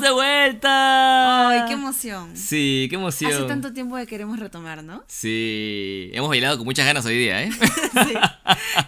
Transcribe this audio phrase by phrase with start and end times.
[0.00, 1.48] de vuelta.
[1.50, 2.36] Ay, qué emoción.
[2.36, 3.32] Sí, qué emoción.
[3.32, 5.04] Hace tanto tiempo que queremos retomar, ¿no?
[5.08, 7.50] Sí, hemos bailado con muchas ganas hoy día, ¿eh?
[7.92, 8.14] sí.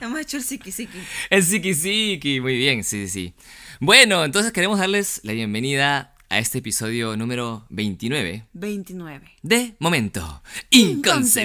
[0.01, 0.99] Hemos hecho el siki siki.
[1.31, 3.35] El siki siki, muy bien, sí, sí, sí.
[3.81, 9.31] Bueno, entonces queremos darles la bienvenida a este episodio número 29 29.
[9.43, 10.91] de Momento Inconcebible.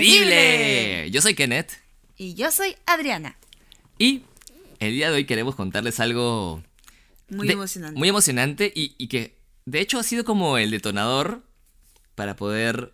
[0.05, 1.12] Inconcebible.
[1.12, 1.71] Yo soy Kenneth
[2.18, 3.35] Y yo soy Adriana.
[3.99, 4.23] y
[4.80, 6.63] el día de hoy queremos contarles algo
[7.30, 7.99] Muy de- emocionante.
[7.99, 11.43] Muy emocionante y, y que de hecho ha sido como el detonador
[12.15, 12.93] para poder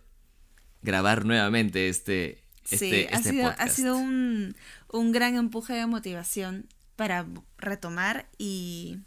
[0.82, 3.76] grabar nuevamente este, este, sí, ha este sido, ha podcast.
[3.76, 4.56] sido un,
[4.90, 7.26] un gran empuje de motivación para
[7.58, 8.98] retomar y,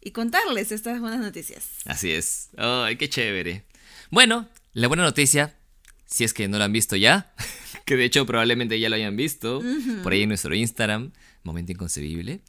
[0.00, 1.64] y contarles estas buenas noticias.
[1.86, 2.50] Así es.
[2.56, 3.64] ¡Ay, qué chévere!
[4.10, 5.56] Bueno, la buena noticia,
[6.06, 7.34] si es que no lo han visto ya,
[7.84, 9.62] que de hecho probablemente ya lo hayan visto
[10.02, 12.40] por ahí en nuestro Instagram, Momento Inconcebible,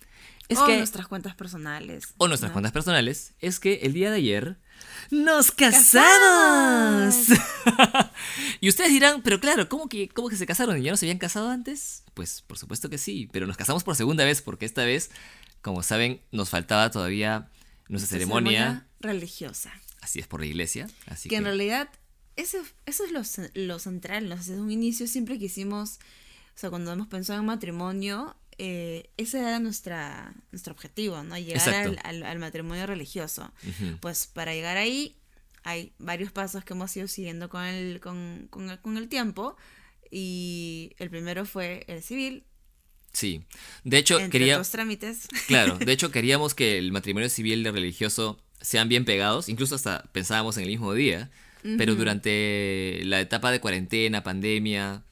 [0.50, 0.78] es o que...
[0.78, 2.08] nuestras cuentas personales.
[2.18, 2.54] o nuestras ¿no?
[2.54, 4.58] cuentas personales, es que el día de ayer
[5.12, 7.16] nos casamos.
[8.62, 10.78] y ustedes dirán, pero claro, ¿cómo que, ¿cómo que se casaron?
[10.78, 12.04] ¿Y ya no se habían casado antes?
[12.14, 15.12] Pues por supuesto que sí, pero nos casamos por segunda vez porque esta vez,
[15.62, 17.50] como saben, nos faltaba todavía
[17.88, 18.88] nuestra Nuestra ceremonia.
[19.00, 19.72] religiosa.
[20.02, 20.88] Así es por la iglesia.
[21.08, 21.90] Así que que, en realidad
[22.36, 24.30] eso, eso es lo, ce- lo central.
[24.30, 24.36] ¿no?
[24.36, 26.00] Desde un inicio siempre quisimos,
[26.56, 31.38] o sea, cuando hemos pensado en matrimonio, eh, ese era nuestra, nuestro objetivo, ¿no?
[31.38, 33.52] Llegar al, al- al matrimonio religioso.
[34.00, 35.16] Pues para llegar ahí
[35.64, 39.56] hay varios pasos que hemos ido siguiendo con el, con, con el, con el tiempo.
[40.12, 42.44] Y el primero fue el civil,
[43.12, 43.46] Sí.
[43.86, 44.56] De hecho, entre quería.
[44.56, 45.28] otros trámites.
[45.48, 49.76] Claro, de hecho queríamos que el matrimonio civil y el religioso sean bien pegados, incluso
[49.76, 51.32] hasta pensábamos en el mismo día,
[51.78, 55.04] pero durante la etapa de cuarentena, pandemia,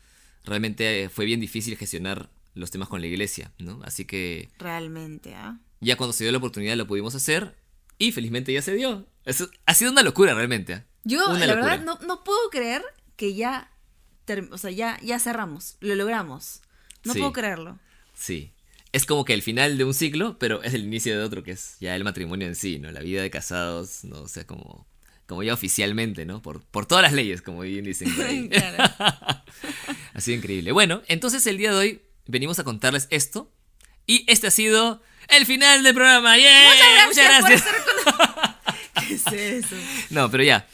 [0.44, 3.80] realmente fue bien difícil gestionar los temas con la iglesia, ¿no?
[3.84, 5.60] Así que Realmente, ¿ah?
[5.82, 7.56] ya cuando se dio la oportunidad lo pudimos hacer
[7.98, 9.08] y felizmente ya se dio.
[9.26, 10.74] Eso ha sido una locura realmente.
[10.74, 10.86] ¿ah?
[11.04, 11.66] Yo, Una la locura.
[11.78, 12.82] verdad, no, no puedo creer
[13.16, 13.72] que ya,
[14.52, 16.62] o sea, ya, ya cerramos, lo logramos.
[17.04, 17.20] No Sí.
[17.20, 17.80] puedo creerlo.
[18.14, 18.52] Sí.
[18.94, 21.52] Es como que el final de un ciclo, pero es el inicio de otro que
[21.52, 22.92] es ya el matrimonio en sí, ¿no?
[22.92, 24.88] La vida de casados, no o sea, como,
[25.26, 26.42] como ya oficialmente, ¿no?
[26.42, 28.14] Por, por todas las leyes, como bien dicen.
[28.16, 28.48] por ahí.
[28.52, 28.94] Claro.
[30.14, 30.72] ha sido increíble.
[30.72, 33.52] Bueno, entonces el día de hoy venimos a contarles esto.
[34.06, 36.38] Y este ha sido el final del programa.
[36.38, 36.70] ¡Yeah!
[36.70, 38.14] Muchas gracias, Muchas gracias.
[38.94, 39.04] por.
[39.08, 39.14] ¿Qué
[39.58, 39.76] es eso?
[40.10, 40.68] No, pero ya.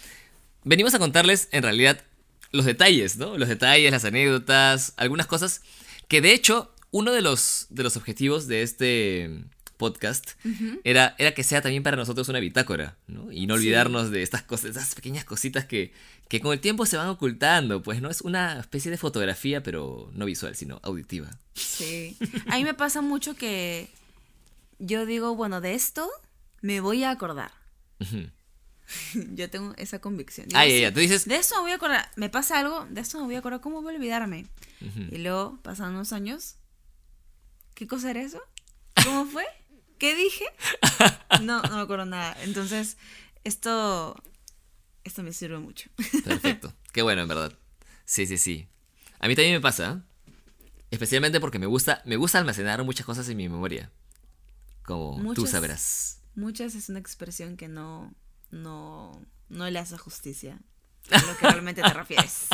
[0.63, 2.03] Venimos a contarles en realidad
[2.51, 3.37] los detalles, ¿no?
[3.37, 5.61] Los detalles, las anécdotas, algunas cosas
[6.07, 9.43] que de hecho uno de los, de los objetivos de este
[9.79, 10.31] podcast
[10.83, 13.31] era, era que sea también para nosotros una bitácora, ¿no?
[13.31, 13.61] Y no Sí.
[13.61, 15.91] olvidarnos de estas cosas, esas pequeñas cositas que,
[16.27, 18.11] que con el tiempo se van ocultando, pues, ¿no?
[18.11, 21.31] Es una especie de fotografía, pero no visual, sino auditiva.
[21.55, 22.15] Sí.
[22.47, 23.89] A mí me pasa mucho que
[24.77, 26.07] yo digo, bueno, de esto
[26.61, 27.51] me voy a acordar.
[29.35, 30.47] Yo tengo esa convicción.
[30.47, 31.25] Digo, Ah, ya, tú dices...
[31.27, 32.09] De esto me voy a acordar.
[32.15, 33.61] Me pasa algo, de esto me voy a acordar.
[33.61, 34.47] ¿Cómo voy a olvidarme?
[35.11, 36.55] Y luego pasan unos años.
[37.75, 38.41] ¿Qué cosa era eso?
[39.03, 39.45] ¿Cómo fue?
[39.99, 40.45] ¿Qué dije?
[41.41, 42.35] No, no me acuerdo nada.
[42.41, 42.97] Entonces,
[43.43, 44.15] esto.
[45.03, 45.89] Esto me sirve mucho.
[46.23, 46.73] Perfecto.
[46.93, 47.53] Qué bueno, en verdad.
[48.05, 48.67] Sí, sí, sí.
[49.19, 50.03] A mí también me pasa.
[50.89, 53.91] Especialmente porque me gusta, me gusta almacenar muchas cosas en mi memoria.
[54.83, 56.21] Como tú sabrás.
[56.33, 58.15] Muchas es una expresión que no.
[58.51, 59.21] No.
[59.49, 60.59] No le hace justicia
[61.11, 62.47] a lo que realmente te refieres.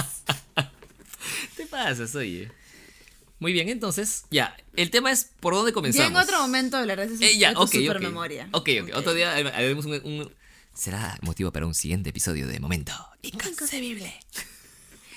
[1.56, 2.52] ¿Qué pasa, oye?
[3.46, 4.58] Muy bien, entonces, ya.
[4.76, 6.10] El tema es por dónde Ya comenzamos.
[6.10, 7.74] en otro momento hablaré de, Eh, ya, de tu ok, ok.
[7.76, 8.50] supermemoria.
[8.54, 8.90] Ok, ok.
[8.96, 10.36] Otro día haremos un, un-
[10.74, 12.92] Será motivo para un siguiente episodio de Momento
[13.22, 14.12] Inconcebible.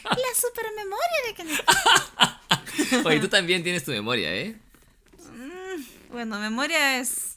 [0.05, 1.35] La supermemoria de
[2.93, 4.55] que Oye, tú también tienes tu memoria, ¿eh?
[6.11, 7.37] Bueno, memoria es.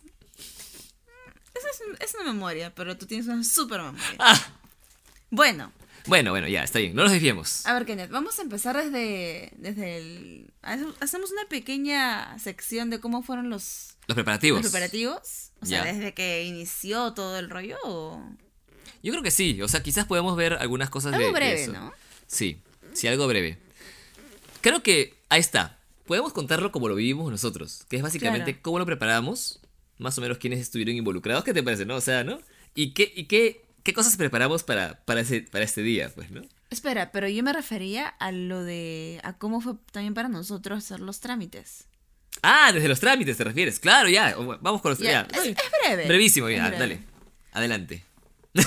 [1.56, 4.04] Es, es- es una memoria, pero tú tienes una super memoria.
[4.20, 4.38] Ah.
[5.30, 5.72] Bueno,
[6.08, 6.96] Bueno, bueno, ya, está bien.
[6.96, 7.66] No nos desviemos.
[7.66, 10.54] a ver, Kenneth, vamos a empezar desde, desde el.
[10.62, 14.62] hace- Hacemos una pequeña sección de cómo fueron los, Los preparativos.
[14.62, 15.52] los preparativos.
[15.62, 15.94] O sea, Ya.
[15.94, 17.78] desde que inició todo el rollo.
[17.84, 18.22] O...
[19.04, 19.62] Yo creo que sí.
[19.62, 21.74] O sea, quizás podemos ver algunas cosas de- Algo de breve, eso.
[21.74, 21.94] ¿no?
[22.28, 22.62] Sí,
[22.94, 23.58] sí, algo breve.
[24.62, 25.78] Creo que ahí está.
[26.06, 28.60] Podemos contarlo como lo vivimos nosotros, que es básicamente Claro.
[28.64, 29.60] cómo lo preparamos,
[29.98, 31.96] más o menos quiénes estuvieron involucrados, ¿qué te parece, no?
[31.96, 32.40] O sea, ¿no?
[32.76, 36.42] Y qué, y qué, qué cosas preparamos para, para, ese, para este día, pues, ¿no?
[36.70, 39.20] Espera, pero yo me refería a lo de.
[39.24, 41.86] a cómo fue también para nosotros hacer los trámites.
[42.42, 43.80] Ah, desde los trámites te refieres.
[43.80, 44.36] Claro, ya.
[44.62, 45.28] Vamos con los ya.
[45.34, 46.08] es, es breve.
[46.08, 46.78] Brevísimo, ya, breve.
[46.80, 47.00] dale.
[47.52, 48.06] Adelante.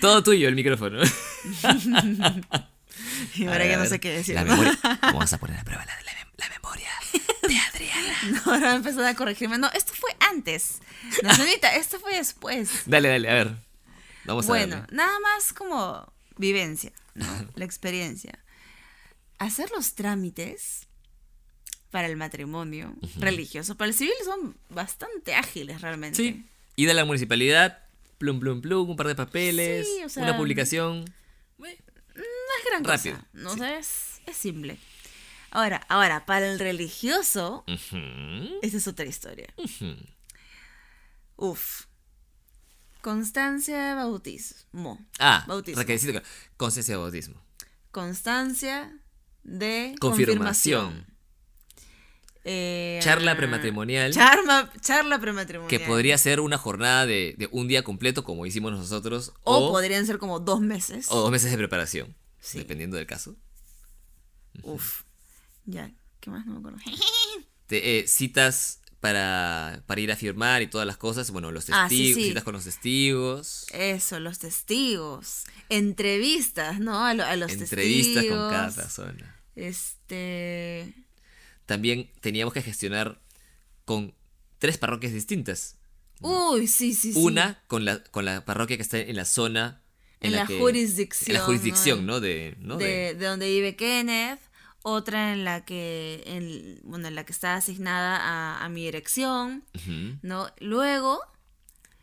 [0.00, 1.00] Todo tuyo el micrófono.
[3.34, 4.34] Y ahora ver, ya no sé qué decir.
[4.34, 4.78] La memoria.
[5.02, 6.90] Vamos a poner a prueba la, la, la memoria
[7.46, 8.42] de Adriana.
[8.44, 9.58] Ahora empezó a corregirme.
[9.58, 10.80] No, esto fue antes.
[11.22, 12.82] No, Sonita, esto fue después.
[12.86, 13.56] Dale, dale, a ver.
[14.26, 17.26] Vamos a Bueno, nada más como vivencia, ¿no?
[17.54, 18.38] La experiencia.
[19.38, 20.86] Hacer los trámites
[21.90, 26.16] para el matrimonio religioso, para el civil son bastante ágiles realmente.
[26.16, 26.46] Sí.
[26.76, 27.84] Ida a la municipalidad,
[28.18, 31.04] plum, plum, plum, un par de papeles, Sí, o sea, una publicación.
[31.58, 33.58] No es gran Rápido, cosa, no sí.
[33.58, 34.78] sé, es, es simple.
[35.50, 39.48] Ahora, ahora, para el religioso, esta es otra historia.
[39.56, 39.96] ujú.
[41.36, 41.84] Uf.
[43.02, 45.04] Constancia de bautismo.
[45.18, 45.80] Ah, Bautismo.
[45.82, 46.20] requisito.
[46.56, 47.42] Constancia de bautismo.
[47.92, 48.92] Constancia
[49.44, 50.84] de Confirmación.
[50.86, 51.16] confirmación.
[52.48, 54.12] Eh, Charla prematrimonial.
[54.12, 55.68] Charma, charla prematrimonial.
[55.68, 59.70] Que podría ser una jornada de, de un día completo, como hicimos nosotros, O, o,
[59.72, 61.06] podrían ser como dos meses.
[61.10, 62.58] o dos meses de preparación, Sí.
[62.58, 63.34] dependiendo del caso.
[64.62, 65.02] Uf.
[65.64, 65.90] Ya,
[66.20, 66.46] ¿qué más?
[66.46, 66.78] No me acuerdo.
[67.66, 71.30] Te- eh, citas para, para ir a firmar y todas las cosas.
[71.30, 72.28] Bueno, los Ah, testigos, sí, sí.
[72.30, 73.66] citas con los testigos.
[73.72, 75.44] Eso, los testigos.
[75.68, 77.04] Entrevistas, ¿no?
[77.04, 78.38] A, lo- a los entrevistas testigos.
[78.38, 79.36] con cada persona.
[79.54, 80.92] Este.
[81.66, 83.20] También teníamos que gestionar
[83.84, 84.14] con
[84.58, 85.76] tres parroquias distintas.
[86.20, 87.18] Uy, sí, sí, sí.
[87.18, 89.82] Una con la, con la parroquia que está en la zona.
[90.20, 92.14] En la que- jurisdicción, En la jurisdicción, ¿no?
[92.14, 92.20] ¿no?
[92.20, 92.76] De, ¿no?
[92.78, 94.40] de, De- de donde vive Kenneth.
[94.88, 96.22] Otra en la que.
[96.26, 99.64] En, bueno, en la que está asignada a, a mi dirección.
[100.22, 100.48] ¿No?
[100.60, 101.18] Luego.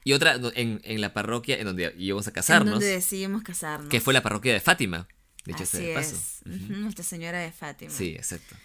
[0.03, 2.71] Y otra en, en la parroquia en donde íbamos a En casarnos.
[2.73, 3.87] donde decidimos casarnos.
[3.89, 5.07] Que fue la parroquia de Fátima.
[5.45, 6.15] De hecho, Así sea de paso.
[6.15, 6.41] es.
[6.45, 7.89] Ujú, Nuestra Señora de Fátima.
[7.91, 8.55] Sí, exacto.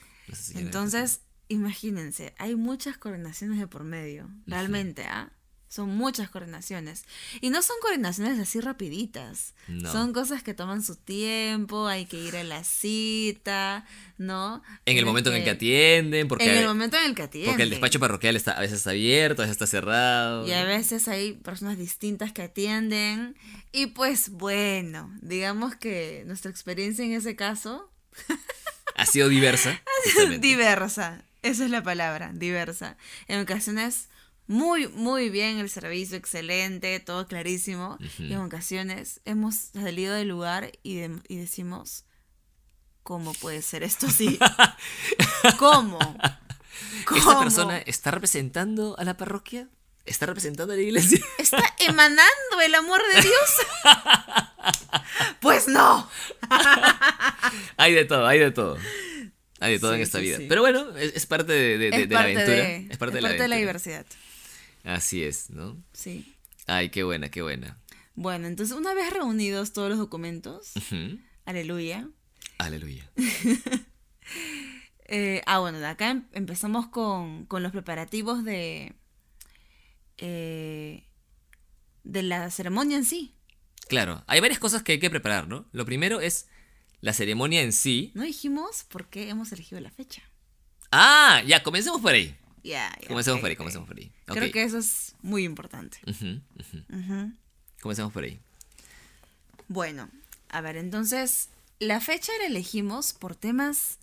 [0.57, 5.31] Entonces, imagínense, hay muchas coordinaciones de por medio, realmente, ¿ah?
[5.69, 7.05] Son muchas coordinaciones.
[7.43, 9.53] Y no son coordinaciones así rapiditas.
[9.69, 9.93] No.
[9.93, 13.85] Son cosas que toman su tiempo, hay que ir a la cita,
[14.17, 14.63] ¿no?
[14.87, 17.51] En el momento en el que atienden, porque, En el momento en el que atienden.
[17.53, 20.47] porque el despacho parroquial está, a veces está abierto, a veces está cerrado.
[20.49, 23.37] Y a veces hay personas distintas que atienden.
[23.71, 27.91] Y pues bueno, digamos que nuestra experiencia en ese caso
[28.95, 29.81] Ha sido diversa.
[30.41, 31.23] diversa.
[31.43, 32.97] Esa es la palabra, diversa.
[33.29, 34.09] En ocasiones
[34.49, 37.97] muy, muy bien el servicio, excelente, todo clarísimo.
[38.19, 42.05] Y en ocasiones hemos salido del lugar y, de- y decimos,
[43.05, 44.39] ¿cómo puede ser esto así?
[45.59, 45.99] ¿Cómo?
[47.07, 47.19] ¿Cómo?
[47.21, 49.69] ¿Esta persona está representando a la parroquia?
[50.07, 51.21] ¿Está representando a la iglesia?
[51.39, 53.51] está emanando el amor de Dios.
[55.41, 56.09] pues no.
[57.77, 58.79] hay de todo, hay de todo.
[59.61, 60.37] Hay de todo Sí, en esta sí, vida.
[60.39, 60.47] sí.
[60.49, 62.47] Pero bueno, es, es parte de, de- de- Es de la aventura.
[62.57, 63.57] es parte, es de, la parte de la aventura.
[63.59, 64.07] diversidad.
[64.89, 65.77] Así es, ¿no?
[65.93, 66.35] Sí.
[66.67, 67.79] Ay, qué buena, qué buena.
[68.15, 70.73] Bueno, entonces una vez reunidos todos los documentos,
[71.45, 72.09] aleluya,
[72.59, 73.11] Aleluya.
[75.11, 78.95] Eh, ah, bueno, acá em- empezamos con, con los preparativos de,
[80.19, 81.07] eh,
[82.05, 83.35] de la ceremonia en sí.
[83.89, 85.67] Claro, hay varias cosas que hay que preparar, ¿no?
[85.73, 86.49] Lo primero es
[87.01, 88.13] la ceremonia en sí.
[88.15, 90.23] No dijimos por qué hemos elegido la fecha.
[90.91, 92.37] Ah, ya, comencemos por ahí.
[93.07, 94.13] Comencemos por ahí, comencemos por ahí.
[94.27, 95.99] Creo que eso es muy importante.
[97.81, 98.41] Comencemos por ahí.
[99.69, 100.09] Bueno,
[100.49, 101.49] a ver, entonces,
[101.79, 103.99] la fecha la elegimos por temas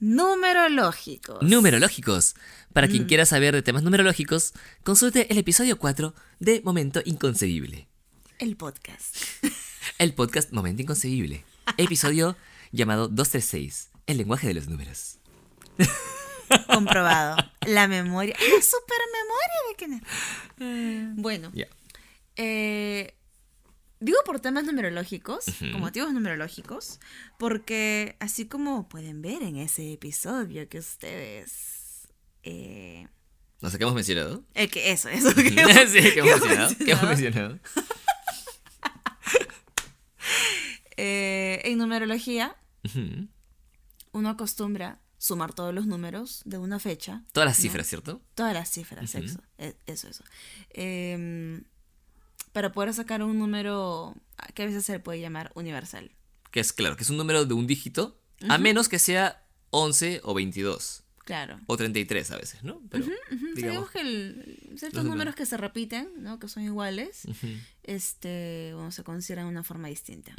[0.00, 1.42] numerológicos.
[1.42, 2.34] Numerológicos.
[2.72, 3.06] Para quien Mm.
[3.06, 4.52] quiera saber de temas numerológicos,
[4.84, 7.88] consulte el episodio 4 de Momento Inconcebible.
[8.38, 9.16] El podcast.
[9.98, 11.44] El podcast Momento Inconcebible.
[11.76, 12.36] Episodio
[12.70, 13.88] llamado 236.
[14.06, 15.18] El lenguaje de los números.
[16.66, 17.36] Comprobado.
[17.66, 18.34] La memoria.
[18.38, 21.16] La super memoria de Kenneth.
[21.16, 21.66] Bueno, Ya.
[22.36, 23.14] eh,
[24.00, 27.00] digo por temas numerológicos, con motivos numerológicos,
[27.38, 32.08] porque así como pueden ver en ese episodio que ustedes.
[32.42, 33.06] Eh,
[33.60, 34.44] No sé qué hemos mencionado.
[34.54, 35.34] el que eso, eso.
[35.34, 36.74] Que sí, hemos- que que hemos hemos mencionado.
[36.78, 37.58] ¿Qué hemos mencionado.
[41.00, 42.56] Eh, en numerología,
[44.12, 47.24] uno acostumbra sumar todos los números de una fecha.
[47.32, 47.62] Todas las ¿no?
[47.62, 48.22] cifras, ¿cierto?
[48.34, 50.24] Todas las cifras, eso, e- eso, eso.
[50.70, 51.64] Em,
[52.52, 54.14] para poder sacar un número
[54.54, 56.10] que a veces se le puede llamar universal.
[56.50, 60.20] Que es claro, que es un número de un dígito, a menos que sea 11
[60.24, 61.02] o 22.
[61.24, 61.60] Claro.
[61.66, 62.80] O 33 a veces, ¿no?
[62.88, 65.04] Pero, digamos, Digamos que el- ciertos números.
[65.10, 66.38] números que se repiten, ¿no?
[66.38, 67.26] que son iguales,
[67.82, 70.34] este, bueno, se consideran de una forma distinta.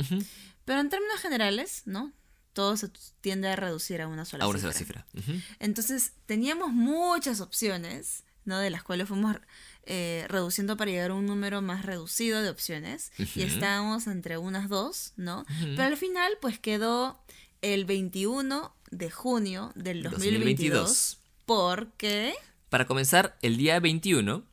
[0.66, 2.12] Pero en términos generales, ¿no?
[2.54, 2.90] Todo se
[3.22, 5.06] tiende a reducir a una sola a una cifra.
[5.14, 5.44] cifra.
[5.60, 8.60] Entonces teníamos muchas opciones, ¿no?
[8.60, 9.38] De las cuales fuimos
[9.86, 13.12] eh, reduciendo para llegar a un número más reducido de opciones.
[13.36, 15.46] Y estábamos entre unas dos, ¿no?
[15.60, 17.22] Pero al final, pues quedó
[17.62, 20.72] el 21 de junio del 2022.
[20.72, 21.20] 2022.
[21.46, 22.34] Porque...
[22.70, 24.44] Para comenzar, el día 21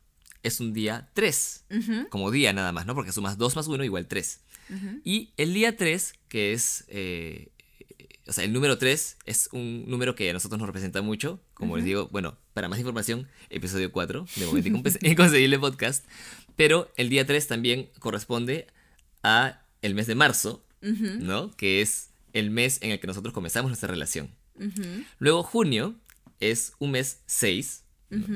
[0.42, 1.64] es un día 3,
[2.08, 2.94] como día nada más, ¿no?
[2.94, 4.40] Porque sumas 2 más 1 igual 3.
[5.04, 6.84] Y el día 3, que es...
[6.88, 7.50] eh,
[8.28, 11.40] o sea, el número 3 es un número que a nosotros nos representa mucho.
[11.54, 16.04] Como les digo, bueno, para más información, episodio 4 de Momento Inconcebible Podcast.
[16.56, 18.66] Pero el día 3 también corresponde
[19.22, 21.50] a el mes de marzo, ¿no?
[21.52, 24.30] Que es el mes en el que nosotros comenzamos nuestra relación.
[25.18, 25.94] Luego junio
[26.40, 28.26] es un mes 6, ¿no?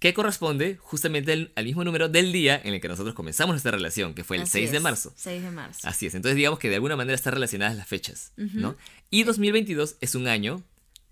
[0.00, 3.70] que corresponde justamente al, al mismo número del día en el que nosotros comenzamos nuestra
[3.70, 5.12] relación, que fue el Así 6 de es, marzo.
[5.14, 5.86] 6 de marzo.
[5.86, 8.76] Así es, entonces digamos que de alguna manera están relacionadas las fechas, ¿no?
[9.10, 10.62] Y 2022 es un año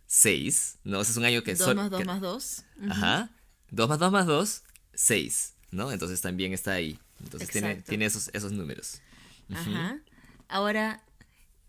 [0.07, 1.01] 6, ¿no?
[1.01, 1.55] Es un año que...
[1.55, 2.65] 2 sol- más 2 que- más 2.
[2.91, 3.31] Ajá.
[3.71, 4.63] 2 más 2 más 2,
[4.95, 5.93] 6, ¿no?
[5.93, 6.99] Entonces también está ahí.
[7.21, 7.89] Entonces tiene, Exacto.
[7.91, 9.01] tiene esos, esos números.
[9.53, 10.01] Ajá.
[10.49, 11.03] Ahora,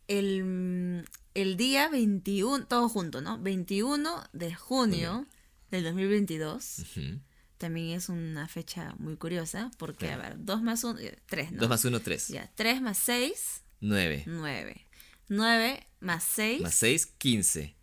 [0.07, 3.39] el, el día 21, todo junto, ¿no?
[3.39, 5.25] 21 de junio
[5.71, 6.79] del 2022.
[6.79, 7.19] Ujú.
[7.57, 11.59] También es una fecha muy curiosa porque, a ver, 2 más 1, 3, ¿no?
[11.61, 12.27] 2 más 1, 3.
[12.29, 14.23] Ya, 3 más 6, 9.
[14.27, 14.85] 9.
[15.29, 17.75] 9 más 6, Más 6, 15.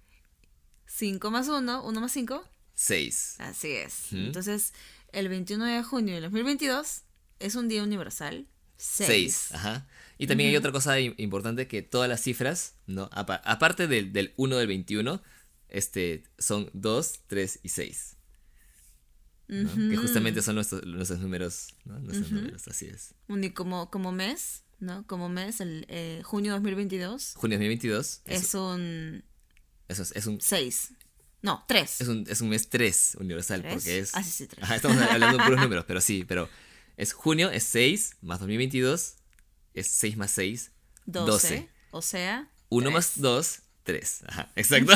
[0.87, 2.45] 5 más 1, 1 más 5.
[2.75, 3.37] 6.
[3.39, 4.07] Así es.
[4.13, 4.17] Ujú.
[4.19, 4.73] Entonces,
[5.13, 7.03] el 21 de junio del 2022
[7.39, 8.47] es un día universal.
[8.77, 9.07] 6.
[9.07, 9.53] 6.
[9.55, 9.89] Ajá.
[10.19, 13.09] Y también hay otra cosa im- importante que todas las cifras, ¿no?
[13.13, 15.23] Apa- aparte del, del 1 del 21,
[15.69, 18.17] este, son 2, 3 y 6.
[19.49, 19.91] ¿no?
[19.91, 21.99] Que justamente son nuestros, nuestros números, ¿no?
[22.01, 23.15] Nuestros números, así es.
[23.29, 25.07] Y como, como mes, ¿no?
[25.07, 29.25] Como mes, el eh, junio 2022 Junio 2022 es, es un
[29.89, 30.93] eso es, es un, 6.
[31.43, 32.01] No, 3.
[32.01, 33.75] es, un, es un mes 3 universal, ¿Tres?
[33.75, 34.15] porque es...
[34.17, 34.65] Ah, sí, sí, tres.
[34.65, 36.49] Ajá, estamos hablando de puros números, pero sí, pero
[36.97, 39.15] es junio, es 6, más 2022,
[39.75, 40.73] es 6 más 6,
[41.07, 41.31] 12.
[41.31, 41.69] 12.
[41.93, 42.51] O sea.
[42.71, 42.95] 1 tres.
[42.95, 44.23] más 2, 3.
[44.27, 44.93] Ajá, exacto.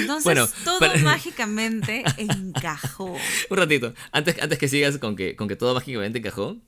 [0.00, 3.16] Entonces, Bueno, todo para- mágicamente encajó.
[3.48, 6.58] Un ratito, antes, antes que sigas con que, con que todo mágicamente encajó,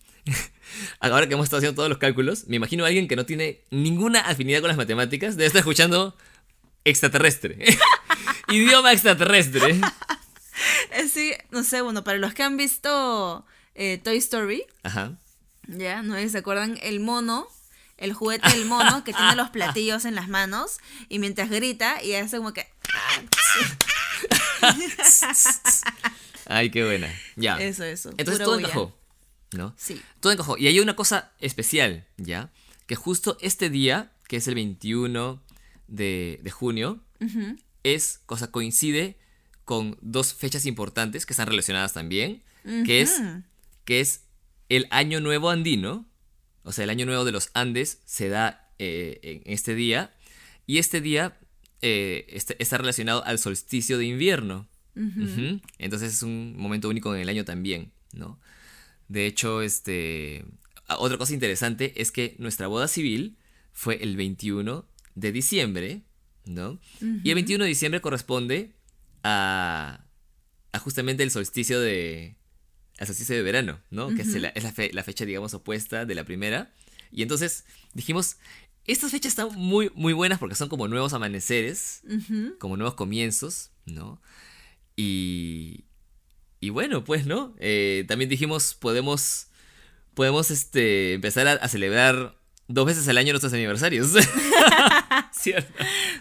[1.01, 3.61] ahora que hemos estado haciendo todos los cálculos, me imagino a alguien que no tiene
[3.71, 6.17] ninguna afinidad con las matemáticas, debe estar escuchando
[6.85, 7.59] extraterrestre.
[8.49, 9.81] Idioma extraterrestre.
[10.93, 13.45] Eh, Sí, no sé, bueno, para los que han visto
[13.75, 15.13] eh, Toy Story, Ajá.
[15.67, 16.03] ¿ya?
[16.03, 16.79] ¿No se acuerdan?
[16.81, 17.47] El mono,
[17.99, 20.79] el juguete del mono que tiene los platillos en las manos
[21.11, 22.67] y mientras grita y hace como que...
[26.47, 27.13] Ay, qué buena.
[27.37, 27.61] Ya.
[27.61, 28.11] Eso, eso.
[28.17, 28.97] Entonces todo encajó,
[29.53, 29.75] ¿no?
[29.77, 30.01] Sí.
[30.21, 30.59] Todo encajó.
[30.59, 32.51] Y hay una cosa especial, ¿ya?
[32.87, 35.43] Que justo este día, que es el 21
[35.89, 37.01] de, de junio,
[37.83, 39.17] es, cosa coincide
[39.65, 42.43] con dos fechas importantes que están relacionadas también,
[42.85, 43.21] que, es,
[43.85, 44.23] que es
[44.69, 46.07] el Año Nuevo Andino,
[46.63, 50.15] o sea, el Año Nuevo de los Andes se da eh, en este día,
[50.67, 51.39] y este día
[51.83, 54.69] eh, está, está relacionado al solsticio de invierno.
[55.79, 58.41] Entonces es un momento único en el año también, ¿no?
[59.09, 60.45] De hecho, este.
[60.89, 63.37] a- Otra cosa interesante es que nuestra boda civil
[63.73, 66.03] fue el 21 de diciembre,
[66.45, 66.79] ¿no?
[67.25, 68.73] Y el 21 de diciembre corresponde
[69.23, 70.05] a,
[70.73, 72.37] a justamente el solsticio de.
[72.99, 74.09] al solsticio de verano, ¿no?
[74.15, 76.73] Que es, la, es la, fe- la fecha, digamos, opuesta de la primera.
[77.13, 78.37] Y entonces dijimos.
[78.89, 82.03] Estas fechas están muy, muy buenas porque son como nuevos amaneceres,
[82.61, 84.23] como nuevos comienzos, ¿no?
[84.95, 85.85] Y,
[86.67, 87.55] y bueno, pues, ¿no?
[87.61, 89.47] Eh, también dijimos, podemos,
[90.15, 94.15] podemos este, empezar a, a celebrar dos veces al año nuestros aniversarios.
[95.33, 95.73] ¿Cierto?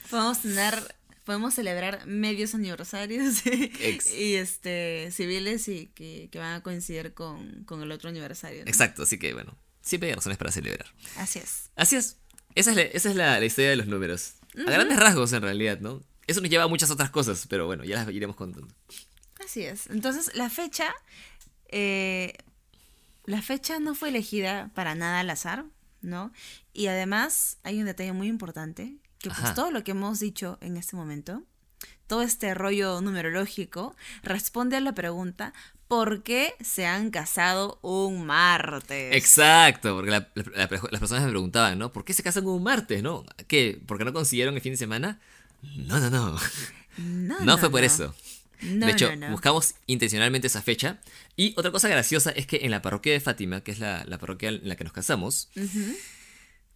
[0.08, 3.44] Podemos tener, podemos celebrar medios aniversarios
[4.16, 8.66] y, este civiles y que, que van a coincidir con, con el otro aniversario.
[8.66, 8.70] ¿no?
[8.70, 10.86] Exacto, así que bueno, siempre hay razones para celebrar.
[11.18, 11.72] Así es.
[11.76, 12.18] Así es,
[12.54, 14.36] esa es la, esa es la, la historia de los números.
[14.60, 16.04] A grandes rasgos, en realidad, ¿no?
[16.28, 18.68] Eso nos lleva a muchas otras cosas, pero bueno, ya las iremos contando.
[19.46, 19.88] Así es.
[19.88, 20.94] Entonces, la fecha,
[21.70, 22.34] eh,
[23.26, 25.66] la fecha no fue elegida para nada al azar,
[26.02, 26.32] ¿no?
[26.74, 29.54] Y además hay un detalle muy importante, que pues Ajá.
[29.54, 31.44] todo lo que hemos dicho en este momento,
[32.08, 35.54] todo este rollo numerológico, responde a la pregunta,
[35.88, 39.16] ¿por qué se han casado un martes?
[39.16, 41.92] Exacto, porque la- la- la- las personas me preguntaban, ¿no?
[41.92, 43.24] ¿Por qué se casan un martes, no?
[43.48, 43.82] ¿Qué?
[43.88, 45.20] ¿Por qué no consiguieron el fin de semana?
[45.78, 46.38] No, no, no.
[46.98, 48.14] no, No, fue por eso.
[48.62, 49.32] No, de hecho, no, no.
[49.32, 51.00] buscamos intencionalmente esa fecha.
[51.36, 54.18] Y otra cosa graciosa es que en la parroquia de Fátima, que es la, la
[54.18, 55.50] parroquia en la que nos casamos,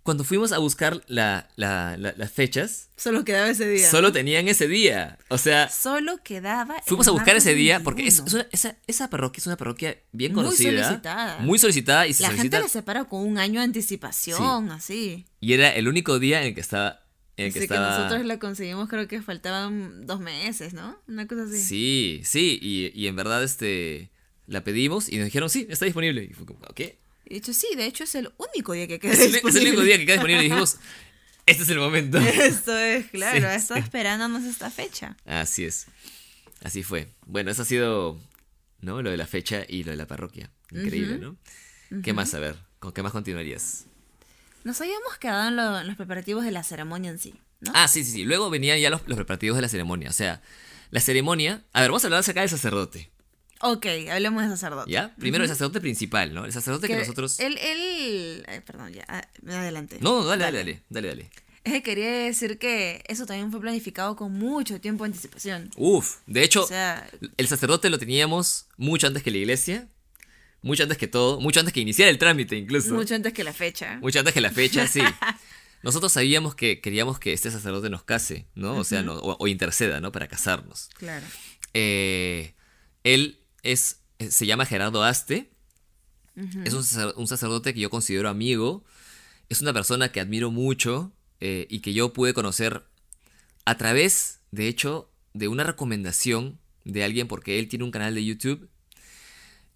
[0.03, 3.89] cuando fuimos a buscar la- la- la- las fechas, Solo quedaba ese día.
[3.91, 5.19] solo tenían ese día.
[5.27, 6.81] O sea, Solo quedaba.
[6.87, 8.27] fuimos a buscar ese día porque es, 21.
[8.27, 10.83] es una- esa, esa parroquia es una parroquia bien Muy conocida.
[10.83, 11.39] solicitada.
[11.39, 15.27] Muy solicitada y se La gente le separa con un año de anticipación, así.
[15.41, 17.01] Y era el único día en el que estaba.
[17.47, 20.99] Así que que nosotros la conseguimos, creo que faltaban dos meses, ¿no?
[21.07, 21.61] Una cosa así.
[21.61, 24.09] Sí, sí, y, y en verdad este
[24.47, 26.23] la pedimos y nos dijeron, sí, está disponible.
[26.23, 26.77] Y fue como, ¿ok?
[26.77, 26.97] De
[27.37, 29.69] hecho, sí, de hecho es el único día que queda Es el, es el disponible.
[29.69, 30.77] único día que queda disponible y dijimos,
[31.45, 32.17] este es el momento.
[32.17, 33.79] Esto es, claro, Sí, está sí.
[33.81, 35.15] esperándonos esta fecha.
[35.25, 35.85] Así es.
[36.63, 37.07] Así fue.
[37.27, 38.19] Bueno, eso ha sido,
[38.81, 39.01] ¿no?
[39.03, 40.49] Lo de la fecha y lo de la parroquia.
[40.71, 41.37] Increíble, ¿no?
[42.03, 42.33] ¿Qué más?
[42.33, 43.85] A ver, ¿con qué más continuarías?
[44.63, 47.71] Nos habíamos quedado en, lo- en los preparativos de la ceremonia en sí, ¿no?
[47.75, 48.23] Ah, sí, sí, sí.
[48.25, 50.09] Luego venían ya los, los preparativos de la ceremonia.
[50.09, 50.41] O sea,
[50.91, 51.63] la ceremonia...
[51.73, 53.09] A ver, vamos a hablar acerca del sacerdote,
[53.61, 54.89] Ok, hablemos de sacerdote.
[54.89, 55.13] ¿ya?
[55.17, 56.45] Primero el sacerdote principal, ¿no?
[56.45, 57.39] El sacerdote que, Que nosotros...
[57.41, 58.45] Él, él...
[58.65, 59.97] perdón, ya, ah, adelante.
[59.99, 61.29] No, no, dale, dale, dale, dale, dale.
[61.65, 65.71] Es que quería decir que eso también fue planificado con mucho tiempo de anticipación.
[65.75, 69.89] Uf, de hecho, O sea, el sacerdote lo teníamos mucho antes que la iglesia,
[70.61, 72.93] mucho antes que todo, mucho antes que iniciara el trámite incluso.
[72.93, 73.97] mucho antes que la fecha.
[74.01, 75.01] Mucho antes que la fecha, sí.
[75.83, 78.75] Nosotros sabíamos que queríamos que este sacerdote nos case, ¿no?
[78.77, 80.11] O sea, no- o, o interceda, ¿no?
[80.11, 80.89] Para casarnos.
[80.97, 81.25] Claro.
[81.73, 82.53] Eh,
[83.03, 85.49] él es, eh, se llama Gerardo Aste.
[86.65, 86.85] Es un,
[87.17, 88.83] un sacerdote que yo considero amigo.
[89.49, 91.11] Es una persona que admiro mucho
[91.41, 92.83] eh, y que yo pude conocer
[93.65, 98.23] a través, de hecho, de una recomendación de alguien porque él tiene un canal de
[98.25, 98.69] YouTube.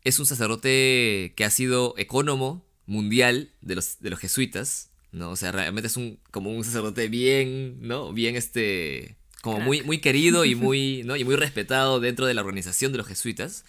[0.04, 5.32] Es un sacerdote que ha sido ecónomo mundial de los, de los jesuitas, ¿no?
[5.32, 8.14] O sea, realmente es un, como un sacerdote bien, ¿no?
[8.14, 9.16] Bien este...
[9.42, 9.68] Como Crack.
[9.68, 11.16] muy, muy querido y muy, ¿no?
[11.18, 13.66] y muy respetado dentro de la organización de los jesuitas.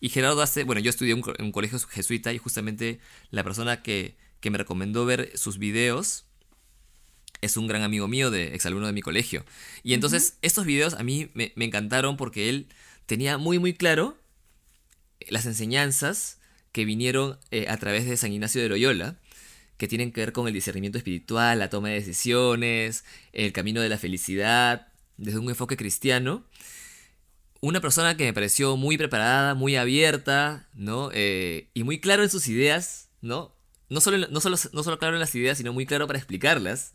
[0.00, 3.00] Y Gerardo hace, bueno, yo estudié en un, co- en un colegio jesuita y justamente
[3.30, 6.24] la persona que, que me recomendó ver sus videos
[7.40, 9.44] es un gran amigo mío, de exalumno de mi colegio.
[9.82, 12.66] Y entonces estos videos a mí me, me encantaron porque él
[13.06, 14.16] tenía muy, muy claro
[15.28, 16.38] las enseñanzas
[16.72, 19.16] que vinieron eh, a través de San Ignacio de Loyola,
[19.76, 23.88] que tienen que ver con el discernimiento espiritual, la toma de decisiones, el camino de
[23.88, 26.44] la felicidad, desde un enfoque cristiano.
[27.60, 31.10] Una persona que me pareció muy preparada, muy abierta, ¿no?
[31.12, 33.54] Eh, y muy claro en sus ideas, ¿no?
[33.88, 36.94] No solo, no, solo, no solo claro en las ideas, sino muy claro para explicarlas.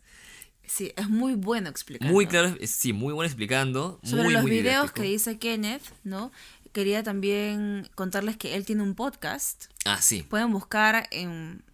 [0.66, 2.10] Sí, es muy bueno explicar.
[2.10, 4.00] Muy claro, sí, muy bueno explicando.
[4.02, 5.02] Sobre muy, los muy videos didáctico.
[5.02, 6.32] que dice Kenneth, ¿no?
[6.76, 9.70] Quería también contarles que él tiene un podcast.
[9.86, 10.22] Ah, sí.
[10.24, 11.64] Pueden buscar en...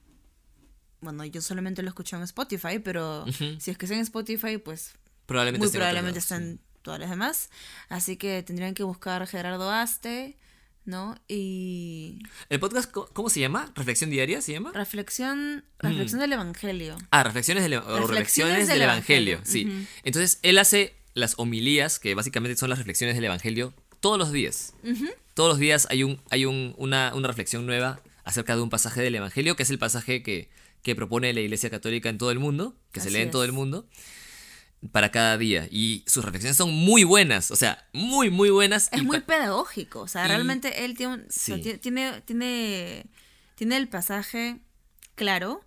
[1.01, 3.25] Bueno, yo solamente lo escucho en Spotify, pero
[3.59, 4.95] si es que está en Spotify, pues
[5.27, 7.51] Probablemente muy probablemente están todas las demás.
[7.89, 10.39] Así que tendrían que buscar Gerardo Aste,
[10.85, 11.17] ¿no?
[11.27, 12.21] Y.
[12.49, 13.73] ¿El podcast cómo se llama?
[13.75, 14.71] ¿Reflexión diaria se llama?
[14.71, 16.97] reflexión, reflexión del Evangelio.
[17.11, 19.89] Ah, reflexiones del, reflexiones Reflexiones del del Evangelio, Evangelio, sí.
[20.05, 24.75] Entonces, él hace las homilías, que básicamente son las reflexiones del Evangelio, todos los días.
[25.33, 29.01] Todos los días hay, un, hay un- una, una reflexión nueva acerca de un pasaje
[29.01, 30.51] del Evangelio, que es el pasaje que,
[30.83, 33.53] que propone la Iglesia Católica en todo el mundo, que se lee en todo el
[33.53, 33.89] mundo,
[34.91, 35.69] para cada día.
[35.71, 38.89] Y sus reflexiones son muy buenas, o sea, muy, muy buenas.
[38.93, 43.07] Es y muy pedagógico, o sea, Y- realmente él tiene, un- o sea, tiene, tiene,
[43.55, 44.59] tiene el pasaje
[45.15, 45.65] claro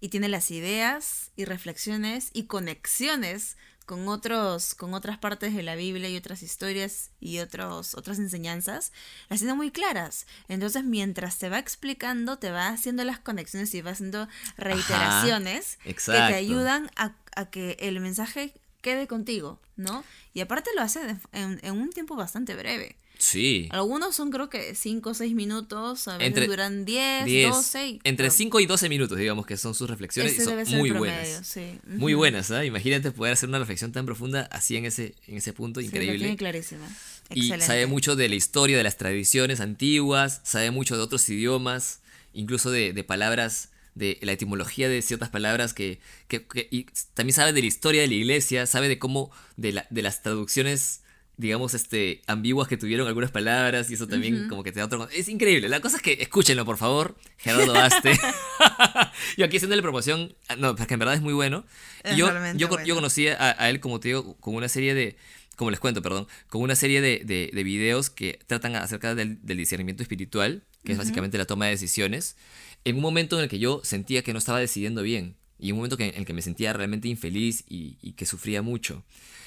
[0.00, 5.74] y tiene las ideas y reflexiones y conexiones con otros, con otras partes de la
[5.74, 8.92] Biblia y otras historias y otros, otras enseñanzas,
[9.28, 10.26] las tiene muy claras.
[10.48, 15.90] Entonces, mientras te va explicando, te va haciendo las conexiones y va haciendo reiteraciones que
[16.32, 20.04] te ayudan a, a que el mensaje quede contigo, ¿no?
[20.34, 22.96] Y aparte lo hace de- en, en un tiempo bastante breve.
[23.22, 23.68] Sí.
[23.70, 27.86] Algunos son creo que 5 o 6 minutos, a veces Entre duran 10, 10, 12.
[27.88, 30.32] y- entre pero 5 y 12 minutos, digamos, que son sus reflexiones.
[30.32, 31.46] y ese son debe ser muy el promedio, buenas.
[31.46, 31.78] sí.
[31.86, 32.18] Muy Ujú.
[32.18, 32.64] buenas, ¿ah?
[32.64, 35.90] Imagínate poder hacer una reflexión tan profunda así en ese, en ese punto, Sí, lo
[35.92, 36.18] increíble.
[36.18, 36.84] tiene clarísimo.
[37.30, 37.66] y Excelente.
[37.66, 42.00] sabe mucho de la historia, de las tradiciones antiguas, sabe mucho de otros idiomas,
[42.34, 47.34] incluso de, de palabras, de la etimología de ciertas palabras que, que- que- y también
[47.34, 51.01] sabe de la historia de la iglesia, sabe de cómo, de, la, de las traducciones
[51.36, 55.08] digamos, este, ambiguas que tuvieron algunas palabras y eso también como que te da otro...
[55.10, 55.68] Es increíble.
[55.68, 57.16] La cosa es que escúchenlo, por favor.
[57.38, 58.12] Gerardo Aste.
[59.36, 60.34] yo aquí haciéndole promoción.
[60.48, 61.64] ah, No, porque en verdad es muy bueno.
[62.04, 62.84] Es yo, yo, bueno.
[62.84, 65.16] yo conocí a, a él, como te digo, con una serie de...
[65.56, 66.28] Como les cuento, perdón.
[66.48, 70.92] Con una serie de, de, de videos que tratan acerca del, del discernimiento espiritual, que
[70.92, 72.36] es básicamente la toma de decisiones,
[72.84, 75.36] en un momento en el que yo sentía que no estaba decidiendo bien.
[75.58, 78.62] Y un momento que, en el que me sentía realmente infeliz y, y que sufría
[78.62, 79.04] mucho.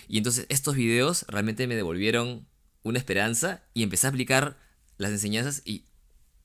[0.07, 2.45] Y entonces estos videos realmente me devolvieron
[2.83, 4.57] una esperanza y empecé a aplicar
[4.97, 5.83] las enseñanzas y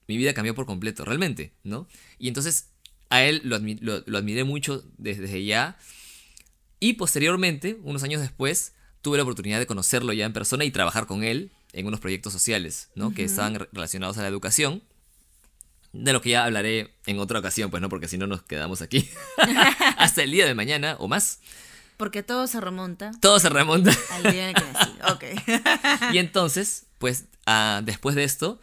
[0.08, 1.86] mi vida cambió por completo, realmente, ¿no?
[2.18, 2.66] Y entonces
[3.10, 5.76] a él lo, admi- lo- lo admiré mucho desde, desde ya.
[6.80, 11.06] Y posteriormente, unos años después, tuve la oportunidad de conocerlo ya en persona y trabajar
[11.06, 13.12] con él en unos proyectos sociales, ¿no?
[13.14, 14.82] Que estaban re- relacionados a la educación.
[15.92, 18.80] De lo que ya hablaré en otra ocasión, pues no, porque si no nos quedamos
[18.80, 19.08] aquí
[19.96, 21.40] hasta el día de mañana o más.
[22.00, 23.92] Porque todo se remonta Todo se remonta.
[24.12, 24.90] al día en el que nací.
[25.12, 26.12] Ok.
[26.14, 28.58] Y entonces, pues, ah, después de esto,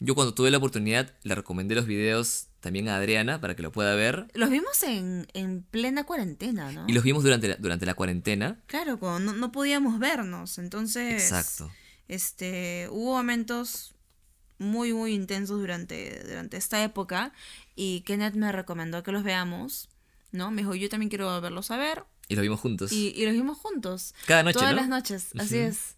[0.00, 3.72] Yo cuando tuve la oportunidad le recomendé los videos también a Adriana para que lo
[3.72, 4.26] pueda ver.
[4.32, 6.86] Los vimos en, en plena cuarentena, ¿no?
[6.88, 8.58] Y los vimos durante la, durante la cuarentena.
[8.66, 10.58] Claro, cuando no, no podíamos vernos.
[10.58, 11.22] Entonces.
[11.22, 11.70] Exacto.
[12.08, 12.88] Este.
[12.90, 13.94] Hubo momentos
[14.58, 17.32] muy, muy intensos durante, durante esta época.
[17.76, 19.88] Y Kenneth me recomendó que los veamos.
[20.32, 20.50] ¿No?
[20.50, 22.04] Me dijo, yo también quiero verlos a ver.
[22.28, 22.92] Y los vimos juntos.
[22.92, 24.14] Y, y los vimos juntos.
[24.26, 24.76] Cada noche, Todas ¿no?
[24.80, 25.96] las noches, así es.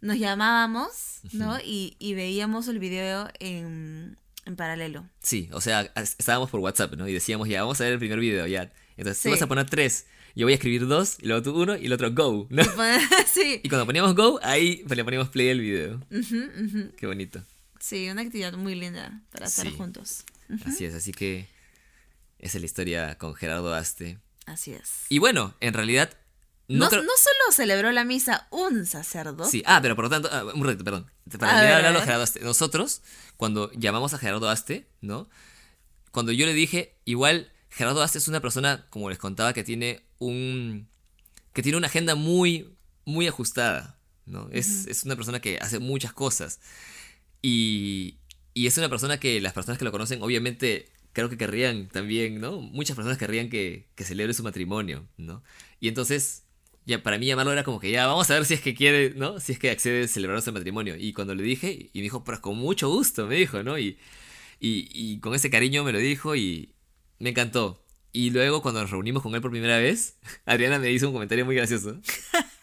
[0.00, 1.58] Nos llamábamos, ¿no?
[1.60, 5.08] Y, y veíamos el video en, en paralelo.
[5.22, 7.08] Sí, o sea, estábamos por WhatsApp, ¿no?
[7.08, 8.72] Y decíamos, ya, vamos a ver el primer video, ya.
[8.96, 9.30] Entonces, tú Sí.
[9.30, 10.06] vas a poner tres.
[10.34, 12.62] Yo voy a escribir dos, y luego tú uno, y el otro go, ¿no?
[13.26, 13.60] sí.
[13.62, 16.00] Y cuando poníamos go, ahí le poníamos play al video.
[16.96, 17.42] Qué bonito.
[17.80, 19.72] Sí, una actividad muy linda para estar Sí.
[19.76, 20.24] juntos.
[20.66, 21.48] Así es, así que
[22.38, 24.18] esa es la historia con Gerardo Aste.
[24.46, 25.04] Así es.
[25.08, 26.10] Y bueno, en realidad...
[26.68, 29.48] No, No, creo- no solo celebró la misa un sacerdote.
[29.50, 31.10] Sí, ah, pero por lo tanto, ah, un ratito, perdón.
[31.38, 32.00] Para A terminar de.
[32.00, 32.40] Gerardo Aste.
[32.40, 33.02] Nosotros,
[33.36, 35.28] cuando llamamos a Gerardo Aste, ¿no?
[36.10, 40.02] Cuando yo le dije, igual Gerardo Aste es una persona, como les contaba, que tiene
[40.18, 40.88] un.
[41.52, 44.48] que tiene una agenda muy, muy ajustada, ¿no?
[44.50, 46.58] Es, es una persona que hace muchas cosas.
[47.42, 48.18] Y,
[48.54, 52.42] y es una persona que las personas que lo conocen, obviamente, creo que querrían también,
[52.42, 52.60] ¿no?
[52.60, 55.42] Muchas personas querrían que, que celebre su matrimonio, ¿no?
[55.80, 56.44] Y entonces,
[56.84, 59.14] ya para mí llamarlo era como que ya, vamos a ver si es que quiere,
[59.16, 59.40] ¿no?
[59.40, 60.94] Si es que accede a celebrar su matrimonio.
[60.94, 63.78] Y cuando le dije, y me dijo, pero con mucho gusto, me dijo, ¿no?
[63.78, 63.98] Y,
[64.60, 66.74] y, y con ese cariño me lo dijo y
[67.18, 67.82] me encantó.
[68.12, 71.46] Y luego cuando nos reunimos con él por primera vez, Adriana me hizo un comentario
[71.46, 71.98] muy gracioso.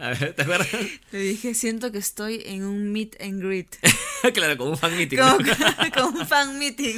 [0.00, 0.68] A ver, ¿te acuerdas?
[1.12, 3.76] Le dije, siento que estoy en un meet and greet.
[4.34, 5.18] claro, como un fan meeting.
[5.18, 5.54] Como, ¿no?
[5.94, 6.96] como un fan meeting.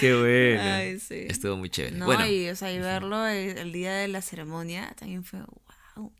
[0.00, 0.62] Qué bueno.
[0.62, 1.26] Ay, sí.
[1.28, 1.96] Estuvo muy chévere.
[1.96, 5.40] No, bueno, y, o sea, y verlo el, el día de la ceremonia también fue
[5.96, 6.12] wow.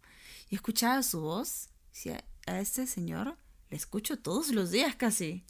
[0.49, 1.69] Y escuchaba su voz.
[1.93, 3.37] Decía, a este señor
[3.73, 5.45] le escucho todos los días casi.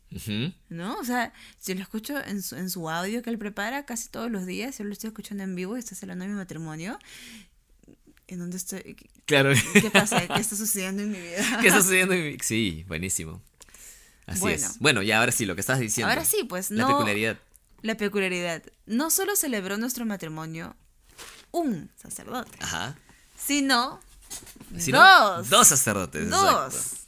[0.68, 0.96] ¿No?
[0.98, 4.30] O sea, si lo escucho en su, en su audio que él prepara casi todos
[4.30, 7.00] los días, yo lo estoy escuchando en vivo y está celebrando mi matrimonio.
[8.28, 8.82] ¿En dónde estoy?
[8.94, 9.52] ¿Qué- claro.
[9.72, 10.26] ¿Qué pasa?
[10.28, 11.58] ¿Qué está sucediendo en mi vida?
[11.61, 12.14] ¿Qué está sucediendo?
[12.14, 13.42] en mi- Sí, buenísimo.
[14.26, 14.56] Así Bueno.
[14.66, 14.78] es.
[14.78, 16.08] Bueno, ya ahora sí, lo que estabas diciendo.
[16.11, 16.88] Ahora sí, pues La no.
[16.90, 17.38] peculiaridad.
[17.82, 18.62] La peculiaridad.
[18.87, 20.76] No solo celebró nuestro matrimonio
[21.50, 22.96] un sacerdote, Ajá.
[23.37, 24.00] sino
[24.78, 25.00] Si no,
[25.38, 25.50] dos.
[25.50, 26.30] Dos sacerdotes.
[26.30, 26.74] Dos.
[26.74, 26.98] exacto.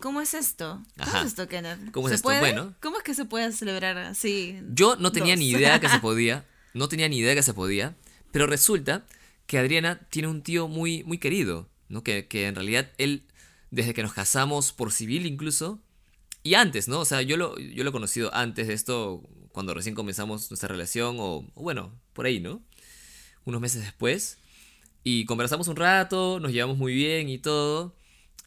[0.00, 0.82] ¿Cómo es esto?
[0.98, 1.20] ¿Cómo Ajá.
[1.20, 1.90] es esto, Kenneth?
[1.92, 2.26] ¿Cómo es ¿Se esto?
[2.26, 2.40] puede?
[2.40, 2.74] Bueno.
[2.82, 4.60] ¿Cómo es que se puede celebrar así?
[4.74, 5.38] Yo no tenía Dos.
[5.38, 6.44] ni idea que se podía.
[6.74, 7.94] No tenía ni idea que se podía.
[8.32, 9.06] Pero resulta
[9.46, 11.68] que Adriana tiene un tío muy, muy querido.
[11.88, 12.02] ¿no?
[12.02, 13.26] Que, que en realidad él,
[13.70, 15.80] desde que nos casamos por civil incluso.
[16.42, 17.00] Y antes, ¿no?
[17.00, 20.68] O sea, yo lo, yo lo he conocido antes de esto, cuando recién comenzamos nuestra
[20.68, 22.62] relación, o o bueno, por ahí, ¿no?
[23.44, 24.38] Unos meses después.
[25.04, 27.94] Y conversamos un rato, nos llevamos muy bien y todo.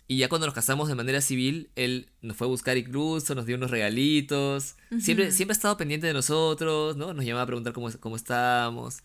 [0.07, 3.45] Y ya cuando nos casamos de manera civil, él nos fue a buscar incluso, nos
[3.45, 4.75] dio unos regalitos.
[4.99, 7.13] siempre, siempre ha estado pendiente de nosotros, ¿no?
[7.13, 8.99] Nos llamaba a preguntar cómo, cómo estábamos.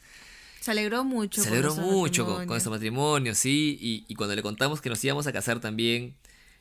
[0.62, 1.42] Se alegró mucho.
[1.42, 3.76] Se con alegró nuestro mucho con, con nuestro matrimonio, sí.
[3.80, 6.14] Y, y cuando le contamos que nos íbamos a casar también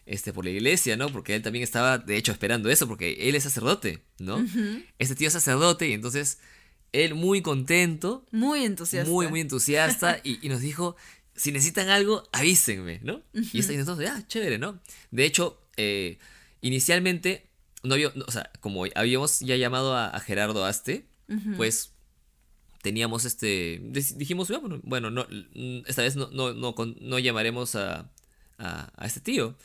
[0.06, 1.10] este, por la iglesia, ¿no?
[1.10, 4.44] Porque él también estaba, de hecho, esperando eso, porque él es sacerdote, ¿no?
[4.98, 6.40] Este tío es sacerdote y entonces
[6.92, 9.10] él muy contento, Muy entusiasta.
[9.10, 10.96] muy, muy entusiasta y, y nos dijo,
[11.36, 13.22] si necesitan algo, avísenme, ¿no?
[13.54, 14.80] Y está- y entonces, ah, chévere, ¿no?
[15.12, 16.18] De hecho, eh,
[16.62, 17.48] inicialmente,
[17.84, 21.06] no había, no, o sea, como habíamos ya llamado a, a Gerardo Aste,
[21.58, 21.91] pues
[22.82, 23.80] teníamos este,
[24.16, 28.10] dijimos, "Ah, bueno, bueno, no, mm, esta vez no, no, no, no llamaremos a,
[28.58, 29.56] a, a este tío.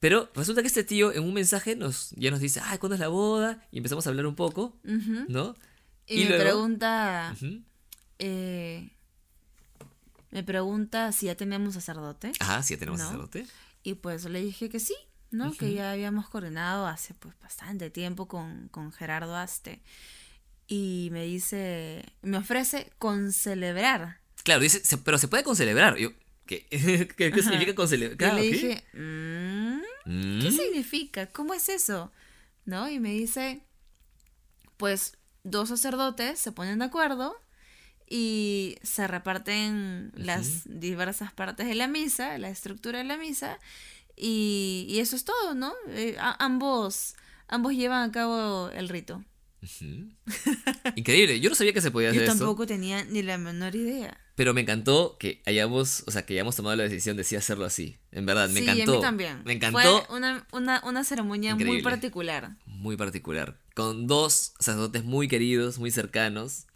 [0.00, 3.00] Pero resulta que este tío en un mensaje nos, ya nos dice, ay, ¿cuándo es
[3.00, 3.64] la boda?
[3.70, 4.76] Y empezamos a hablar un poco.
[4.82, 5.54] ¿no?
[6.08, 7.36] Y, me luego- pregunta.
[8.18, 8.90] Eh,
[10.30, 12.32] me pregunta si ya tenemos sacerdote.
[12.40, 13.06] Ajá, sí, ya tenemos ¿No?
[13.06, 13.46] sacerdote.
[13.82, 14.94] Y pues le dije que sí,
[15.30, 15.52] ¿no?
[15.52, 19.80] Que ya habíamos coordinado hace pues bastante tiempo con, con Gerardo Aste.
[20.66, 24.20] Y me dice, me ofrece con celebrar.
[24.44, 25.96] Claro, dice, "Se- pero se puede concelebrar.
[25.98, 26.10] Yo,
[26.46, 26.66] ¿qué?
[27.16, 28.14] ¿Qué, qué significa concelebrar?
[28.14, 28.52] y Claro, le ¿qué?
[28.56, 31.26] dije, "Mm, Mm, ¿qué significa?
[31.26, 32.10] ¿Cómo es eso?
[32.64, 32.88] ¿No?
[32.88, 33.62] Y me dice,
[34.76, 37.36] pues dos sacerdotes se ponen de acuerdo
[38.08, 43.58] y se reparten las diversas partes de la misa, la estructura de la misa,
[44.16, 45.72] y, y eso es todo, ¿no?
[45.88, 47.14] Eh, a- ambos,
[47.48, 49.24] ambos llevan a cabo el rito.
[50.96, 52.38] Increíble, yo no sabía que se podía Yo hacer eso.
[52.38, 54.18] tampoco tenía ni la menor idea.
[54.34, 57.64] Pero me encantó que hayamos, o sea, que hayamos tomado la decisión de sí hacerlo
[57.64, 57.98] así.
[58.10, 58.92] En verdad, me sí, encantó.
[58.92, 59.42] a mí también.
[59.44, 59.78] Me encantó.
[59.78, 62.56] Fue una, una, una ceremonia muy particular.
[62.66, 63.58] Muy particular.
[63.74, 66.66] Con dos sacerdotes muy queridos, muy cercanos.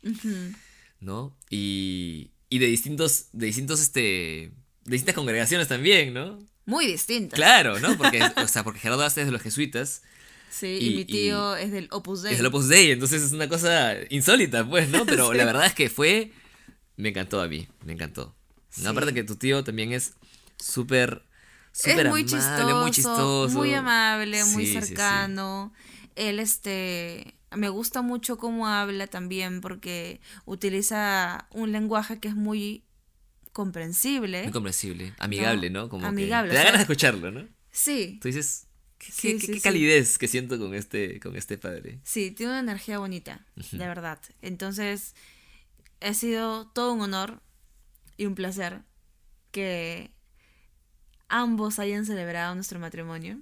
[1.01, 1.37] ¿no?
[1.51, 4.53] Y, y de distintos, de distintos, este, de
[4.85, 6.39] distintas congregaciones también, ¿no?
[6.65, 7.37] Muy distinta.
[7.37, 7.97] Claro, ¿no?
[7.97, 10.03] Porque, o sea, porque Gerardo es de los jesuitas,
[10.51, 12.33] Sí, y, mi tío es del Opus Dei.
[12.33, 15.05] Es del Opus Dei, entonces es una cosa insólita, pues, ¿no?
[15.07, 16.33] Pero la verdad es que fue.
[16.97, 18.35] Me encantó a mí, me encantó.
[18.79, 20.15] No, aparte que tu tío también es
[20.59, 21.23] súper.
[21.73, 23.59] Súper es muy amable, chistoso, muy chistoso.
[23.59, 24.87] muy amable, muy Sí, sí, sí.
[24.87, 25.75] cercano.
[26.15, 32.85] Él, este, me gusta mucho cómo habla también porque utiliza un lenguaje que es muy
[33.53, 34.43] comprensible.
[34.45, 35.89] Muy comprensible, amigable, ¿no?
[35.89, 37.47] Como que Amigable, te da ganas de escucharlo, ¿no?
[37.71, 38.66] Sí, Tú dices,
[38.99, 39.61] qué, Sí, qué- sí, qué sí.
[39.61, 42.01] calidez que siento con este, con este padre.
[42.05, 44.19] sí, tiene una energía bonita, de verdad.
[44.43, 45.15] Entonces,
[46.01, 47.41] ha sido todo un honor
[48.17, 48.83] y un placer
[49.53, 50.11] que
[51.29, 53.41] ambos hayan celebrado nuestro matrimonio.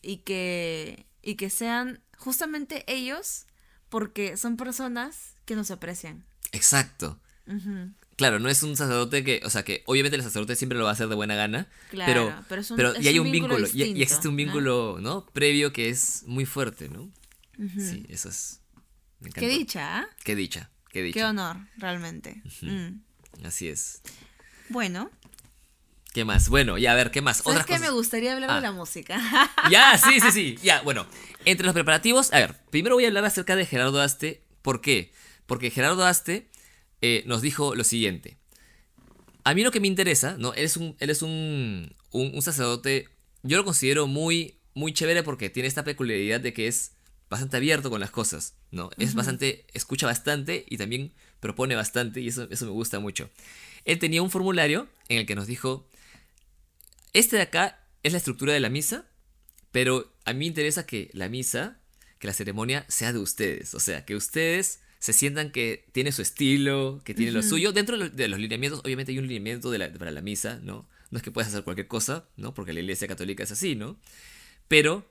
[0.00, 3.44] Y que, y que sean justamente ellos
[3.90, 6.24] porque son personas que nos aprecian.
[6.52, 7.20] Exacto.
[7.46, 10.84] Ujú, Claro, no es un sacerdote que, o sea, que obviamente el sacerdote siempre lo
[10.84, 13.32] va a hacer de buena gana, Claro, pero, pero es un- pero y hay un
[13.32, 15.24] vínculo y- existe un vínculo, ¿no?
[15.32, 17.10] Previo que es muy fuerte, ¿no?
[17.78, 18.60] Sí, eso es.
[19.20, 20.06] Me Qué dicha, ¿ah?
[20.22, 21.18] Qué dicha, qué dicha.
[21.20, 22.42] Qué honor, realmente.
[22.60, 23.00] Mm.
[23.46, 24.02] Así es.
[24.68, 25.10] Bueno,
[26.12, 26.48] ¿Qué más?
[26.48, 27.36] Bueno, ya a ver, ¿qué más?
[27.36, 27.80] ¿sabes Otras cosas.
[27.82, 28.54] Me gustaría hablar Ah.
[28.56, 29.20] de la música.
[29.70, 30.58] Ya, sí, sí, sí.
[30.60, 31.06] Ya, bueno.
[31.44, 34.42] Entre los preparativos, a ver, primero voy a hablar acerca de Gerardo Aste.
[34.60, 35.12] ¿Por qué?
[35.46, 36.49] Porque Gerardo Aste
[37.02, 38.36] eh, nos dijo lo siguiente.
[39.44, 40.52] A mí lo que me interesa, ¿no?
[40.54, 43.08] Él es un, él es un, un, un sacerdote,
[43.42, 46.92] yo lo considero muy, muy chévere porque tiene esta peculiaridad de que es
[47.30, 48.90] bastante abierto con las cosas, ¿no?
[48.98, 53.30] Es bastante, escucha bastante y también propone bastante y eso, eso me gusta mucho.
[53.84, 55.88] Él tenía un formulario en el que nos dijo,
[57.12, 59.06] este de acá es la estructura de la misa,
[59.70, 61.80] pero a mí me interesa que la misa,
[62.18, 63.74] que la ceremonia sea de ustedes.
[63.74, 67.72] O sea, que ustedes se sientan que tiene su estilo, que tiene lo suyo.
[67.72, 70.60] Dentro de los, de los lineamientos, obviamente hay un lineamiento de la- para la misa,
[70.62, 70.88] ¿no?
[71.10, 72.54] No es que puedas hacer cualquier cosa, ¿no?
[72.54, 73.98] Porque la iglesia católica es así, ¿no?
[74.68, 75.04] Pero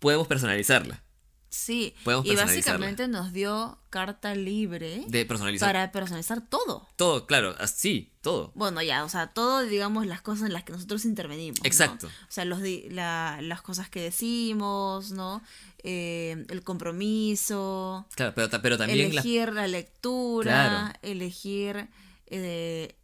[0.00, 1.04] podemos personalizarla.
[1.52, 6.86] Sí, Podemos y básicamente nos dio carta libre De personalizar para personalizar todo.
[6.94, 8.52] todo, claro, así, todo.
[8.54, 11.58] Bueno, ya, o sea, todo, digamos, las cosas en las que nosotros intervenimos.
[11.60, 11.66] ¿no?
[11.66, 12.06] Exacto.
[12.06, 12.60] O sea, los
[12.90, 15.42] la- las cosas que decimos, ¿no?
[15.82, 20.50] Eh, el compromiso, Claro, pero, pero también elegir la lectura,
[20.92, 20.98] Claro.
[21.02, 21.88] elegir
[22.26, 22.94] eh,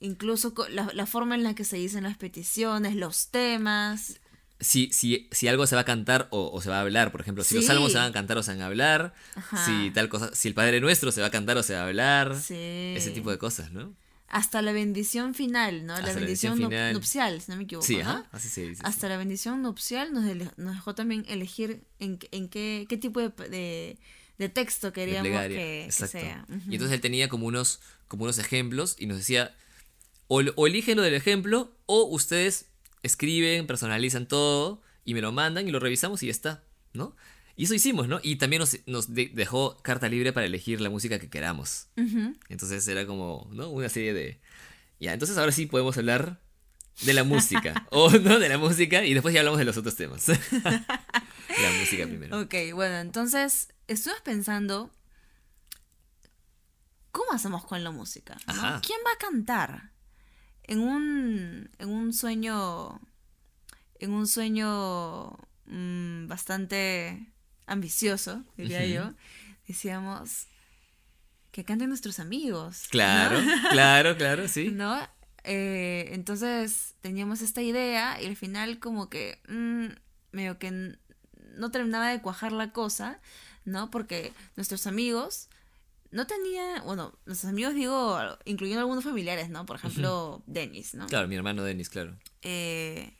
[0.00, 4.20] incluso la, la forma en la que se dicen las peticiones, los temas.
[4.60, 7.20] Si, si, si algo se va a cantar o, o se va a hablar, por
[7.20, 9.64] ejemplo, si los salmos se van a cantar o se van a hablar, Ajá.
[9.64, 11.86] si tal cosa, si el Padre Nuestro se va a cantar o se va a
[11.86, 12.54] hablar, Sí.
[12.96, 13.94] ese tipo de cosas, ¿no?
[14.30, 15.94] Hasta la bendición final, ¿no?
[15.94, 16.92] Hasta la la bendición, final.
[16.92, 17.86] nupcial, si no me equivoco.
[17.86, 18.02] Sí, ¿no?
[18.02, 18.82] ajá, así se dice.
[18.84, 20.24] Hasta la bendición nupcial nos,
[20.74, 23.96] dejó también elegir en, qué- en qué, qué tipo de, de,
[24.36, 26.44] de texto queríamos que, sea.
[26.68, 29.54] Y entonces él tenía como unos, como unos ejemplos y nos decía,
[30.26, 32.66] o, o eligen lo del ejemplo, o ustedes
[33.02, 37.16] escriben, personalizan todo y me lo mandan y lo revisamos y ya está, ¿no?
[37.56, 38.20] Y eso hicimos, ¿no?
[38.22, 41.88] Y también nos, nos de- dejó carta libre para elegir la música que queramos.
[41.96, 42.34] Ujú.
[42.48, 43.68] Entonces era como, ¿no?
[43.70, 44.40] Una serie de...
[45.00, 46.40] Ya, entonces ahora sí podemos hablar
[47.02, 47.86] de la música.
[47.90, 50.28] o no de la música y después ya hablamos de los otros temas.
[50.62, 52.40] la música primero.
[52.42, 54.92] Ok, bueno, entonces estuvimos pensando,
[57.10, 58.36] ¿cómo hacemos con la música?
[58.46, 58.80] no?
[58.82, 59.90] ¿Quién va a cantar?
[60.68, 63.00] En un, en un sueño,
[63.98, 65.30] en un sueño
[65.66, 67.26] mm, bastante
[67.66, 69.12] ambicioso, diría yo,
[69.66, 70.46] decíamos
[71.50, 72.82] que canten nuestros amigos.
[72.84, 72.90] ¿no?
[72.90, 74.70] Claro, claro, claro, sí.
[74.70, 74.96] ¿no?
[75.44, 79.86] Eh, entonces teníamos esta idea y al final como que mm,
[80.32, 80.96] medio que
[81.56, 83.20] no terminaba de cuajar la cosa,
[83.64, 83.90] ¿no?
[83.90, 85.47] Porque nuestros amigos
[86.10, 89.66] no tenían, bueno, nuestros amigos digo, incluyendo algunos familiares, ¿no?
[89.66, 91.06] Por ejemplo, Dennis, ¿no?
[91.06, 92.16] Claro, mi hermano Denis, claro.
[92.42, 93.14] Eh,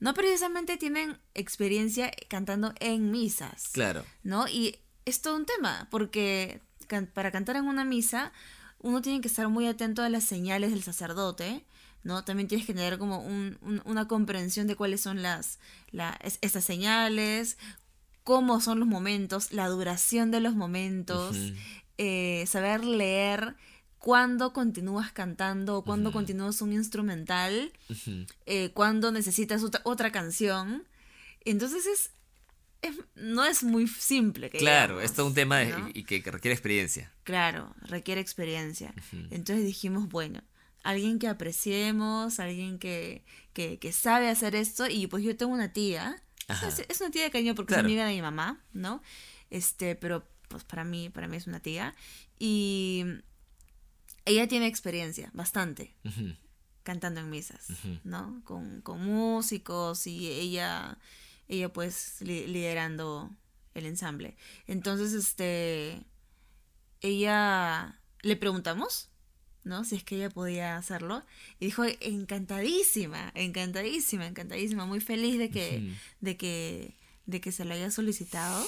[0.00, 3.70] no precisamente tienen experiencia cantando en misas.
[3.72, 4.04] Claro.
[4.22, 4.46] ¿no?
[4.48, 8.32] Y es todo un tema, porque can- para cantar en una misa
[8.80, 11.64] uno tiene que estar muy atento a las señales del sacerdote,
[12.04, 12.22] ¿no?
[12.24, 15.58] También tienes que tener como un- un- una comprensión de cuáles son las,
[15.90, 17.58] la- es- estas señales,
[18.28, 21.34] cómo son los momentos, la duración de los momentos,
[21.96, 23.56] eh, saber leer
[23.98, 27.72] cuándo continúas cantando cuándo continúas un instrumental,
[28.44, 30.84] eh, cuándo necesitas otra, otra canción.
[31.46, 32.10] Entonces es,
[32.82, 34.50] es- no es muy simple.
[34.50, 35.56] que Claro, digamos, es todo un tema
[35.94, 37.10] y que, que requiere experiencia.
[37.24, 38.92] Claro, requiere experiencia.
[39.30, 40.42] Entonces dijimos, bueno,
[40.82, 44.86] alguien que apreciemos, alguien que, que, que sabe hacer esto.
[44.86, 46.68] Y pues yo tengo una tía, Ajá.
[46.68, 47.82] es, es una tía de cariño porque Claro.
[47.86, 49.02] es amiga de mi mamá, ¿no?
[49.50, 51.94] Este, pero pues para mí, para mí es una tía.
[52.38, 53.04] Y
[54.24, 55.94] ella tiene experiencia, bastante
[56.82, 57.66] cantando en misas.
[58.04, 58.40] ¿no?
[58.44, 60.98] Con, con músicos y ella
[61.48, 63.30] ella pues li- liderando
[63.74, 64.36] el ensamble.
[64.66, 66.02] Entonces, este,
[67.00, 69.08] ella le preguntamos,
[69.68, 69.84] ¿no?
[69.84, 71.22] Si es que ella podía hacerlo.
[71.60, 71.84] Y dijo,
[72.38, 75.94] encantadísima, encantadísima, encantadísima, muy feliz de que, Ujú.
[76.20, 76.94] de que,
[77.26, 78.66] de que se lo haya solicitado.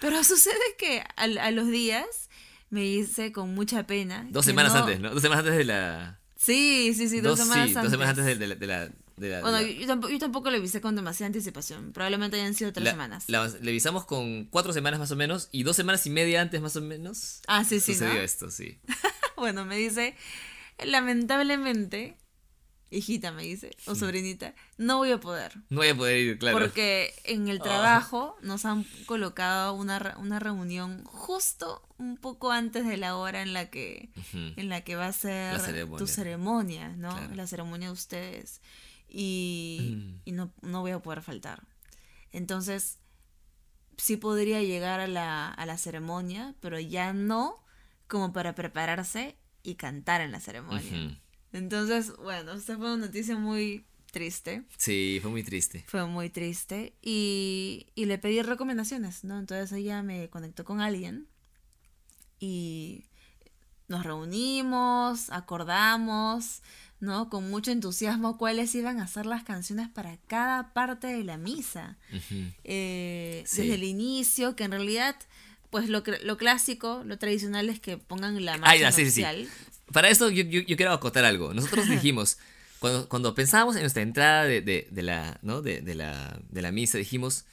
[0.00, 2.06] Pero sucede que a, a los días
[2.70, 4.26] me dice con mucha pena.
[4.30, 5.10] Dos semanas no- antes, ¿no?
[5.10, 6.18] Dos semanas antes de la...
[6.36, 7.82] Sí, sí, sí, dos, semanas sí, antes.
[7.84, 8.54] dos semanas antes de, la...
[8.54, 11.26] De la, de la- Bueno, de la- yo, tampoco, yo tampoco le avisé con demasiada
[11.28, 11.92] anticipación.
[11.92, 13.24] Probablemente hayan sido tres la- semanas.
[13.28, 16.76] le avisamos con cuatro semanas más o menos y dos semanas y media antes más
[16.76, 17.40] o menos.
[17.48, 18.20] Ah, sí, sí, Sucedió ¿no?
[18.20, 18.78] esto, sí.
[19.42, 20.14] Bueno, me dice,
[20.84, 22.16] lamentablemente,
[22.90, 25.52] hijita me dice, o sobrinita, no voy a poder.
[25.68, 26.58] No voy a poder ir, claro.
[26.58, 27.64] Porque en el Ah.
[27.64, 33.52] trabajo nos han colocado una, una reunión justo un poco antes de la hora en
[33.52, 35.98] la que, en la que va a ser La ceremonia.
[35.98, 37.10] tu ceremonia, ¿no?
[37.10, 37.34] Claro.
[37.34, 38.60] La ceremonia de ustedes.
[39.08, 40.20] Y, Mm.
[40.24, 41.62] y no, no voy a poder faltar.
[42.32, 42.98] Entonces,
[43.96, 47.64] sí podría llegar a la, a la ceremonia, pero ya no
[48.08, 51.06] como para prepararse y cantar en la ceremonia.
[51.06, 51.16] Ujú.
[51.52, 54.64] Entonces, bueno, esta fue una noticia muy triste.
[54.76, 55.84] Sí, fue muy triste.
[55.88, 56.94] Fue muy triste.
[57.02, 59.38] Y, y le pedí recomendaciones, ¿no?
[59.38, 61.28] Entonces ella me conectó con alguien
[62.38, 63.04] y
[63.88, 66.62] nos reunimos, acordamos,
[67.00, 67.28] ¿no?
[67.30, 71.98] Con mucho entusiasmo cuáles iban a ser las canciones para cada parte de la misa.
[72.12, 72.52] Ujú.
[72.64, 73.62] Eh, Sí.
[73.62, 75.16] Desde el inicio, que en realidad,
[75.70, 79.20] pues lo, lo clásico, lo tradicional es que pongan la marcha ya, sí, sí, sí.
[79.22, 79.48] nupcial.
[79.92, 81.52] Para esto yo, yo, yo quiero acotar algo.
[81.54, 82.38] Nosotros dijimos,
[82.78, 85.62] cuando, cuando pensábamos en nuestra entrada de, de- de la, ¿no?
[85.62, 87.44] de, de la, de la misa, dijimos,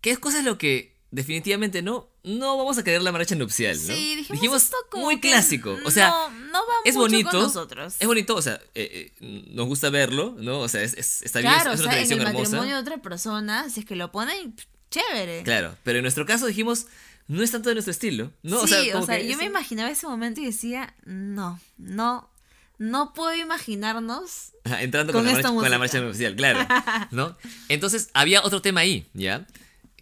[0.00, 3.76] ¿qué cosa es lo que definitivamente no, no vamos a querer la marcha nupcial?
[3.76, 3.94] ¿no?
[3.94, 5.76] Sí, dijimos, esto como muy clásico.
[5.84, 7.30] O sea, no, no va es mucho bonito.
[7.30, 7.96] con nosotros.
[7.98, 10.60] Es bonito, o sea, eh, eh, nos gusta verlo, ¿no?
[10.60, 12.44] O sea, es, es- está bien, Claro, es o una sea, en tradición el hermosa.
[12.56, 14.54] matrimonio de otra persona, si es que lo ponen,
[14.92, 15.42] chévere.
[15.42, 16.86] Claro, pero en nuestro caso dijimos,
[17.28, 18.66] no es tanto de nuestro estilo, ¿no?
[18.66, 22.30] sí, como que yo me imaginaba ese momento y decía, no, no,
[22.78, 24.52] no puedo imaginarnos.
[24.80, 26.66] Entrando Con con, la, esta marcha, con la marcha nupcial, claro.
[27.10, 27.36] ¿No?
[27.68, 29.46] Entonces, había otro tema ahí, ¿ya?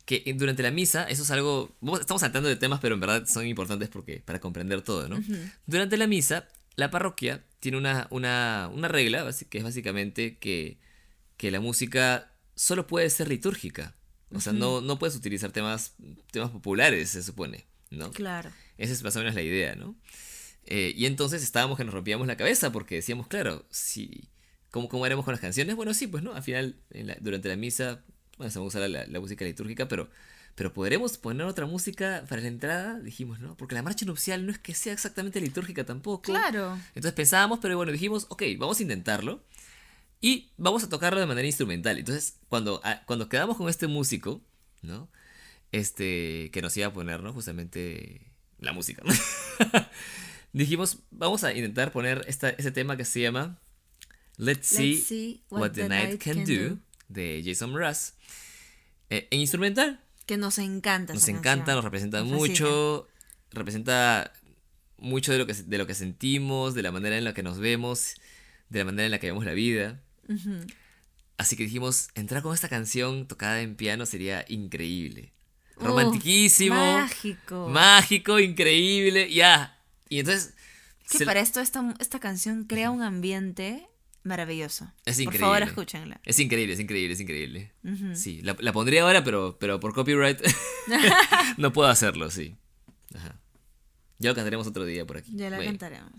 [0.07, 1.71] Que durante la misa, eso es algo.
[2.01, 5.23] Estamos saltando de temas, pero en verdad son importantes porque para comprender todo, ¿no?
[5.67, 10.79] Durante la misa, la parroquia tiene una, una, una regla, que es básicamente que,
[11.37, 13.95] que la música solo puede ser litúrgica.
[14.33, 15.95] O sea, no, no puedes utilizar temas,
[16.31, 18.11] temas populares, se supone, ¿no?
[18.13, 18.51] Claro.
[18.79, 19.97] Esa es más o menos la idea, ¿no?
[20.67, 24.29] Eh, y entonces estábamos que nos rompíamos la cabeza porque decíamos, claro, si,
[24.71, 25.75] ¿cómo, ¿cómo haremos con las canciones?
[25.75, 28.05] Bueno, sí, pues no, al final, en la- durante la misa,
[28.39, 30.09] bueno, se va a usar la, la música litúrgica, pero,
[30.55, 33.01] pero ¿podremos poner otra música para la entrada?
[33.01, 33.57] Dijimos, ¿no?
[33.57, 36.23] Porque la marcha nupcial no es que sea exactamente litúrgica tampoco.
[36.23, 36.79] Claro.
[36.89, 39.43] Entonces pensábamos, pero bueno, dijimos, ok, vamos a intentarlo.
[40.21, 41.99] Y vamos a tocarlo de manera instrumental.
[41.99, 44.43] Entonces, cuando, ah, cuando quedamos con este músico,
[44.83, 45.09] ¿no?
[45.73, 47.33] Este, que nos iba a poner, ¿no?
[47.33, 49.03] Justamente la música.
[50.53, 53.61] Dijimos, vamos a intentar poner esta, ese tema que se llama
[54.37, 56.79] Let's See, Let's see What, the Night Can, do,
[57.09, 58.15] de Jason Mraz.
[59.09, 61.15] Eh, en instrumental, Que nos encanta.
[61.15, 61.77] nos encanta, canción.
[61.77, 63.09] nos representa Nos mucho,
[63.53, 64.33] representa
[64.99, 67.59] mucho de lo, que, de lo que sentimos, de la manera en la que nos
[67.59, 68.15] vemos,
[68.69, 70.03] de la manera en la que vemos la vida.
[71.37, 75.33] Así que dijimos, entrar con esta canción tocada en piano sería increíble.
[75.77, 76.75] Romantiquísimo.
[76.77, 77.69] mágico.
[77.71, 79.79] Mágico, increíble, ya.
[80.09, 80.55] Y entonces...
[81.09, 83.89] Que se- para esto esta, esta canción crea un ambiente
[84.23, 84.93] maravilloso.
[85.07, 85.39] Es Por increíble.
[85.47, 86.21] favor, escúchenla.
[86.25, 87.73] Es increíble, es increíble, es increíble.
[88.15, 90.39] Sí, la, la pondría ahora, pero, pero por copyright
[91.57, 92.55] no puedo hacerlo, sí.
[93.15, 93.35] Ajá.
[94.19, 95.33] Ya lo cantaremos otro día por aquí.
[95.35, 95.71] Ya la Bueno.
[95.73, 96.13] cantaremos.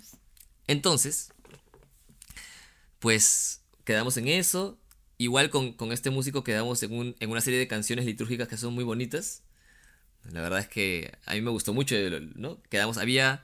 [0.67, 1.31] Entonces,
[2.99, 4.77] pues quedamos en eso.
[5.17, 8.57] Igual con, con este músico quedamos en, un- en una serie de canciones litúrgicas que
[8.57, 9.43] son muy bonitas.
[10.31, 11.95] La verdad es que a mí me gustó mucho,
[12.35, 12.61] ¿no?
[12.69, 13.43] Quedamos, había,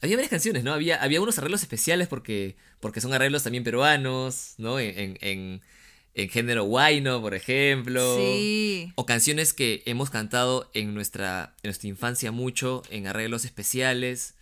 [0.00, 0.72] había varias canciones, ¿no?
[0.72, 4.78] Había, había unos arreglos especiales porque, porque son arreglos también peruanos, ¿no?
[4.80, 5.62] En, en,
[6.14, 8.16] en- género guayno, por ejemplo.
[8.18, 8.92] Sí.
[8.96, 14.34] O canciones que hemos cantado en nuestra, en nuestra infancia mucho, en arreglos especiales.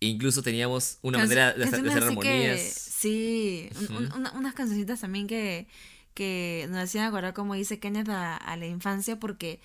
[0.00, 2.60] Incluso teníamos una Canc- manera de hacer, de hacer que- armonías.
[2.60, 5.66] sí, un- un- una- unas cancioncitas también que,
[6.14, 9.60] que nos hacían acordar, como dice Kenneth, a, a la infancia, porque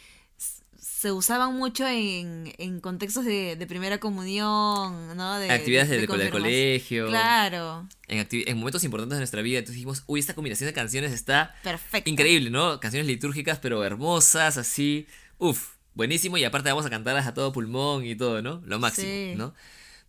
[0.79, 5.39] se usaban mucho en, en contextos de, de primera comunión, ¿no?
[5.39, 7.07] De, actividades de- del colegio.
[7.07, 9.59] Claro, En, en momentos importantes de nuestra vida.
[9.59, 12.09] Entonces dijimos, uy, esta combinación de canciones está perfecto.
[12.09, 12.79] increíble, ¿no?
[12.79, 15.07] Canciones litúrgicas, pero hermosas, así.
[15.37, 16.37] Uf, buenísimo.
[16.37, 18.61] Y aparte vamos a cantarlas a todo pulmón y todo, ¿no?
[18.65, 19.33] Lo máximo, Sí.
[19.37, 19.53] ¿no?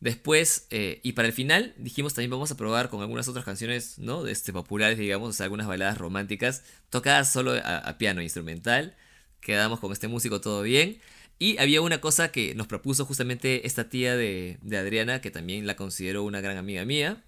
[0.05, 3.99] Después, eh, y para el final, dijimos también vamos a probar con algunas otras canciones,
[3.99, 4.23] ¿no?
[4.23, 8.99] De este, populares, digamos, o sea, algunas baladas románticas, tocadas solo a, a piano instrumental.
[9.41, 11.01] Quedamos con este músico todo bien.
[11.39, 15.67] Y había una cosa que nos propuso justamente esta tía de, de Adriana, que también
[15.67, 17.25] la considero una gran amiga mía.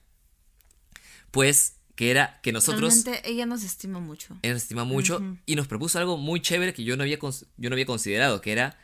[1.30, 2.94] Pues que era que nosotros...
[2.94, 4.38] Realmente ella nos estima mucho.
[4.42, 7.70] Ella nos estima mucho y nos propuso algo muy chévere que yo no había, yo
[7.70, 8.78] no había considerado, que era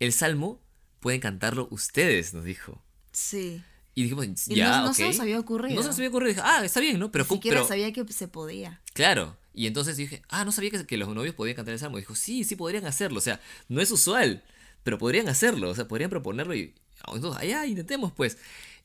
[0.00, 0.60] el salmo,
[1.00, 2.84] pueden cantarlo ustedes, nos dijo.
[3.18, 3.60] Sí.
[3.96, 5.74] Y dijimos, Y ya, no, se nos había ocurrido.
[5.74, 6.28] No se nos había ocurrido.
[6.28, 7.10] Dije, ah, está bien, ¿no?
[7.10, 8.80] Pero, Ni ¿cómo- siquiera pero- sabía que se podía.
[8.92, 9.36] Claro.
[9.52, 11.96] Y entonces dije, ah, no sabía que, que los novios podían cantar el salmo.
[11.98, 13.18] Dijo, sí, sí podrían hacerlo.
[13.18, 14.44] O sea, no es usual,
[14.84, 15.68] pero podrían hacerlo.
[15.70, 16.74] O sea, podrían proponerlo y.
[17.02, 18.38] ah, Entonces, allá, intentemos, pues.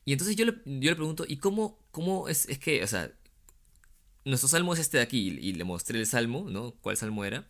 [0.04, 3.12] Y entonces yo le, yo le pregunto, ¿y cómo, cómo es, es que, o sea,
[4.24, 5.28] nuestro salmo es este de aquí?
[5.40, 6.72] Y, le mostré el salmo, ¿no?
[6.80, 7.46] ¿Cuál salmo era?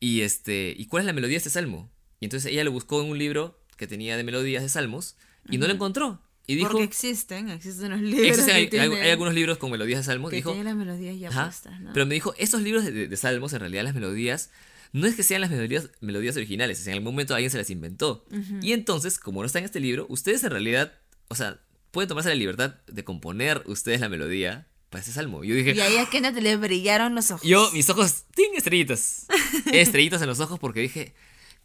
[0.00, 1.90] Y este, ¿y cuál es la melodía de este salmo?
[2.18, 5.16] Y entonces ella lo buscó en un libro que tenía de melodías de salmos
[5.50, 6.20] y no lo encontró.
[6.46, 8.26] Y dijo, Porque existen, existen los libros.
[8.26, 10.30] existen, hay, hay- tienen- hay algunos libros con melodías de salmos.
[10.30, 11.92] que Dijo, las melodías ya puestas, ¿no?
[11.92, 14.50] Pero me dijo, estos libros de, salmos, en realidad las melodías,
[14.94, 17.68] no es que sean las melodías, melodías originales, es en algún momento alguien se las
[17.68, 18.24] inventó.
[18.62, 20.92] Y entonces, como no está en este libro, ustedes en realidad,
[21.28, 25.44] o sea, pueden tomarse la libertad de componer ustedes la melodía para ese salmo.
[25.44, 27.46] Yo dije, Y ahí a Kenneth le brillaron los ojos.
[27.46, 28.54] yo, mis ojos, ¡ting!
[28.56, 29.26] estrellitas.
[29.72, 31.12] estrellitas en los ojos porque dije,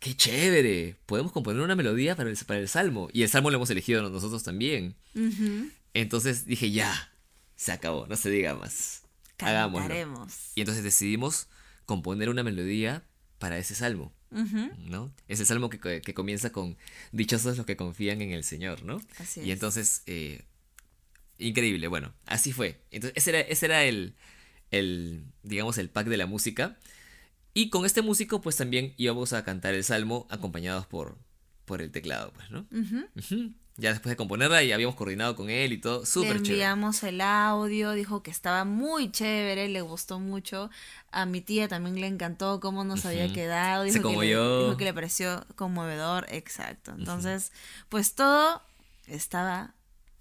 [0.04, 3.08] qué chévere, podemos componer una melodía para el, para el salmo.
[3.14, 4.96] Y el salmo lo hemos elegido nosotros también.
[5.94, 7.12] Entonces dije, ya,
[7.56, 9.04] se acabó, no se diga más.
[9.40, 10.28] Hagámoslo.
[10.56, 11.48] Y entonces decidimos
[11.86, 13.04] componer una melodía
[13.40, 14.72] para ese salmo, Ujú.
[14.90, 15.14] ¿no?
[15.30, 16.78] Es el salmo que, que- comienza con
[17.14, 19.02] dichosos los que confían en el Señor, ¿no?
[19.20, 19.54] Así Y es.
[19.54, 20.44] entonces, eh,
[21.40, 22.82] increíble, bueno, así fue.
[22.92, 24.16] Entonces, ese era, ese era el,
[24.72, 26.78] el, digamos, el pack de la música.
[27.54, 31.18] Y con este músico, pues también íbamos a cantar el salmo acompañados por,
[31.66, 32.66] por el teclado, pues, ¿no?
[33.76, 36.52] Ya después de componerla y habíamos coordinado con él y todo, súper chévere.
[36.54, 40.70] enviamos el audio, dijo que estaba muy chévere, le gustó mucho.
[41.12, 43.84] A mi tía también le encantó cómo nos había quedado.
[43.86, 44.66] Se Dijo que, le, conmovió.
[44.66, 46.94] dijo que le pareció conmovedor, exacto.
[46.96, 47.52] Entonces,
[47.90, 48.62] pues todo
[49.08, 49.74] estaba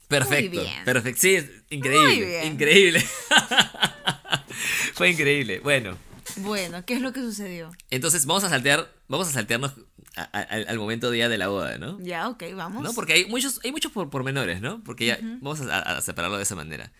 [0.08, 0.84] Perfecto, Muy bien.
[0.84, 1.20] perfecto.
[1.22, 1.38] Sí,
[1.70, 2.46] increíble, bien.
[2.54, 3.00] increíble.
[4.94, 5.60] Fue increíble.
[5.60, 5.96] Bueno,
[6.38, 6.84] bueno.
[6.84, 7.70] ¿Qué es lo que sucedió?
[7.90, 9.72] entonces vamos a saltear, vamos a saltearnos
[10.16, 11.98] a- a- al, al momento día de la boda, ¿no?
[12.00, 12.82] Ya, ok, vamos.
[12.82, 12.92] ¿No?
[12.94, 14.82] Porque hay muchos, hay muchos por, pormenores, ¿no?
[14.84, 16.92] Porque ya vamos a, separarlo de esa manera.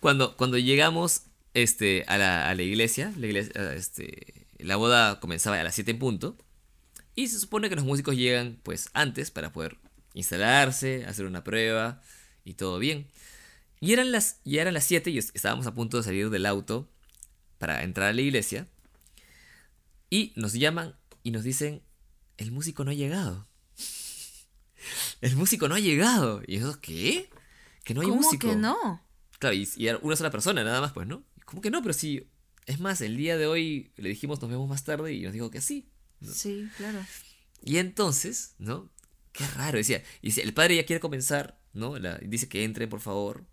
[0.00, 1.22] Cuando, cuando llegamos
[1.54, 5.90] este, a, la, a la iglesia, la iglesia, este, la boda comenzaba a las 7
[5.90, 6.36] en punto.
[7.14, 9.76] Y se supone que los músicos llegan pues antes para poder
[10.14, 12.00] instalarse, hacer una prueba
[12.44, 13.08] y todo bien.
[13.80, 16.46] Y eran las, ya eran las 7 y es- estábamos a punto de salir del
[16.46, 16.88] auto
[17.58, 18.66] para entrar a la iglesia.
[20.10, 21.82] Y nos llaman y nos dicen,
[22.36, 23.46] el músico no ha llegado.
[25.20, 26.42] El músico no ha llegado.
[26.46, 27.28] Y eso, ¿qué?
[27.84, 28.48] Que no hay ¿Cómo músico.
[28.48, 29.02] que no?
[29.38, 29.68] Claro, y,
[30.02, 31.24] una sola persona, nada más, pues, ¿no?
[31.44, 31.82] ¿Cómo que no?
[31.82, 32.28] Pero sí.
[32.66, 35.50] Es más, el día de hoy le dijimos nos vemos más tarde y nos dijo
[35.50, 35.88] que sí.
[36.22, 37.04] Sí, claro.
[37.64, 38.90] Y entonces, ¿no?
[39.32, 40.02] Qué raro, decía.
[40.22, 41.98] Y dice, el padre ya quiere comenzar, ¿no?
[41.98, 43.44] La- dice que entren, por favor.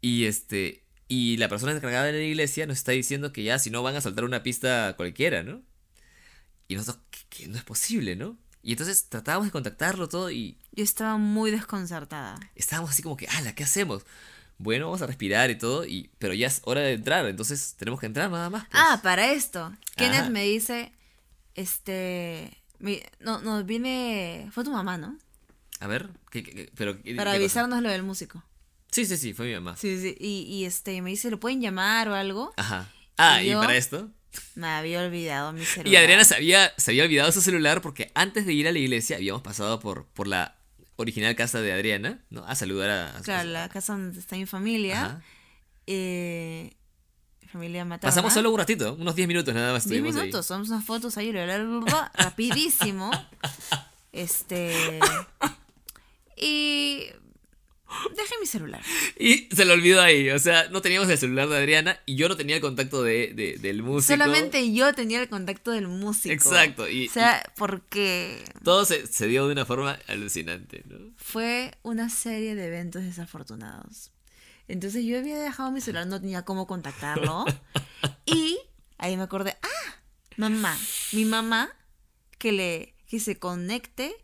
[0.00, 0.84] Y este.
[1.08, 3.96] Y la persona encargada de la iglesia nos está diciendo que ya, si no, van
[3.96, 5.60] a soltar una pista cualquiera, ¿no?
[6.68, 8.38] Y nosotros, que, que no es posible, ¿no?
[8.62, 12.38] Y entonces tratábamos de contactarlo todo y Yo estaba muy desconcertada.
[12.54, 14.04] estábamos así como que, ala, ¿qué hacemos?
[14.58, 17.98] Bueno, vamos a respirar y todo, y, pero ya es hora de entrar, entonces tenemos
[17.98, 18.66] que entrar nada más.
[18.70, 18.82] pues.
[18.82, 19.72] Ah, para esto.
[19.96, 20.92] Kenneth me dice,
[21.54, 25.18] este, mi- no, no, viene, fue tu mamá, ¿no?
[25.80, 28.44] A ver, ¿qué, qué- pero, ¿qué- Para qué avisarnos lo del músico.
[28.92, 29.76] Sí, sí, sí, fue mi mamá.
[29.76, 32.52] Sí, sí, y, y este, me dice, ¿lo pueden llamar o algo?
[32.56, 32.88] Ajá.
[33.16, 33.60] Ah, ¿Y yo?
[33.60, 34.08] para esto.
[34.54, 35.92] Me había olvidado mi celular.
[35.92, 38.78] Y Adriana se había, se había olvidado su celular porque antes de ir a la
[38.78, 40.56] iglesia habíamos pasado por, por la
[40.96, 42.44] original casa de Adriana, ¿no?
[42.46, 43.16] A saludar a...
[43.18, 45.04] a- Claro, la casa donde está mi familia.
[45.04, 45.22] Ajá.
[45.86, 46.72] Eh,
[47.42, 48.10] mi familia materna.
[48.10, 49.84] Pasamos solo un ratito, unos 10 minutos nada más.
[49.84, 50.22] 10 estuvimos ahí.
[50.28, 53.10] minutos, somos unas fotos ahí, bla, bla, bla, rapidísimo.
[54.12, 55.00] Este.
[56.36, 57.06] Y.
[58.16, 58.80] Dejé mi celular.
[59.18, 62.28] Y se lo olvidó ahí, o sea, no teníamos el celular de Adriana y yo
[62.28, 64.12] no tenía el contacto de, de- del músico.
[64.14, 66.32] Solamente yo tenía el contacto del músico.
[66.32, 71.12] Exacto, y- o sea, porque Todo se, se dio de una forma alucinante, ¿no?
[71.16, 74.10] fue una serie de eventos desafortunados.
[74.68, 77.44] Entonces yo había dejado mi celular, no tenía cómo contactarlo.
[78.26, 78.58] y
[78.98, 79.94] ahí me acordé, ah,
[80.36, 80.76] mamá,
[81.12, 81.68] mi mamá,
[82.38, 84.14] que le que se conecte,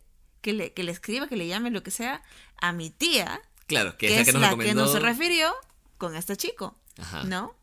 [0.41, 2.23] que le, que le escriba, que le llame, lo que sea,
[2.59, 3.39] a mi tía,
[3.69, 5.53] Claro, que, que, es la que nos la que nos refirió
[5.97, 7.23] con este chico, Ajá.
[7.23, 7.55] ¿no?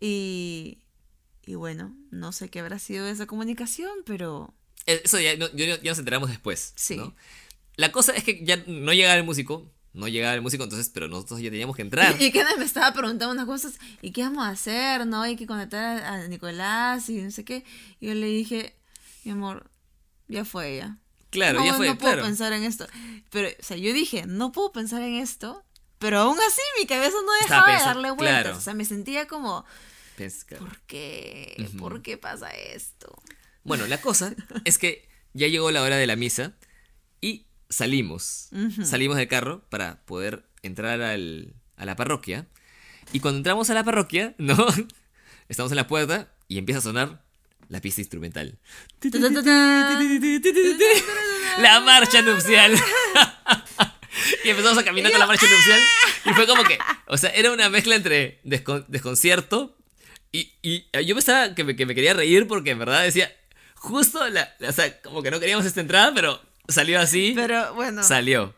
[0.00, 0.78] Y,
[1.44, 4.54] y bueno, no sé qué habrá sido esa comunicación, pero
[4.86, 6.72] Eh, Eso ya, no- ya nos enteramos después.
[6.76, 6.96] Sí.
[6.96, 7.14] ¿no?
[7.76, 11.06] La cosa es que ya no llegaba el músico no llegaba el músico, entonces, pero
[11.06, 12.20] nosotros ya teníamos que entrar.
[12.20, 15.06] Y, y Kenneth me estaba preguntando unas cosas, ¿y qué vamos a hacer?
[15.06, 15.22] ¿No?
[15.22, 17.64] Hay que conectar a, a Nicolás y no sé qué.
[18.00, 18.74] Y yo le dije,
[19.22, 19.70] mi amor,
[20.26, 20.98] ya fue ya.
[21.34, 22.26] Claro, no, ya fue, no puedo claro.
[22.26, 22.86] pensar en esto.
[23.30, 25.62] Pero, o sea, yo dije, no puedo pensar en esto,
[25.98, 28.42] pero aún así mi cabeza no dejaba de darle vueltas.
[28.42, 28.56] claro.
[28.56, 29.64] O sea, me sentía como,
[30.46, 30.64] claro.
[30.64, 31.68] ¿por qué?
[31.78, 33.14] ¿Por qué pasa esto?
[33.64, 36.52] Bueno, la cosa es que ya llegó la hora de la misa
[37.20, 38.48] y salimos.
[38.84, 42.46] Salimos del carro para poder entrar al- a la parroquia.
[43.12, 44.56] Y cuando entramos a la parroquia, ¿no?
[45.48, 47.23] Estamos en la puerta y empieza a sonar
[47.74, 48.56] la pista instrumental.
[51.60, 52.72] La marcha nupcial.
[54.44, 55.80] y empezamos a caminar con la marcha nupcial.
[56.26, 59.76] Y fue como que, o sea, era una mezcla entre descon- desconcierto
[60.32, 63.32] y, y yo pensaba que me, que me quería reír porque en verdad decía,
[63.74, 67.74] justo la, la- o sea, como que no queríamos esta entrada, pero salió así, Pero
[67.74, 68.54] bueno, salió.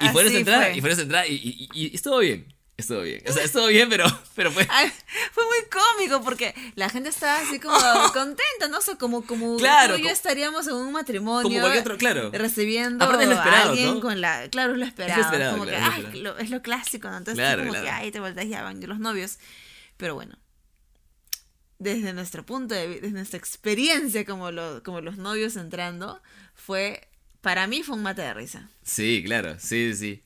[0.00, 0.76] Y fue Así nuestra entrada, fue.
[0.76, 2.46] y fue nuestra entrada, y, y- y- y estuvo bien,
[2.80, 3.22] estuvo bien.
[3.28, 4.04] O sea, estuvo bien, pero,
[4.34, 4.66] pero fue...
[4.70, 4.90] Ay,
[5.32, 7.78] fue muy cómico porque la gente estaba así como
[8.12, 8.78] contenta, ¿no?
[8.78, 11.42] O sea, como, como Claro, tú y yo estaríamos en un matrimonio.
[11.42, 12.30] Como cualquier otro, claro.
[12.32, 14.00] Recibiendo esperado, a alguien ¿no?
[14.00, 14.48] con la.
[14.50, 15.20] Claro, es lo esperado.
[15.22, 16.34] esperado, como claro, que, es lo ay, esperado.
[16.36, 17.16] lo- es lo clásico, ¿no?
[17.18, 19.38] Entonces, Claro, como que, ay, te volteas y ya van los novios.
[19.96, 20.36] Pero bueno.
[21.78, 26.22] Desde nuestro punto de vista, desde nuestra experiencia como, lo- como los novios entrando,
[26.54, 27.06] fue.
[27.40, 28.68] Para mí fue un mate de risa.
[28.82, 30.22] Sí, claro, sí, sí.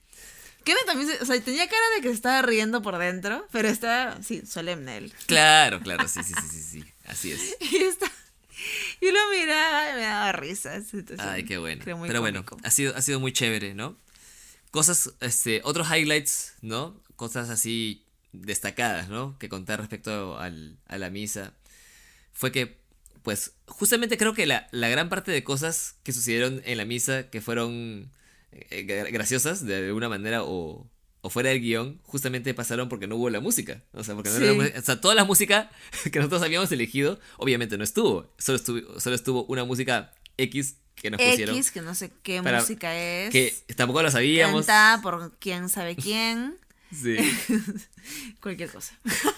[0.65, 3.69] Kenneth también, se- o sea, tenía cara de que se estaba riendo por dentro, pero
[3.69, 5.13] estaba, sí, solemne él.
[5.27, 6.85] Claro, claro, sí, sí, sí, sí, sí.
[7.07, 7.57] Así es.
[7.61, 8.11] Y está,
[9.01, 10.75] yo lo miraba y me daba risa.
[10.77, 11.29] esa situación.
[11.29, 11.83] Ay, qué bueno.
[11.85, 13.97] Pero bueno, ha sido, ha sido muy chévere, ¿no?
[14.71, 17.01] Cosas, este, otros highlights, ¿no?
[17.17, 19.39] Cosas así destacadas, ¿no?
[19.39, 21.53] Que contar respecto al- a la misa.
[22.33, 22.79] Fue que,
[23.23, 27.31] pues, justamente creo que la, la gran parte de cosas que sucedieron en la misa
[27.31, 28.11] que fueron
[29.11, 30.89] graciosas de alguna manera o,
[31.21, 33.83] o fuera del guion, justamente pasaron porque no hubo la música.
[33.93, 34.57] O sea, porque no era Sí.
[34.59, 35.71] mu- o sea, toda la música
[36.13, 38.33] que nosotros habíamos elegido, obviamente no estuvo.
[38.39, 41.57] Solo estuvo, solo estuvo una música X que nos pusieron.
[41.57, 43.31] X, que no sé qué música es.
[43.31, 44.67] Que tampoco lo sabíamos.
[44.67, 46.57] Cantada por quién sabe quién.
[46.93, 47.17] Sí.
[48.41, 48.97] Cualquier cosa.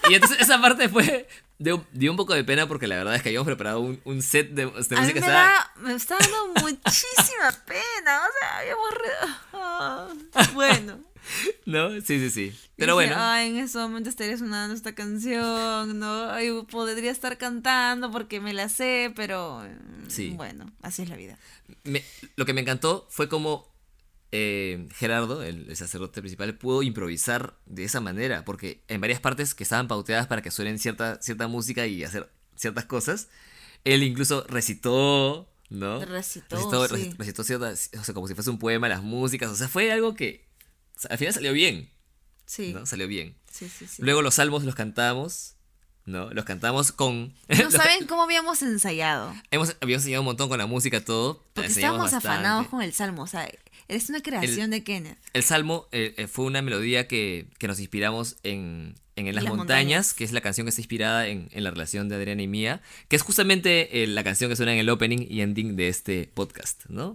[0.09, 1.27] Y entonces esa parte fue.
[1.59, 4.21] Dio, dio un poco de pena porque la verdad es que habíamos preparado un, un
[4.21, 4.95] set de, de música.
[4.95, 8.19] me, estaba- me está dando muchísima pena.
[8.21, 8.91] O sea, habíamos.
[8.91, 10.07] re- Ah,
[10.53, 10.99] bueno.
[11.65, 11.89] ¿No?
[12.01, 12.59] Sí, sí, sí.
[12.77, 13.21] Pero Dije, bueno.
[13.25, 16.29] Ay, en ese momento estaría sonando esta canción, ¿no?
[16.29, 19.59] Ay, podría estar cantando porque me la sé, pero.
[19.61, 20.29] mm, Sí.
[20.37, 21.37] Bueno, así es la vida.
[21.83, 22.03] me-
[22.37, 23.67] lo que me encantó fue como
[24.31, 28.43] eh, Gerardo, el, el sacerdote principal, pudo improvisar de esa manera.
[28.45, 32.29] Porque en varias partes que estaban pauteadas para que suenen cierta, cierta música y hacer
[32.55, 33.27] ciertas cosas,
[33.83, 35.49] él incluso recitó.
[35.69, 35.99] ¿no?
[36.05, 36.93] Recitó, recitó, sí.
[36.95, 39.91] reci- recitó ciertas, o sea, como si fuese un poema, las músicas, o sea, fue
[39.91, 40.45] algo que
[40.95, 41.89] o sea, al final salió bien,
[42.45, 42.71] Sí.
[42.73, 42.85] ¿no?
[42.85, 43.35] Salió bien.
[43.51, 44.01] Sí, sí, sí.
[44.01, 45.55] Luego los salmos los cantamos,
[46.05, 46.29] ¿no?
[46.33, 47.33] Los cantamos con...
[47.49, 49.35] No saben cómo habíamos ensayado.
[49.51, 51.43] Hemos, habíamos enseñado un montón con la música, todo.
[51.53, 52.29] Porque estábamos bastante.
[52.29, 53.23] afanados con el salmo.
[53.23, 53.49] O sea,
[53.87, 55.17] es una creación de Kenneth.
[55.33, 59.43] El salmo eh, eh, fue una melodía que, que nos inspiramos en, en En las,
[59.45, 60.13] Las montañas, montañas.
[60.13, 62.81] que es la canción que está inspirada en, en la relación de Adriana y mía,
[63.07, 66.29] que es justamente eh, la canción que suena en el opening y ending de este
[66.33, 67.13] podcast, ¿no?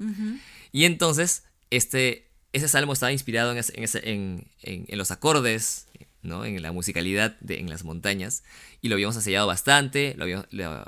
[0.72, 5.86] Y entonces, este, ese salmo estaba inspirado en, ese- en, ese- en- los acordes,
[6.22, 6.44] ¿no?
[6.44, 8.42] En la musicalidad de En las montañas.
[8.80, 10.84] Y lo habíamos ensayado bastante, lo, habíamos- lo,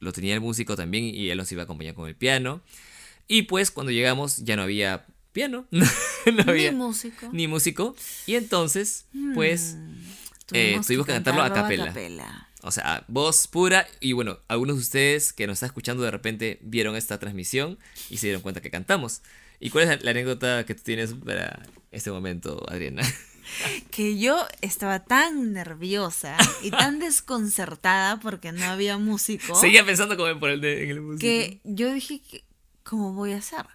[0.00, 2.60] lo tenía el músico también y él nos iba a acompañar con el piano.
[3.26, 5.84] Y pues cuando llegamos ya no había piano, no
[6.46, 7.28] había Ni músico.
[7.32, 7.94] ni músico.
[8.26, 9.04] Y entonces,
[9.34, 9.76] pues,
[10.52, 12.48] eh, tuvimos que cantarlo a capela.
[12.62, 13.86] o sea, voz pura.
[14.00, 17.78] Y bueno, algunos de ustedes que nos están escuchando de repente vieron esta transmisión
[18.08, 19.20] y se dieron cuenta que cantamos.
[19.60, 21.62] ¿Y cuál es la, anécdota que tú tienes para
[21.92, 23.02] este momento, Adriana?
[23.90, 29.54] Que yo estaba tan nerviosa y tan desconcertada porque no había músico.
[29.54, 31.20] Seguía pensando como en, por el de- en el músico.
[31.20, 32.22] que yo dije,
[32.84, 33.66] ¿cómo voy a hacer?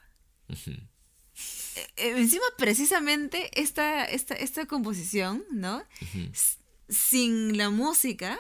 [1.98, 5.84] Encima, precisamente, esta, esta, esta composición, ¿no?
[6.34, 6.58] S-
[6.90, 8.38] Sin la música,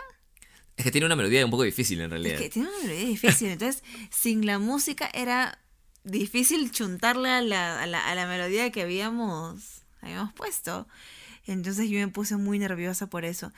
[0.77, 2.37] Es que tiene una melodía un poco difícil en es realidad.
[2.37, 3.49] que tiene una melodía difícil.
[3.49, 5.59] Entonces, sin la música era
[6.03, 10.87] difícil chuntarle a la, a la, a la melodía que habíamos, habíamos puesto.
[11.45, 13.51] Entonces yo me puse muy nerviosa por eso.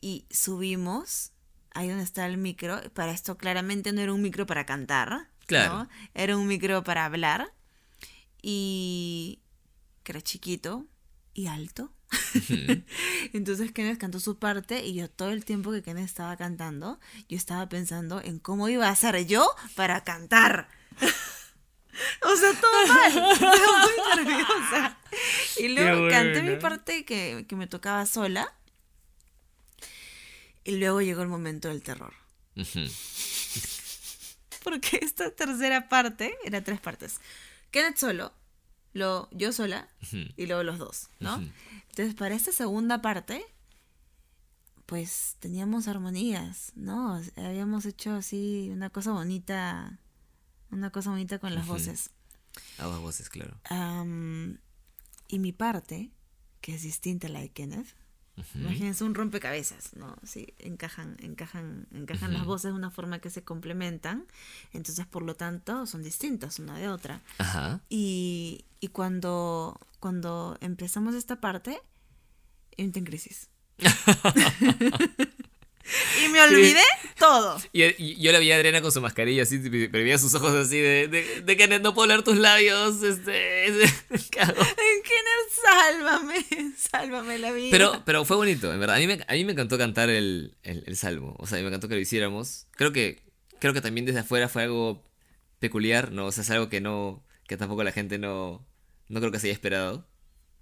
[0.00, 1.32] Y subimos,
[1.72, 2.80] ahí donde está el micro.
[2.92, 5.10] Para esto claramente no era un micro para cantar.
[5.10, 5.26] ¿no?
[5.46, 5.88] Claro.
[6.14, 7.52] Era un micro para hablar.
[8.46, 9.40] Y
[10.02, 10.84] que era chiquito
[11.32, 11.90] y alto.
[13.32, 17.38] Entonces Kenneth cantó su parte y yo todo el tiempo que Kenneth estaba cantando, yo
[17.38, 20.68] estaba pensando en cómo iba a ser yo para cantar.
[21.00, 23.32] o sea, todo mal.
[23.32, 24.98] Estaba muy nerviosa.
[25.58, 28.52] Y luego canté mi parte que, que me tocaba sola.
[30.64, 32.12] Y luego llegó el momento del terror.
[34.62, 37.20] Porque esta tercera parte era tres partes.
[37.74, 38.32] Kenneth solo,
[38.92, 39.88] lo, yo sola
[40.36, 41.42] y luego los dos, ¿no?
[41.88, 43.44] Entonces, para esta segunda parte,
[44.86, 47.20] pues teníamos armonías, ¿no?
[47.34, 49.98] Habíamos hecho así una cosa bonita,
[50.70, 52.10] una cosa bonita con las voces.
[52.78, 53.58] Dos voces, claro.
[53.64, 54.58] Am,
[55.26, 56.12] y mi parte,
[56.60, 57.88] que es distinta a la de Kenneth,
[58.54, 60.16] Imagínense un rompecabezas, ¿no?
[60.24, 64.26] Sí, encajan, encajan, encajan las voces de una forma que se complementan,
[64.72, 67.22] entonces por lo tanto son distintas una de otra.
[67.38, 67.80] Ajá.
[67.88, 71.80] Y, y cuando, cuando empezamos esta parte,
[72.76, 73.48] entré en crisis.
[76.24, 76.82] y me olvidé
[77.18, 77.60] todo.
[77.72, 80.78] Y, yo la vi a Adriana con su mascarilla así, pero veía sus ojos así
[80.78, 83.72] de, de, de que no puedo leer tus labios, este...
[84.30, 84.54] ¿qué hago?
[84.54, 86.44] Kenneth, sálvame,
[86.76, 87.68] sálvame la vida.
[87.70, 88.96] Pero, pero fue bonito, en verdad.
[88.96, 91.36] A mí me, a mí me encantó cantar el, el, el salmo.
[91.38, 92.66] O sea, me encantó que lo hiciéramos.
[92.72, 93.22] Creo que,
[93.60, 95.04] creo que también desde afuera fue algo
[95.58, 96.26] peculiar, ¿no?
[96.26, 98.66] O sea, es algo que no, que tampoco la gente no,
[99.08, 100.06] no creo que se haya esperado.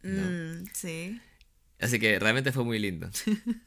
[0.02, 1.20] Mm, sí.
[1.82, 3.10] Así que realmente fue muy lindo.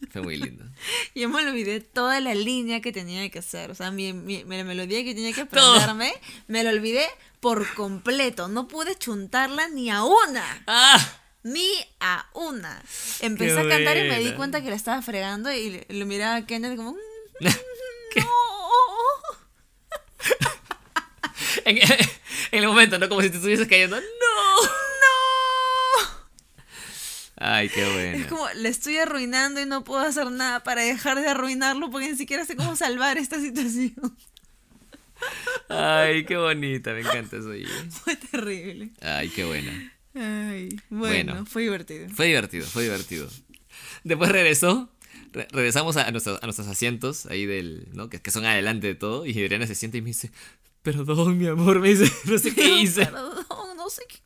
[0.09, 0.63] Fue muy lindo.
[1.15, 3.71] Yo me olvidé toda la línea que tenía que hacer.
[3.71, 5.73] O sea, mi, mi- mi- la melodía que tenía que Todo.
[5.73, 6.13] aprenderme,
[6.47, 7.05] me la olvidé
[7.41, 8.47] por completo.
[8.47, 10.63] No pude chuntarla ni a una.
[10.65, 11.19] ¡Ah!
[11.43, 11.67] Ni
[11.99, 12.81] a una.
[13.19, 16.37] Empecé Qué a cantar y me di cuenta que la estaba fregando y lo miraba
[16.37, 16.93] a Kenneth como...
[16.93, 17.39] "Mm,
[18.13, 18.21] ¿Qué?
[18.21, 18.27] No.
[21.65, 21.87] En, en
[22.63, 23.09] el momento, ¿no?
[23.09, 23.97] Como si te estuvieses cayendo.
[23.99, 24.03] ¡No!
[27.37, 28.27] Ay, qué Es bueno.
[28.29, 32.17] como, le estoy arruinando y no puedo hacer nada para dejar de arruinarlo porque ni
[32.17, 34.15] siquiera sé cómo salvar esta situación.
[35.69, 36.93] Ay, qué bonita.
[36.93, 37.49] Me encanta eso.
[38.03, 38.91] Fue terrible.
[39.01, 39.91] Ay, qué buena.
[40.13, 41.45] Ay, bueno, Bueno.
[41.45, 42.07] fue divertido.
[42.09, 43.27] Fue divertido, fue divertido.
[44.05, 44.89] Después regresó,
[45.33, 48.07] re- regresamos a, a nuestros, a nuestros asientos ahí del, ¿no?
[48.07, 50.31] Que, que son adelante de todo, y Adriana se siente y me dice,
[50.83, 53.43] perdón, mi amor, me dice, no sé qué hice, Perdón,
[53.75, 54.19] no sé qué.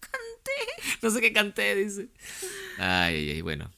[1.03, 2.07] no sé qué canté, dice.
[2.77, 3.71] Ay, ay, ay, bueno.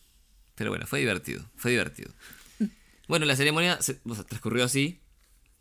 [0.56, 2.12] Pero bueno, fue divertido, fue divertido.
[3.08, 5.00] Bueno, la ceremonia se- o sea, transcurrió así,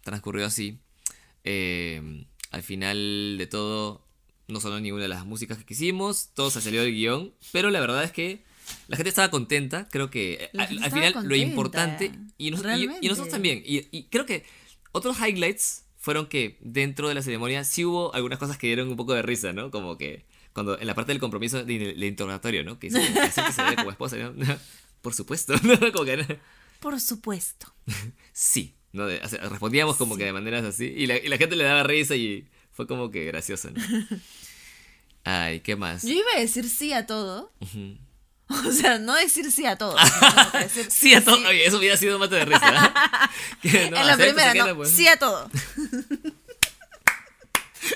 [0.02, 0.78] transcurrió así.
[1.44, 4.06] Eh, al final de todo,
[4.48, 7.80] no sonó ninguna de las músicas que quisimos, todo se salió del guion, pero la
[7.80, 8.42] verdad es que
[8.88, 13.30] la gente estaba contenta, creo que al, final lo importante, y, nos- y- y nosotros
[13.30, 14.44] también, y, y creo que
[14.92, 18.96] otros highlights fueron que dentro de la ceremonia sí hubo algunas cosas que dieron un
[18.96, 19.70] poco de risa, ¿no?
[19.70, 22.78] Como que cuando en la parte del compromiso de, de interrogatorio, ¿no?
[22.78, 23.00] Que dice
[23.46, 24.32] que se vea como esposa, ¿no?
[25.02, 25.78] Por supuesto, ¿no?
[25.92, 26.26] Como que no.
[26.80, 27.72] Por supuesto.
[28.32, 32.16] sí, respondíamos como que de maneras así y la, y la gente le daba risa
[32.16, 33.82] y fue como que gracioso, ¿no?
[35.24, 36.02] Ay, ¿qué más?
[36.02, 37.52] Yo iba a decir sí a todo.
[38.48, 39.94] O sea, no decir sí a todo.
[40.88, 41.36] Sí, a todo.
[41.46, 42.92] Oye, eso hubiera sido mate de risa.
[43.62, 43.88] ¿eh?
[43.90, 44.76] No, en la primera, no.
[44.76, 44.90] pues.
[44.90, 45.50] Sí a todo.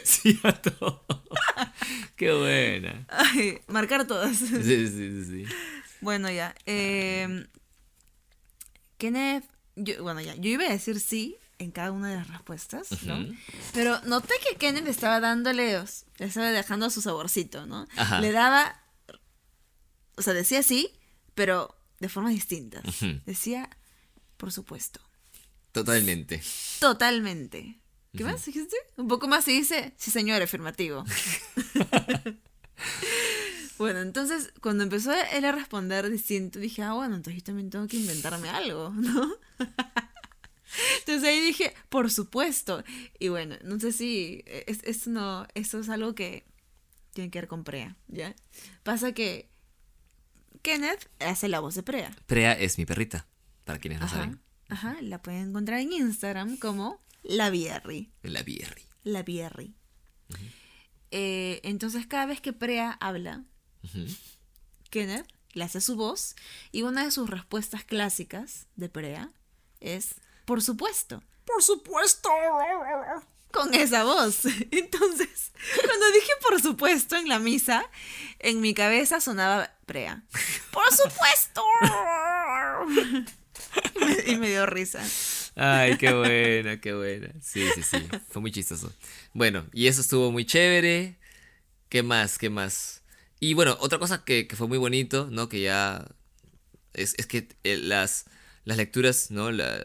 [0.02, 1.04] Sí, a todo.
[2.16, 3.06] Qué buena.
[3.08, 4.36] Ay, marcar todas.
[4.36, 5.44] Sí, sí, sí, sí.
[6.00, 6.54] Bueno, ya.
[6.66, 7.46] Eh,
[8.98, 9.44] Kenneth,
[9.76, 10.34] yo, bueno, ya.
[10.36, 13.26] Yo iba a decir sí en cada una de las respuestas, ¿no?
[13.72, 15.82] Pero noté que Kenneth estaba dándole,
[16.18, 17.86] le estaba dejando su saborcito, ¿no?
[17.96, 18.20] Ajá.
[18.20, 18.80] Le daba,
[20.16, 20.90] o sea, decía sí,
[21.34, 22.82] pero de formas distintas.
[23.24, 23.70] Decía,
[24.36, 25.00] por supuesto,
[25.72, 26.42] Totalmente.
[26.80, 27.78] totalmente.
[28.16, 28.76] ¿Qué más dijiste?
[28.96, 31.04] Un poco más se dice, sí señor, afirmativo.
[33.78, 37.86] bueno, entonces cuando empezó él a responder distinto, dije, ah, bueno, entonces yo también tengo
[37.88, 39.32] que inventarme algo, ¿no?
[41.00, 42.84] entonces ahí dije, por supuesto.
[43.18, 46.46] Y bueno, no sé si es, es no, eso es algo que
[47.12, 48.34] tiene que ver con Prea, ¿ya?
[48.82, 49.48] Pasa que
[50.62, 52.14] Kenneth hace la voz de Prea.
[52.26, 53.26] Prea es mi perrita,
[53.64, 54.40] para quienes no Ajá, saben.
[54.68, 58.12] ajá, la pueden encontrar en Instagram como La Bierri.
[58.22, 58.86] La Bierri.
[59.02, 59.74] La Bierri.
[61.10, 63.44] Eh, entonces cada vez que Prea habla,
[63.82, 64.06] Ujú.
[64.90, 66.34] Kenneth le hace su voz
[66.72, 69.30] y una de sus respuestas clásicas de Prea
[69.80, 72.28] es, por supuesto, Por supuesto.
[73.52, 74.44] con esa voz.
[74.72, 75.52] Entonces,
[75.84, 77.88] cuando dije por supuesto en la misa,
[78.40, 80.22] en mi cabeza sonaba Prea.
[80.72, 81.62] Por supuesto.
[83.94, 85.00] Y me, y me dio risa.
[85.56, 87.28] Ay, qué buena, qué buena.
[87.40, 88.08] Sí, sí, sí.
[88.28, 88.92] Fue muy chistoso.
[89.32, 91.16] Bueno, y eso estuvo muy chévere.
[91.88, 92.38] ¿Qué más?
[92.38, 93.02] ¿Qué más?
[93.40, 95.48] Y bueno, otra cosa que, que fue muy bonito, ¿no?
[95.48, 96.06] Que ya.
[96.94, 98.26] Es, es que eh, las,
[98.64, 99.52] las lecturas, ¿no?
[99.52, 99.78] La,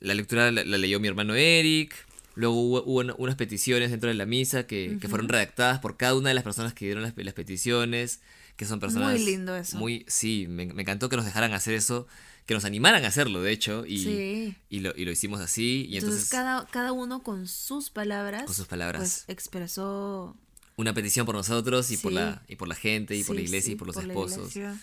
[0.00, 1.94] la lectura la, la leyó mi hermano Eric.
[2.34, 5.96] Luego hubo, hubo una- unas peticiones dentro de la misa que, que fueron redactadas por
[5.96, 8.20] cada una de las personas que dieron las, las peticiones.
[8.56, 9.12] que son personas...
[9.12, 9.78] Muy lindo eso.
[9.78, 12.06] Muy, sí, me, me encantó que nos dejaran hacer eso,
[12.46, 14.56] que nos animaran a hacerlo, de hecho, y, Sí.
[14.70, 15.86] y, lo, y lo hicimos así.
[15.90, 19.00] Y Entonces, entonces, cada, cada uno con sus palabras, Con sus palabras.
[19.00, 20.36] pues, expresó
[20.76, 23.72] una petición por nosotros y, por la, y por la gente, y por la iglesia,
[23.72, 24.54] y por los esposos.
[24.56, 24.78] iglesia,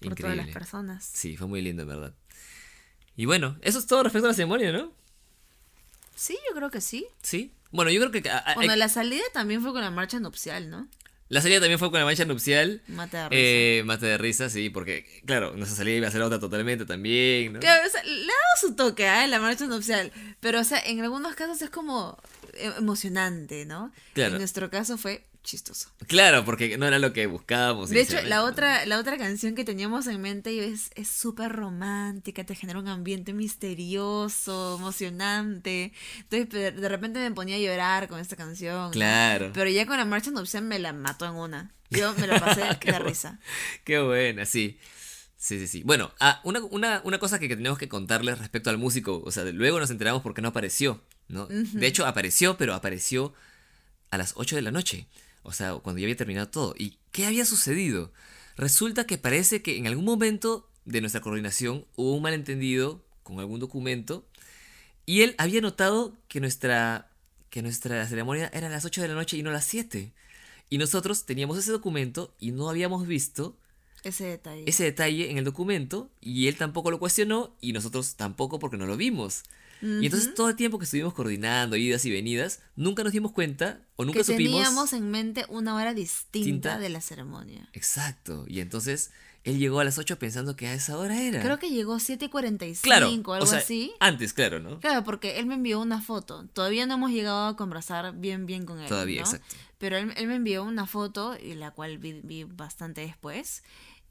[0.00, 1.04] por todas las personas.
[1.12, 2.14] Sí, fue muy lindo, en verdad.
[3.16, 4.92] Y bueno, eso es todo respecto a la ceremonia, ¿no?
[6.14, 7.06] Sí, yo creo que sí.
[7.22, 7.52] Sí.
[7.72, 8.28] Bueno, yo creo que...
[8.30, 10.86] a- a- Bueno, hay- la salida también fue con la marcha nupcial, ¿no?
[11.30, 12.82] La salida también fue con la mancha nupcial.
[12.88, 13.40] Mate de risa.
[13.40, 17.52] Eh, mate de risa, sí, porque, claro, nuestra salida iba a ser otra totalmente también,
[17.52, 17.60] ¿no?
[17.60, 20.10] Claro, o sea, le ha dado su toque a la marcha nupcial,
[20.40, 22.18] pero o sea, en algunos casos es como
[22.54, 23.92] eh, emocionante, ¿no?
[24.12, 24.32] Claro.
[24.32, 25.88] En nuestro caso fue chistoso.
[26.06, 27.90] Claro, porque no era lo que buscábamos.
[27.90, 32.44] De hecho, la otra, la otra canción que teníamos en mente es es súper romántica,
[32.44, 35.92] te genera un ambiente misterioso, emocionante.
[36.30, 38.86] Entonces, de repente me ponía a llorar con esta canción.
[38.86, 38.90] ¿no?
[38.90, 39.50] Claro.
[39.52, 41.74] Pero ya con la marcha nupcial me la mató en una.
[41.90, 43.38] Yo me la pasé de risa.
[43.84, 44.78] Qué buena, sí.
[45.36, 45.82] Sí, sí, sí.
[45.84, 49.30] Bueno, ah, una, una, una cosa que, que tenemos que contarles respecto al músico, o
[49.30, 51.46] sea, luego nos enteramos por qué no apareció, ¿no?
[51.46, 53.32] De hecho, apareció, pero apareció
[54.10, 55.06] a las 8 de la noche,
[55.42, 56.74] o sea, cuando ya había terminado todo.
[56.78, 58.12] ¿Y qué había sucedido?
[58.56, 63.60] Resulta que parece que en algún momento de nuestra coordinación hubo un malentendido con algún
[63.60, 64.26] documento
[65.06, 67.10] y él había notado que nuestra,
[67.48, 70.12] que nuestra ceremonia era a las 8 de la noche y no a las 7.
[70.68, 73.56] Y nosotros teníamos ese documento y no habíamos visto
[74.04, 74.64] Ese detalle.
[74.66, 78.86] ese detalle en el documento y él tampoco lo cuestionó y nosotros tampoco porque no
[78.86, 79.42] lo vimos.
[79.82, 83.80] Y entonces todo el tiempo que estuvimos coordinando idas y venidas, nunca nos dimos cuenta
[83.96, 84.52] o nunca que supimos.
[84.52, 87.68] teníamos en mente una hora distinta de la ceremonia.
[87.72, 88.44] Exacto.
[88.46, 89.10] Y entonces
[89.44, 91.40] él llegó a las 8 pensando que a esa hora era.
[91.40, 93.92] Creo que llegó 7.45 claro, algo o sea, así.
[94.00, 94.80] Antes, claro, ¿no?
[94.80, 96.46] Claro, porque él me envió una foto.
[96.52, 98.88] Todavía no hemos llegado a conversar bien bien con él.
[98.88, 99.26] Todavía, ¿no?
[99.26, 99.56] exacto.
[99.78, 103.62] Pero él, él me envió una foto, y la cual vi, vi bastante después.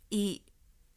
[0.09, 0.41] Y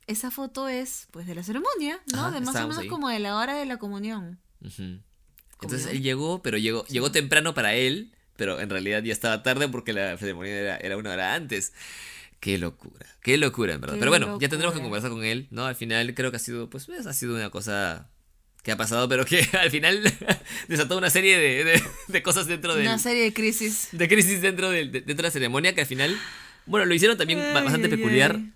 [0.06, 2.20] esa foto es, pues, de la ceremonia, ¿no?
[2.20, 2.88] Ajá, de más o menos ahí.
[2.88, 4.40] como de la hora de la comunión.
[4.62, 9.68] Entonces él llegó, pero llegó, llegó temprano para él, pero en realidad ya estaba tarde
[9.68, 11.72] porque la ceremonia era, era una hora antes.
[12.40, 13.94] Qué locura, qué locura en verdad.
[13.94, 15.66] Qué pero bueno, ya tendremos que conversar con él, ¿no?
[15.66, 18.10] Al final creo que ha sido, pues, pues, ha sido una cosa
[18.64, 20.02] que ha pasado, pero que al final
[20.68, 23.88] desató una serie de, de- de cosas dentro del, Una serie de crisis.
[23.92, 26.18] de crisis dentro, de, dentro de la ceremonia que al final,
[26.66, 28.34] bueno, lo hicieron también Ay, bastante ay, peculiar.
[28.36, 28.52] ay.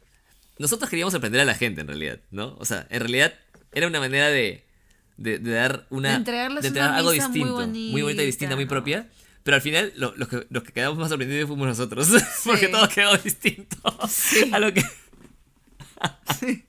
[0.59, 2.57] Nosotros queríamos sorprender a la gente en realidad, ¿no?
[2.59, 3.35] O sea, en realidad
[3.73, 4.65] era una manera de,
[5.17, 6.11] de, de dar una...
[6.11, 9.09] De entregarles entregar una algo misa muy distinto, muy bonita y distinta, muy propia.
[9.43, 12.09] Pero al final lo- los, que, los que quedamos más sorprendidos fuimos nosotros.
[12.45, 12.73] Porque Sí.
[12.73, 13.77] todo quedó distinto
[14.09, 14.51] Sí.
[14.53, 14.83] a lo que...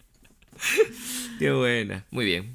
[1.39, 2.05] Qué buena.
[2.11, 2.53] Muy bien.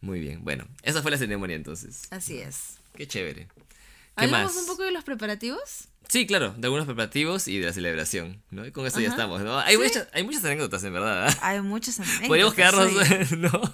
[0.00, 0.44] Muy bien.
[0.44, 2.02] Bueno, esa fue la ceremonia entonces.
[2.10, 2.78] Así es.
[2.94, 3.46] Qué chévere.
[3.46, 4.62] ¿Qué ¿Hablamos más?
[4.62, 5.88] un poco de los preparativos?
[6.08, 8.64] Sí, claro, de algunos preparativos y de la celebración, ¿no?
[8.64, 9.16] Y con eso ya Ajá.
[9.16, 9.58] estamos, ¿no?
[9.58, 11.28] Hay, muchas, hay muchas anécdotas, en verdad.
[11.28, 11.38] ¿ah?
[11.48, 12.28] Hay muchos anécdotas.
[12.28, 13.32] Podríamos quedarnos.
[13.32, 13.72] ¿no?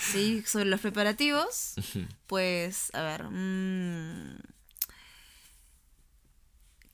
[0.00, 1.74] Sí, sobre los preparativos,
[2.26, 3.24] pues, a ver.
[3.24, 4.38] mm,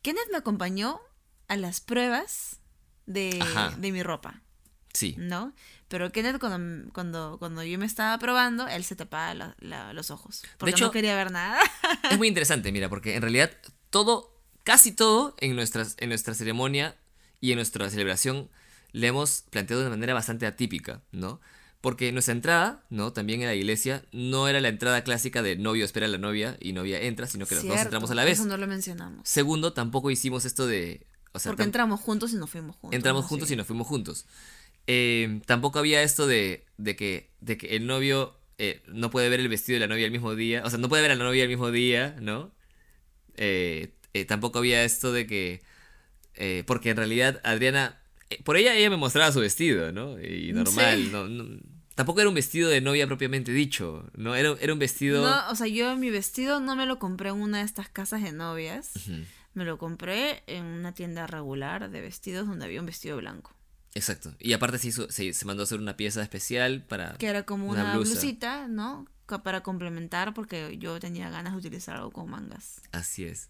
[0.02, 1.00] Kenneth me acompañó
[1.48, 2.58] a las pruebas
[3.06, 3.44] de,
[3.78, 4.42] de mi ropa,
[4.92, 5.52] Sí, ¿no?
[5.88, 10.10] Pero Kenneth, cuando, cuando, cuando yo me estaba probando, él se tapaba la- la- los
[10.10, 10.42] ojos.
[10.58, 11.60] Porque hecho- no quería ver nada.
[12.10, 13.52] es muy interesante, mira, porque en realidad
[13.90, 14.34] todo,
[14.64, 16.96] casi todo en, nuestras, en nuestra ceremonia
[17.40, 18.48] y en nuestra celebración
[18.92, 21.40] le hemos planteado de manera bastante atípica, ¿no?
[21.86, 23.12] Porque nuestra entrada, ¿no?
[23.12, 26.56] También en la iglesia, no era la entrada clásica de novio espera a la novia
[26.60, 28.40] y novia entra, sino que los dos entramos a la vez.
[28.40, 29.20] Eso no lo mencionamos.
[29.28, 31.06] Segundo, tampoco hicimos esto de...
[31.30, 32.96] O sea, Porque entramos juntos y nos fuimos juntos.
[32.96, 33.28] entramos ¿no?
[33.28, 33.54] juntos Sí.
[33.54, 34.26] y nos fuimos juntos.
[34.88, 39.38] Eh, tampoco había esto de, de, que, de que el novio eh, no puede ver
[39.38, 40.62] el vestido de la novia el mismo día.
[40.64, 42.52] O sea, no puede ver a la novia el mismo día, ¿no?
[43.36, 43.92] Eh,
[44.26, 45.62] tampoco había esto de que...
[46.66, 48.02] porque en realidad Adriana...
[48.42, 50.20] por ella ella me mostraba su vestido, ¿no?
[50.20, 50.96] Y normal.
[51.04, 51.10] Sí.
[51.12, 54.36] no- no- tampoco era un vestido de novia propiamente dicho, ¿no?
[54.36, 55.28] Era, era un vestido...
[55.28, 58.22] No, o sea, yo mi vestido no me lo compré en una de estas casas
[58.22, 58.92] de novias.
[59.54, 63.52] Me lo compré en una tienda regular de vestidos donde había un vestido blanco.
[63.94, 64.34] Exacto.
[64.38, 67.14] Y aparte se, hizo- se, se mandó a hacer una pieza especial para...
[67.14, 68.12] Que era como Una una, blusa.
[68.12, 69.06] blusita, ¿no?
[69.42, 72.82] Para complementar porque yo tenía ganas de utilizar algo con mangas.
[72.92, 73.48] Así es.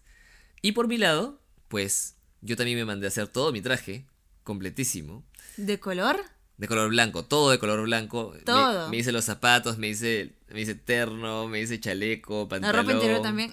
[0.61, 4.07] Y por mi lado, pues yo también me mandé a hacer todo mi traje,
[4.43, 5.23] completísimo,
[5.57, 6.23] ¿De color?
[6.57, 8.31] De color blanco, todo de color blanco.
[8.35, 8.89] Me- Todo.
[8.89, 12.75] Me, hice los zapatos, me hice, me hice terno, me hice chaleco, La pantalón.
[12.81, 13.51] ropa interior también.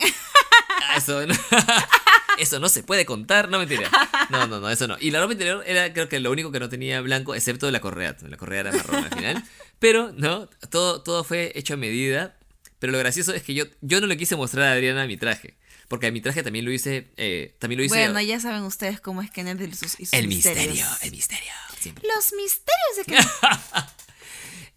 [0.89, 1.35] Ah, Eso no,
[2.39, 3.91] eso no se puede contar, no mentira.
[4.31, 4.97] No, no, no, eso no.
[5.01, 7.81] Y la ropa interior era creo que lo único que no tenía blanco, excepto la
[7.81, 8.17] correa.
[8.29, 9.45] La correa era marrón al final.
[9.79, 12.37] Pero, no, todo, todo fue hecho a medida.
[12.79, 15.57] Pero lo gracioso es que yo, yo no le quise mostrar a Adriana mi traje.
[15.89, 17.11] Porque mi traje también lo hice.
[17.17, 17.95] eh, también lo hice.
[17.95, 20.67] Bueno, ya saben ustedes cómo es Kenneth y sus, y sus el misterios.
[20.67, 21.53] misterio, el misterio.
[21.79, 22.09] Siempre.
[22.15, 23.27] Los misterios de Kenneth.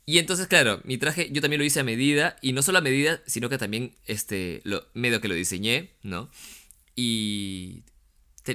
[0.10, 2.82] Y entonces, claro, mi traje yo también lo hice a medida, y no solo a
[2.82, 6.30] medida, sino que también este, lo, medio que lo diseñé, ¿no?
[6.96, 7.84] Y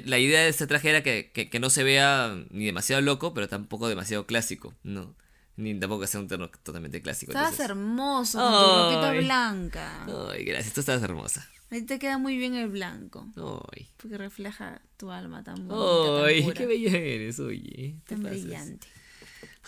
[0.06, 3.34] la idea de este traje era que, que- que no se vea ni demasiado loco,
[3.34, 5.14] pero tampoco demasiado clásico, ¿no?
[5.56, 7.32] Ni tampoco que sea un terno totalmente clásico.
[7.32, 10.06] Estabas entonces- hermoso con tu ropita blanca.
[10.32, 11.46] Ay, gracias, tú estabas hermosa.
[11.72, 13.26] Ahí te queda muy bien el blanco.
[13.74, 17.96] Ay, Porque refleja tu alma tan bonita, tan ay, pura, qué bella eres, oye.
[18.06, 18.42] tan pasas.
[18.42, 18.86] brillante.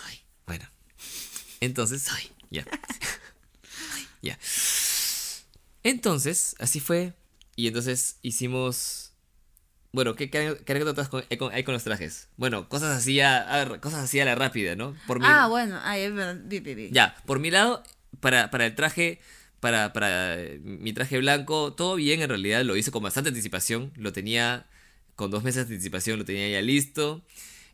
[0.07, 0.67] Ay, bueno.
[1.61, 2.65] Entonces, ay, ya.
[3.95, 4.39] Ay, ya.
[5.83, 7.15] Entonces, así fue.
[7.57, 9.13] Y entonces hicimos.
[9.93, 12.29] Bueno, ¿qué, qué, qué anécdotas con- hay, con, los trajes?
[12.37, 14.97] Bueno, cosas así a, a- cosas así a la rápida, ¿no?
[15.07, 16.43] Por mi, Ah, bueno, ay, es verdad.
[16.45, 16.91] Vi, vi, vi.
[16.91, 17.83] ya, por mi lado,
[18.21, 19.21] para, para el traje,
[19.65, 23.93] para, para eh, mi traje blanco, todo bien en realidad, lo hice con bastante anticipación,
[23.97, 24.67] lo tenía
[25.17, 27.23] con dos meses de anticipación, lo tenía ya listo,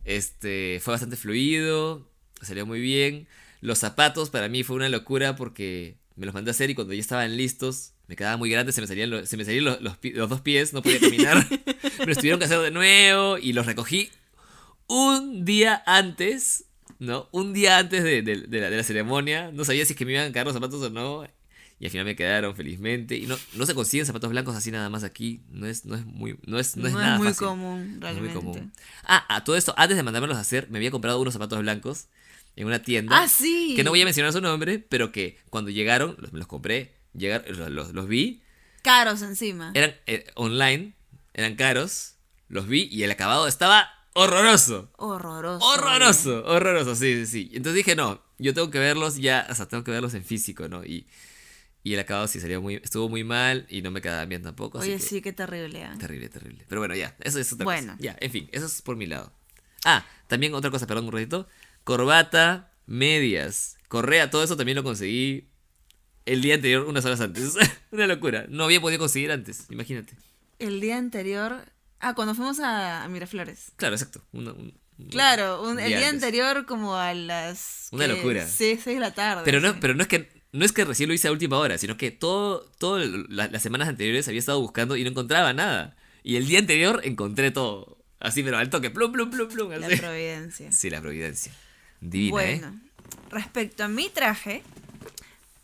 [0.05, 2.07] este, fue bastante fluido,
[2.43, 3.27] salió muy bien,
[3.61, 6.95] los zapatos para mí fue una locura porque me los mandé a hacer y cuando
[6.95, 9.79] ya estaban listos, me quedaban muy grandes, se me salían, los, se me salían los,
[9.81, 11.45] los dos pies, no podía caminar,
[11.99, 14.11] me los tuvieron que hacer de nuevo y los recogí
[14.87, 16.67] un día antes,
[16.99, 17.29] ¿no?
[17.33, 19.51] Un día antes de, de- de la, de la ceremonia.
[19.53, 21.27] No sabía si es que me iban a caer los zapatos o no.
[21.81, 23.17] Y al final me quedaron, felizmente.
[23.17, 25.41] Y no, no se consiguen zapatos blancos así nada más aquí.
[25.51, 27.47] No es, no es muy, no es, no es nada muy fácil.
[27.49, 28.39] común, No es realmente.
[28.39, 28.73] muy común.
[29.05, 32.09] Ah, a todo esto, antes de mandármelos a hacer, me había comprado unos zapatos blancos
[32.55, 33.23] en una tienda.
[33.23, 33.73] Ah, sí.
[33.77, 36.93] Que no voy a mencionar su nombre, pero que cuando llegaron, los, me los compré,
[37.15, 38.43] llegar, los, los- los vi,
[38.83, 39.73] Caros encima.
[39.75, 40.93] eran eh, online,
[41.33, 42.17] eran caros,
[42.49, 44.91] los vi y el acabado estaba horroroso.
[44.99, 45.65] Horroroso.
[45.67, 47.51] Horroroso, horroroso, sí, sí, sí.
[47.55, 50.69] Entonces dije, no, yo tengo que verlos ya, o sea, tengo que verlos en físico,
[50.69, 50.85] ¿no?
[50.85, 51.07] Y,
[51.83, 54.79] y el acabado sí salió muy, estuvo muy mal y no me quedaba bien tampoco.
[54.79, 55.85] así Oye, que- sí, qué terrible.
[55.85, 55.95] ¿ah?
[55.99, 56.65] Terrible, terrible.
[56.69, 57.93] Pero bueno, ya, eso es otra Bueno.
[57.93, 58.03] cosa.
[58.03, 59.33] Ya, en fin, eso es por mi lado.
[59.85, 61.49] Ah, también otra cosa, perdón un ratito.
[61.85, 65.49] Corbata, medias, correa, todo eso también lo conseguí
[66.27, 67.55] el día anterior, unas horas antes.
[67.91, 68.45] Una locura.
[68.49, 70.15] No había podido conseguir antes, imagínate.
[70.61, 71.65] El día anterior.
[71.99, 73.73] Ah, cuando fuimos a, a Miraflores.
[73.77, 74.23] Claro, exacto.
[74.33, 76.23] una- un- un- Claro, un- el día día antes.
[76.25, 77.89] anterior como a las...
[77.91, 78.13] Una ¿qué?
[78.13, 78.47] locura.
[78.47, 79.43] Sí, seis de la tarde.
[79.45, 81.79] Pero no, pero no es que no es que recién lo hice a última hora,
[81.79, 85.97] sino que todo, todo la- las semanas anteriores había estado buscando y no encontraba nada.
[86.23, 87.99] Y el día anterior encontré todo.
[88.19, 89.71] Así, pero al toque, plum, plum, plum, plum.
[89.71, 90.71] La providencia.
[90.73, 91.53] Sí, la providencia.
[92.01, 92.59] Divina, ¿eh?
[92.61, 92.81] bueno,
[93.31, 94.63] respecto a mi traje,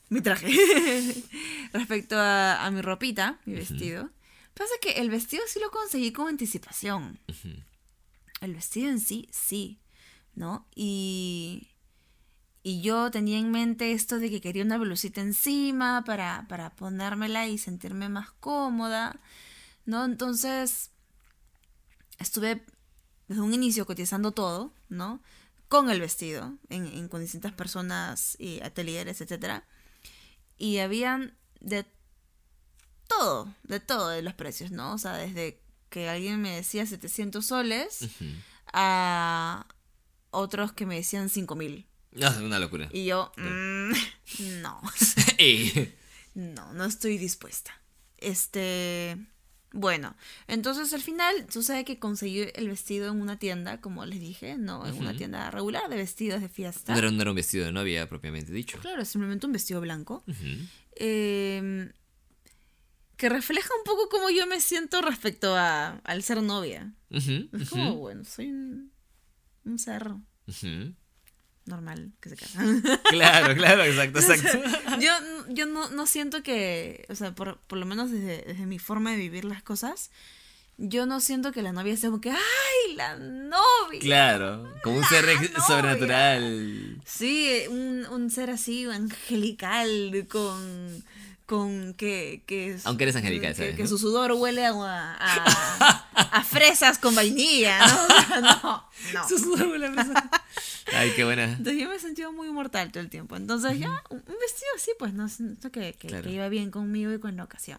[0.09, 0.49] mi traje,
[1.73, 4.09] respecto a, a mi ropita, mi vestido,
[4.55, 7.19] pasa que el vestido sí lo conseguí con anticipación.
[8.41, 9.79] El vestido en sí, sí,
[10.35, 10.67] ¿no?
[10.75, 11.69] Y,
[12.69, 17.47] y yo tenía en mente esto de que quería una blusita encima para, para ponérmela
[17.47, 19.21] y sentirme más cómoda,
[19.85, 20.05] ¿no?
[20.05, 20.91] Entonces,
[22.19, 22.65] estuve
[23.29, 25.23] desde un inicio cotizando todo, ¿no?
[25.69, 29.63] Con el vestido, en, en- con distintas personas y atelieres, etc.
[30.59, 31.87] Y habían de
[33.09, 34.93] todo, de todo de los precios, ¿no?
[34.95, 38.09] O sea, desde que alguien me decía 700 soles
[38.73, 39.67] a
[40.31, 41.87] otros que me decían 5000.
[42.17, 42.89] No, es una locura.
[42.93, 43.93] Y yo, mm,
[44.63, 44.81] no,
[46.35, 47.81] no, no estoy dispuesta.
[48.19, 49.17] Este,
[49.73, 50.17] bueno,
[50.49, 54.87] entonces al final sucede que conseguí el vestido en una tienda, como les dije, no
[54.87, 56.93] en una tienda regular de vestidos de fiesta.
[56.93, 58.79] no, era, no era un vestido de novia propiamente dicho.
[58.81, 60.25] Claro, simplemente un vestido blanco.
[60.99, 61.93] Eh,
[63.17, 66.93] que refleja un poco cómo yo me siento respecto a, al ser novia.
[67.11, 68.93] Es como, bueno, soy un,
[69.65, 70.11] un ser.
[71.67, 72.61] Normal que se casa.
[73.11, 74.59] Claro, claro, exacto, exacto.
[75.01, 75.13] yo
[75.49, 79.13] yo no, no siento que, o sea, por, por lo menos desde, desde mi forma
[79.13, 80.11] de vivir las cosas,
[80.79, 84.01] yo no siento que la novia sea como que, ¡ay, la novia!
[84.01, 85.51] Claro, como un ser novia.
[85.67, 87.01] sobrenatural.
[87.07, 91.03] Sí, un, un ser así angelical con
[91.47, 96.05] con que, que Aunque eres angelical, que, ¿sabes, que su sudor huele a, a,
[96.39, 98.41] a fresas con vainilla, ¿no?
[98.41, 99.29] No, no.
[99.29, 100.31] Su sudor huele a fresa.
[100.93, 101.45] Ay, qué buena.
[101.45, 103.37] Entonces yo me he sentido muy mortal todo el tiempo.
[103.37, 105.27] Entonces ya, un vestido así, pues, no
[105.71, 106.25] que, que, Claro.
[106.25, 107.79] que iba bien conmigo y con la ocasión.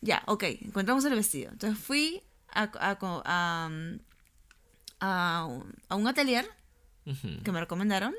[0.00, 1.50] Ya, ok, encontramos el vestido.
[1.50, 2.22] Entonces fui
[2.52, 3.70] a, a, a,
[5.00, 6.48] a un- a un atelier
[7.44, 8.14] que me recomendaron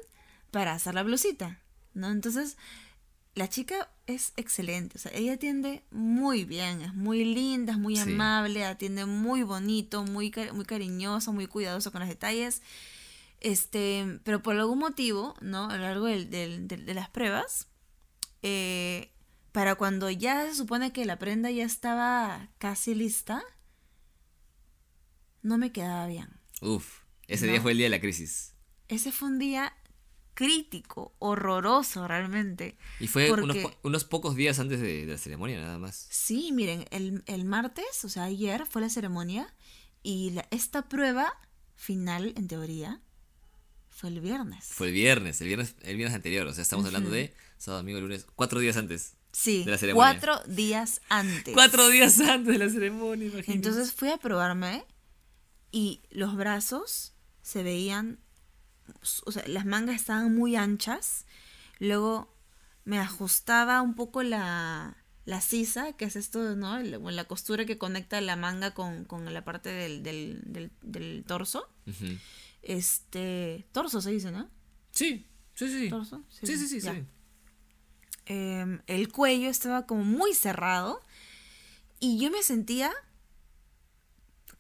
[0.51, 1.59] para hacer la blusita,
[1.93, 2.09] ¿no?
[2.11, 2.57] Entonces,
[3.34, 7.95] la chica es excelente, o sea, ella atiende muy bien, es muy linda, es muy
[7.95, 8.03] Sí.
[8.03, 12.62] amable, atiende muy bonito, muy, muy cariñosa, muy cuidadosa con los detalles.
[13.41, 15.70] Este, pero por algún motivo, ¿no?
[15.70, 17.68] A lo largo del- del- del- de las pruebas,
[18.43, 19.12] eh,
[19.51, 23.41] para cuando ya se supone que la prenda ya estaba casi lista,
[25.41, 26.30] no me quedaba bien.
[26.62, 27.51] Uf, ese No.
[27.53, 28.53] día fue el día de la crisis.
[28.88, 29.74] Ese fue un día
[30.36, 32.78] crítico, horroroso realmente.
[33.00, 36.08] Y fue Porque- unos, po- unos pocos días antes de, de la ceremonia, nada más.
[36.12, 39.52] Sí, miren, el, el martes, o sea, ayer fue la ceremonia
[40.04, 41.34] y la- esta prueba
[41.76, 43.02] final, en teoría,
[43.90, 44.66] fue el viernes.
[44.66, 46.46] Fue el viernes, el viernes, el viernes anterior.
[46.48, 49.14] O sea, estamos hablando de sábado, domingo, lunes, cuatro días antes.
[49.32, 50.20] sí, de la ceremonia.
[50.20, 51.54] cuatro días antes.
[51.54, 53.54] Cuatro días antes de la ceremonia, imagínate.
[53.54, 54.84] Entonces fui a probarme
[55.72, 58.20] y los brazos se veían,
[59.26, 61.26] o sea, las mangas estaban muy anchas.
[61.80, 62.34] Luego
[62.84, 66.80] me ajustaba un poco la, la sisa, que es esto, ¿no?
[66.80, 71.24] La, la costura que conecta la manga con, con la parte del, del, del, del
[71.26, 71.68] torso.
[72.62, 74.50] Este, torso se dice, ¿no?
[74.92, 75.90] Sí, sí, sí.
[75.90, 76.24] ¿Torso?
[76.30, 77.06] Sí, sí, sí, sí.
[78.28, 81.00] Em, el cuello estaba como muy cerrado
[82.00, 82.92] y yo me sentía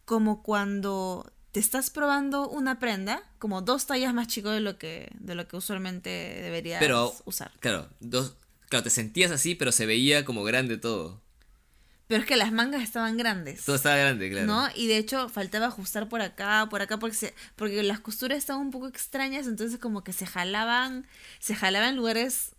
[0.05, 5.09] como cuando te estás probando una prenda, como dos tallas más chico de lo que,
[5.21, 7.49] de lo que usualmente deberías Pero, usar.
[7.61, 8.35] claro, dos,
[8.67, 11.21] claro, te sentías así, pero se veía como grande todo.
[12.07, 13.63] Pero es que las mangas estaban grandes.
[13.63, 14.47] Todo estaba grande, claro.
[14.47, 14.67] ¿No?
[14.75, 18.61] Y de hecho faltaba ajustar por acá, por acá, porque, se- porque las costuras estaban
[18.61, 21.07] un poco extrañas, entonces como que se jalaban,
[21.39, 22.51] se jalaban en lugares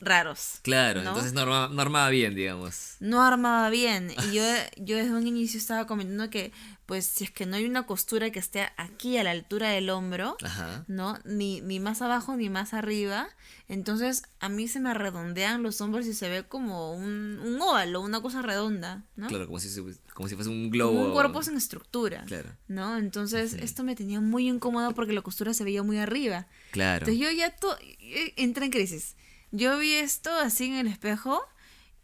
[0.00, 0.60] raros.
[0.62, 1.08] Claro, ¿no?
[1.10, 2.96] entonces no armaba, no armaba bien, digamos.
[3.00, 4.12] no armaba bien.
[4.28, 4.42] Y yo,
[4.76, 6.52] yo desde un inicio estaba comentando que,
[6.86, 9.90] pues, si es que no hay una costura que esté aquí a la altura del
[9.90, 10.84] hombro, Ajá.
[10.88, 11.18] ¿no?
[11.24, 13.28] Ni, ni más abajo ni más arriba,
[13.68, 18.00] entonces a mí se me redondean los hombros y se ve como un, un óvalo,
[18.00, 19.26] una cosa redonda, ¿no?
[19.28, 19.68] Claro, como si,
[20.14, 20.92] como si fuese un globo.
[20.94, 22.24] Como un cuerpo sin estructura.
[22.26, 22.50] Claro.
[22.68, 22.96] ¿No?
[22.96, 26.46] Entonces, esto me tenía muy incómodo porque la costura se veía muy arriba.
[26.70, 27.06] Claro.
[27.06, 29.16] Entonces yo ya to- eh, entré en crisis.
[29.50, 31.40] Yo vi esto así en el espejo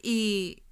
[0.02, 0.62] y,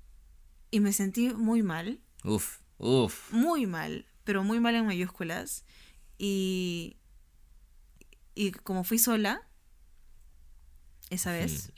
[0.71, 3.33] y me sentí muy mal, Uf, uf.
[3.33, 5.65] muy mal, pero muy mal en mayúsculas.
[6.19, 6.97] Y,
[8.35, 9.47] y como fui sola,
[11.11, 11.73] esa vez,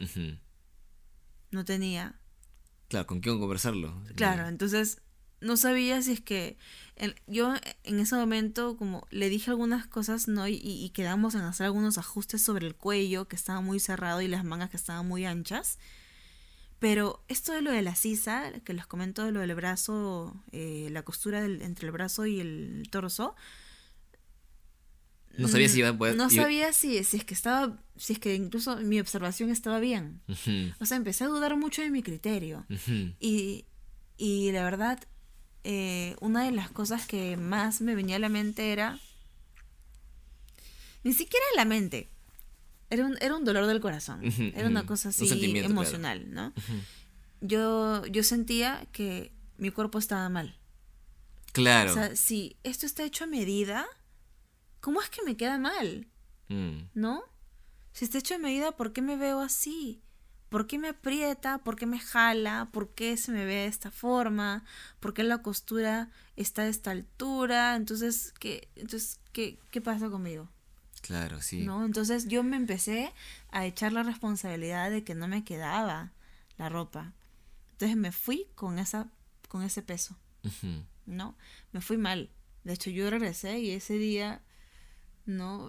[1.51, 2.21] no tenía.
[2.89, 4.03] Claro, ¿con quién conversarlo?
[4.15, 5.01] Claro, entonces
[5.45, 6.57] no sabía si es que
[6.97, 10.49] en- yo en ese momento como le dije algunas cosas, ¿no?
[10.49, 14.29] Y, y quedamos en hacer algunos ajustes sobre el cuello que estaba muy cerrado y
[14.29, 15.79] las mangas que estaban muy anchas.
[16.81, 20.89] Pero esto de lo de la sisa, que les comento de lo del brazo, eh,
[20.91, 23.35] la costura del- entre el brazo y el torso,
[25.37, 26.17] No sabía si iba a poder.
[26.17, 29.81] no iba- sabía si, si es que estaba, si es que incluso mi observación estaba
[29.81, 30.21] bien.
[30.81, 32.67] O sea, empecé a dudar mucho de mi criterio.
[34.17, 35.01] y la verdad,
[35.65, 39.01] eh, una de las cosas que más me venía a la mente era.
[41.03, 42.09] Ni siquiera la mente.
[42.91, 44.23] Era un, era un dolor del corazón.
[44.55, 46.53] Era una cosa Un así emocional, ¿no?
[47.41, 50.57] Yo, yo sentía que mi cuerpo estaba mal.
[51.53, 51.91] Claro.
[51.91, 53.87] O sea, si esto está hecho a medida,
[54.81, 56.09] ¿cómo es que me queda mal?
[56.49, 57.23] Mm, ¿No?
[57.93, 60.04] Si está hecho a medida, ¿por qué me veo así?
[60.55, 61.59] ¿Por qué me aprieta?
[61.59, 62.69] ¿Por qué me jala?
[62.71, 64.63] ¿Por qué se me ve de esta forma?
[65.01, 67.75] ¿Por qué la costura está de esta altura?
[67.75, 70.49] Entonces, ¿qué, entonces, ¿qué, qué pasa conmigo?
[71.03, 71.65] claro, sí.
[71.65, 71.85] ¿No?
[71.85, 73.13] Entonces yo me empecé
[73.51, 76.13] a echar la responsabilidad de que no me quedaba
[76.57, 77.15] la ropa.
[77.73, 79.11] Entonces me fui con esa,
[79.49, 80.17] con ese peso.
[81.05, 81.37] ¿no?
[81.73, 82.31] Me fui mal.
[82.63, 84.41] De hecho, yo regresé y ese día,
[85.27, 85.69] ¿no?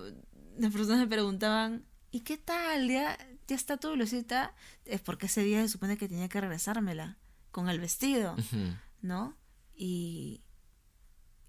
[0.59, 2.87] Las personas me preguntaban, ¿y qué tal?
[2.87, 3.17] ¿Ya,
[3.47, 4.53] ya está tu blusita?
[4.85, 7.17] Es porque ese día se supone que tenía que regresármela
[7.51, 8.35] con el vestido.
[9.01, 9.37] ¿no?
[9.75, 10.41] Y,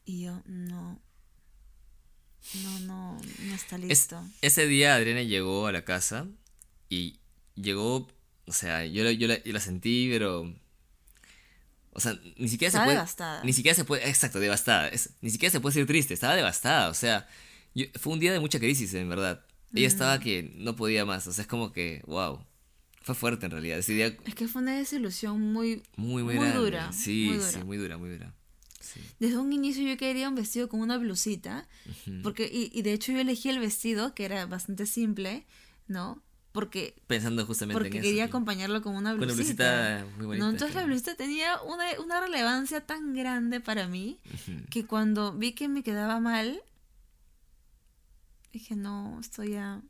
[0.05, 1.01] y yo, no,
[2.63, 4.23] no, no, no está Es- listo.
[4.43, 6.27] ese día Adriana llegó a la casa
[6.89, 7.19] y
[7.55, 8.09] llegó,
[8.47, 10.55] o sea, yo, la- yo, la, yo la sentí, pero...
[11.93, 12.97] O sea, ni siquiera se Estaba puede...
[12.97, 13.43] devastada.
[13.43, 14.07] Ni siquiera se puede...
[14.07, 14.89] Exacto, devastada.
[14.89, 16.91] Es- ni siquiera se puede ser triste, estaba devastada.
[16.91, 17.27] O sea,
[17.75, 19.46] yo- fue un día de mucha crisis, en verdad.
[19.75, 21.27] Ella estaba que no podía más.
[21.27, 22.41] O sea, es como que, wow.
[23.03, 23.79] Fue fuerte en realidad.
[23.79, 27.51] Ese día Es que fue una desilusión muy, muy, muy, Muy dura, Sí, muy dura.
[27.51, 28.35] sí, muy dura, muy dura.
[28.81, 29.01] Sí.
[29.21, 31.69] Desde un inicio yo quería un vestido con una blusita,
[32.25, 35.45] porque, y, y de hecho yo elegí el vestido, que era bastante simple,
[35.87, 36.21] ¿no?
[36.53, 38.03] Porque, Pensando justamente porque en eso.
[38.09, 38.29] quería sí.
[38.29, 39.99] acompañarlo con una Con una blusita.
[40.05, 40.45] blusita muy bonita.
[40.45, 40.51] ¿no?
[40.51, 40.87] Entonces la claro.
[40.89, 44.19] blusita tenía una, una relevancia tan grande para mí
[44.71, 46.61] que cuando vi que me quedaba mal,
[48.59, 49.83] dije, no, esto ya,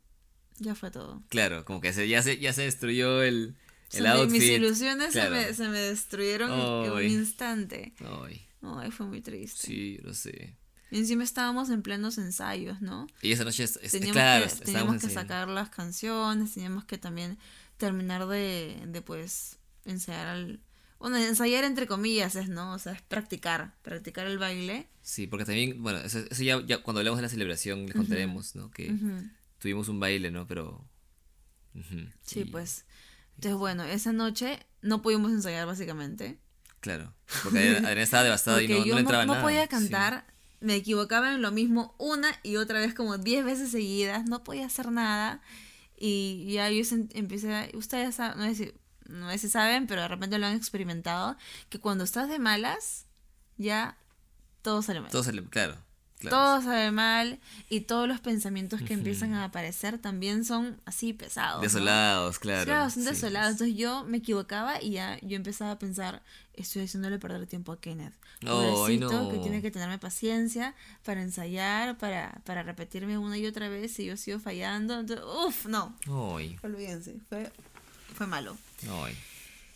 [0.59, 1.23] ya fue todo.
[1.29, 3.55] Claro, como que se, ya, se, ya se destruyó el,
[3.93, 4.31] el outfit.
[4.39, 5.35] mis ilusiones Claro.
[5.35, 7.93] se, me, se me destruyeron en- en un instante.
[7.99, 9.67] Ay, Ay, fue muy triste.
[9.67, 10.55] sí, lo sé.
[10.89, 13.07] Y encima estábamos en plenos ensayos, ¿no?
[13.21, 16.97] Y esa noche, es, es- teníamos claro, que, teníamos que sacar las canciones, teníamos que
[16.97, 17.37] también
[17.77, 20.59] terminar de, de pues ensayar al...
[20.99, 22.73] Bueno, ensayar entre comillas es, ¿no?
[22.73, 24.87] O sea, es practicar, practicar el baile.
[25.01, 28.55] Sí, porque también, bueno, eso, eso ya, ya cuando hablemos de la celebración les contaremos,
[28.55, 28.71] ¿no?
[28.71, 29.29] Que Ujú.
[29.59, 30.47] tuvimus un baile, ¿no?
[30.47, 30.83] Pero...
[32.23, 32.85] Sí, y- pues.
[33.35, 36.39] Entonces, bueno, esa noche no pudimos ensayar básicamente.
[36.79, 39.43] Claro, porque Adriana estaba devastada y no, no yo le no, entraba no nada.
[39.43, 39.67] podía sí.
[39.69, 40.25] cantar,
[40.59, 44.65] me equivocaba en lo mismo una y otra vez como 10 veces seguidas, no podía
[44.65, 45.41] hacer nada.
[45.99, 46.83] Y ya yo
[47.13, 48.71] empecé, a- ustedes saben, no si,
[49.09, 51.37] no sé si saben, pero de repente lo han experimentado,
[51.69, 53.05] que cuando estás de malas,
[53.57, 53.97] ya
[54.61, 55.11] todo sale mal.
[55.11, 55.77] Todo sale- claro,
[56.19, 56.35] claro.
[56.37, 57.39] Todo sale mal
[57.69, 61.57] y todos los pensamientos que empiezan a aparecer también son así pesados.
[61.57, 61.63] ¿no?
[61.63, 62.65] Desolados, claro.
[62.65, 63.09] Claro, son sí.
[63.09, 63.51] desolados.
[63.53, 66.21] Entonces yo me equivocaba y ya yo empezaba a pensar,
[66.53, 68.13] estoy haciéndole perder tiempo a Kenneth.
[68.41, 69.29] Pobrecito, no.
[69.31, 74.05] que tiene que tenerme paciencia para ensayar, para, para repetirme una y otra vez y
[74.05, 74.99] yo sigo fallando.
[74.99, 75.95] Entonces, uf, no.
[76.35, 77.51] Ay, Olvídense, fue,
[78.13, 78.55] fue malo.
[78.89, 79.13] Ay.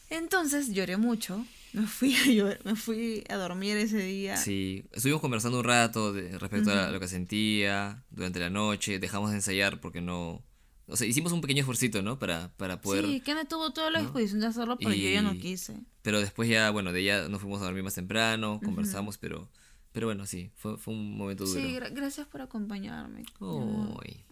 [0.10, 1.46] Entonces lloré mucho.
[1.74, 4.36] Me fui a llor- me fui a dormir ese día.
[4.36, 9.30] Sí, estuvimos conversando un rato de, respecto a lo que sentía durante la noche, dejamos
[9.30, 10.44] de ensayar porque no...
[10.88, 12.20] O sea, hicimos un pequeño esfuerzo, ¿no?
[12.20, 13.06] Para, para poder...
[13.06, 15.78] Sí, Kenneth tuvo toda la disposición de hacerlo, pero yo ya no Y- quise.
[16.02, 19.50] Pero después ya, bueno, de ella nos fuimos a dormir más temprano, conversamos, pero...
[19.94, 21.60] Pero bueno, sí, fue, fue un momento duro.
[21.62, 23.24] Sí, gra- gracias por acompañarme.
[23.40, 24.24] Ay,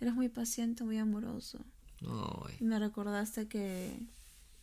[0.00, 1.60] Eres muy paciente, muy amoroso.
[2.60, 3.98] Me recordaste que.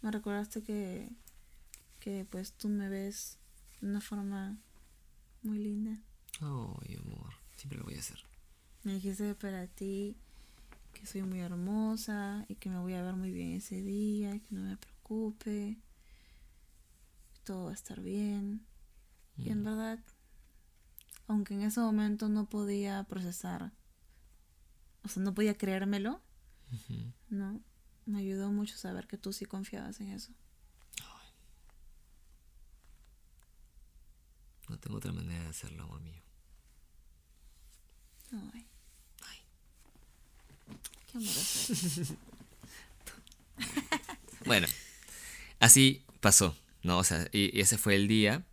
[0.02, 1.10] Me recordaste que.
[2.00, 3.38] Que pues tú me ves
[3.82, 4.58] de una forma
[5.44, 6.00] muy linda.
[6.42, 8.20] Ay, amor, siempre lo voy a hacer.
[8.84, 10.16] Me dijiste para ti
[10.94, 14.40] que soy muy hermosa y que me voy a ver muy bien ese día, y
[14.40, 15.78] que no me preocupe.
[17.44, 18.66] Todo va a estar bien.
[19.38, 20.00] Y en verdad,
[21.28, 23.72] aunque en ese momento no podía procesar,
[25.04, 26.22] o sea, no podía creérmelo,
[27.30, 27.60] No,
[28.06, 30.32] me ayudó mucho saber que tú sí confiabas en eso.
[34.70, 36.22] No tengo otra manera de hacerlo, amor mío.
[38.32, 38.68] Ay.
[41.12, 42.16] Qué amoroso.
[44.46, 44.68] Bueno,
[45.60, 46.98] así pasó, ¿no?
[46.98, 48.44] O sea, y, y ese fue el día.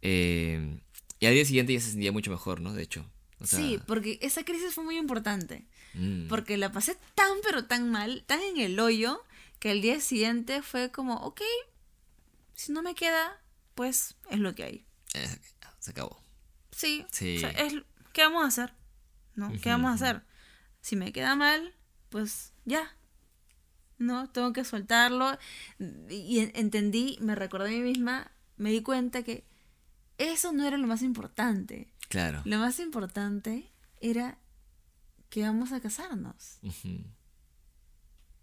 [0.00, 0.78] eh,
[1.20, 2.72] y al día siguiente ya se sentía mucho mejor, ¿no?
[2.72, 3.04] De hecho.
[3.40, 5.66] O sea, sí, porque esa crisis fue muy importante.
[5.94, 9.24] Mm, Porque la pasé tan, pero tan mal, tan en el hoyo,
[9.60, 11.40] que el día siguiente fue como, ok,
[12.54, 13.40] si no me queda,
[13.74, 14.86] pues es lo que hay.
[15.14, 15.28] eh,
[15.80, 16.22] se acabó.
[16.72, 17.06] Sí.
[17.10, 17.36] Sí.
[17.36, 17.74] o sea, es,
[18.12, 18.74] ¿Qué vamos a hacer?
[19.34, 19.52] ¿No?
[19.62, 20.22] ¿Qué vamos a hacer?
[20.80, 21.74] Si me queda mal,
[22.08, 22.94] pues ya.
[23.98, 25.36] No, tengo que soltarlo.
[26.08, 29.44] Y en- entendí, me recordé a mí misma, me di cuenta que
[30.18, 31.92] eso no era lo más importante.
[32.08, 32.42] Claro.
[32.44, 33.70] Lo más importante
[34.00, 34.38] era
[35.30, 36.58] que vamos a casarnos.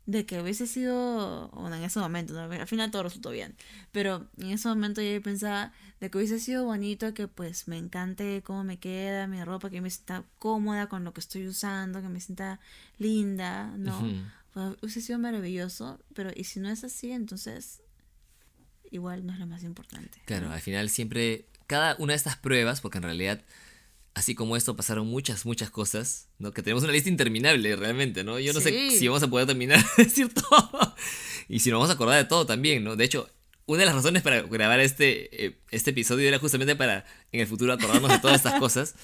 [0.05, 2.41] De que hubiese sido, bueno, en ese momento, ¿no?
[2.41, 3.55] al final todo resultó bien,
[3.91, 8.43] pero en ese momento yo pensaba de que hubiese sido bonito que pues me encante
[8.43, 12.09] cómo me queda mi ropa, que me sienta cómoda con lo que estoy usando, que
[12.09, 12.59] me sienta
[12.99, 13.97] linda, ¿no?
[13.97, 14.15] Ujú.
[14.53, 17.81] Pues, hubiese sido maravilloso, pero y si no es así, entonces
[18.91, 20.21] igual no es lo más importante.
[20.25, 23.41] Claro, al final siempre, cada una de estas pruebas, porque en realidad,
[24.15, 26.51] así como esto, pasaron muchas, muchas cosas, ¿no?
[26.51, 28.39] Que tenemos una lista interminable realmente, ¿no?
[28.39, 28.97] Yo no sé Sí.
[28.97, 30.95] si vamos a poder terminar de decir todo.
[31.47, 32.95] Y si nos vamos a acordar de todo también, ¿no?
[32.95, 33.29] De hecho,
[33.67, 37.47] una de las razones para grabar este, eh, este episodio era justamente para en el
[37.47, 38.95] futuro acordarnos de todas estas cosas.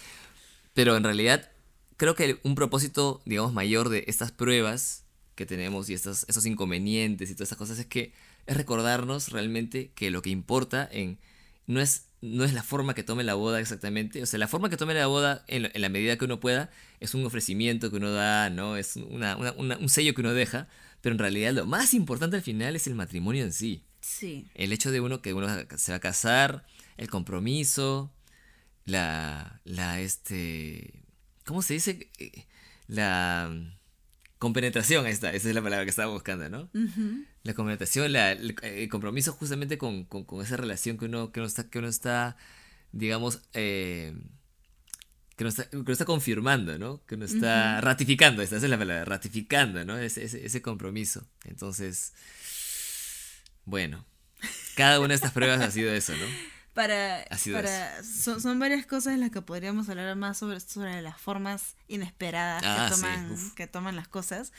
[0.74, 1.50] Pero en realidad,
[1.98, 5.04] creo que un propósito, digamos, mayor de estas pruebas
[5.36, 8.14] que tenemos y estos, esos inconvenientes y todas estas cosas es que
[8.48, 11.20] es recordarnos realmente que lo que importa en
[11.68, 14.22] no es, no es la forma que tome la boda exactamente.
[14.22, 16.40] O sea, la forma que tome la boda en, la- en la medida que uno
[16.40, 16.70] pueda
[17.00, 18.78] es un ofrecimiento que uno da, ¿no?
[18.78, 20.68] Es una- una- una- un sello que uno deja.
[21.02, 23.84] Pero en realidad lo más importante al final es el matrimonio en sí.
[24.02, 26.66] Sí, El hecho de uno que uno se va a casar,
[26.98, 28.12] el compromiso,
[28.86, 31.04] la, la, este,
[31.46, 32.10] ¿cómo se dice?
[32.20, 32.46] Eh,
[32.88, 33.78] La mm,
[34.40, 36.70] compenetración, ahí está, esa es la palabra que estaba buscando, ¿no?
[37.44, 41.48] La compenetración, la- el, compromiso justamente con, con- con esa relación que uno, que uno
[41.48, 42.38] está, que uno está,
[42.92, 44.14] digamos, eh,
[45.36, 47.04] que uno está, que uno está confirmando, ¿no?
[47.08, 49.98] Que uno está ratificando, esa es la palabra, ratificando, ¿no?
[49.98, 51.26] Ese, ese, ese compromiso.
[51.46, 52.14] Entonces,
[53.66, 54.06] bueno,
[54.76, 56.26] cada una de estas pruebas ha sido eso, ¿no?
[56.74, 60.58] Para, Ha sido para son, son varias cosas en las que podríamos hablar más sobre,
[60.62, 64.54] sobre las formas inesperadas Ah, que, sí, toman, que toman las cosas.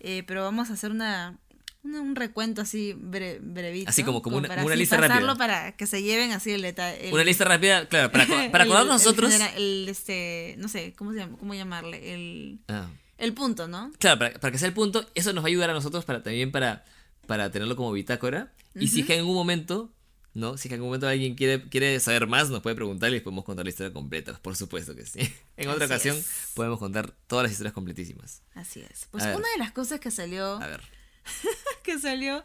[0.00, 1.38] Eh, pero vamos a hacer una,
[1.82, 3.90] una- un recuento así bre- brevito.
[3.90, 5.34] Así como- como una- para una así lista rápida.
[5.36, 7.12] para que se lleven así el detalle.
[7.12, 9.32] Una lista rápida, claro, para, para acordarnos el nosotros.
[9.56, 12.14] El, este, no sé, ¿cómo, se llama, cómo llamarle?
[12.14, 12.88] El, Ah.
[13.18, 13.92] el punto, ¿no?
[13.98, 16.22] Claro, para, para que sea el punto, eso nos va a ayudar a nosotros para
[16.22, 16.84] también para,
[17.26, 18.52] para tenerlo como bitácora.
[18.74, 19.92] Y si es que en algún momento,
[20.34, 20.56] ¿no?
[20.56, 23.14] Si es que en algún momento alguien quiere, quiere saber más, nos puede preguntar y
[23.14, 24.38] les podemos contar la historia completa.
[24.40, 25.18] Por supuesto que sí.
[25.58, 26.50] En otra Así ocasión es.
[26.54, 28.40] podemos contar todas las historias completísimas.
[28.54, 29.08] Así es.
[29.10, 29.36] Pues A ver.
[29.36, 30.80] una de las cosas que salió, A ver.
[31.84, 32.44] que salió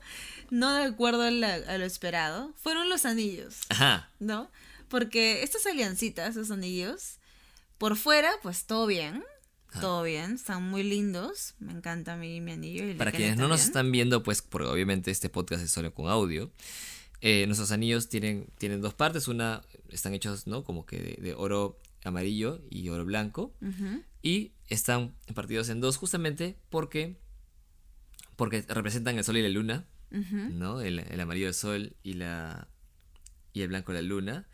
[0.49, 4.09] no de acuerdo a, la- a lo esperado, fueron los anillos, Ajá.
[4.19, 4.49] ¿no?
[4.87, 7.17] Porque estas aliancitas, esos anillos,
[7.77, 9.23] por fuera, pues todo bien.
[9.81, 11.53] Todo bien, están muy lindos.
[11.59, 12.89] Me encanta a mí mi anillo.
[12.89, 16.07] y Para quienes no nos están viendo, pues, porque obviamente este podcast es solo con
[16.09, 16.51] audio.
[17.21, 19.27] eh, nuestros anillos tienen, tienen dos partes.
[19.27, 20.63] Una están hechos, ¿no?
[20.63, 23.53] Como que de, de oro amarillo y oro blanco.
[24.23, 27.19] Y están partidos en dos justamente porque,
[28.37, 29.85] porque representan el sol y la luna.
[30.57, 30.79] ¿no?
[30.79, 32.69] El, el amarillo del sol y, la,
[33.51, 34.47] y el blanco de la luna.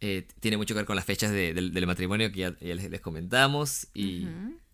[0.00, 2.74] Eh, tiene mucho que ver con las fechas de- del, del matrimonio que ya, ya
[2.74, 4.24] les, les comentamos y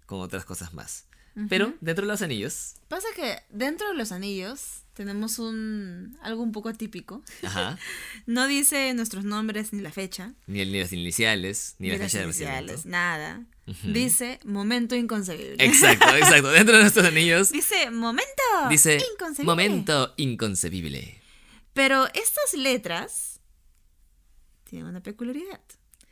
[0.06, 1.08] con otras cosas más.
[1.48, 6.52] Pero dentro de los anillos, Pasa que dentro de los anillos tenemos un algo un
[6.52, 7.22] poco atípico.
[7.42, 7.78] ajá,
[8.26, 10.34] No dice nuestros nombres ni la fecha.
[10.46, 13.44] ni, el- ni las iniciales, ni, la las fecha de iniciales, nada.
[13.84, 15.56] Dice momento inconcebible.
[15.64, 16.48] Exacto, exacto.
[16.50, 19.44] Dentro de nuestros anillos dice momento dice inconcebible.
[19.50, 21.20] momento inconcebible.
[21.72, 23.40] Pero estas letras
[24.64, 25.60] tienen una peculiaridad.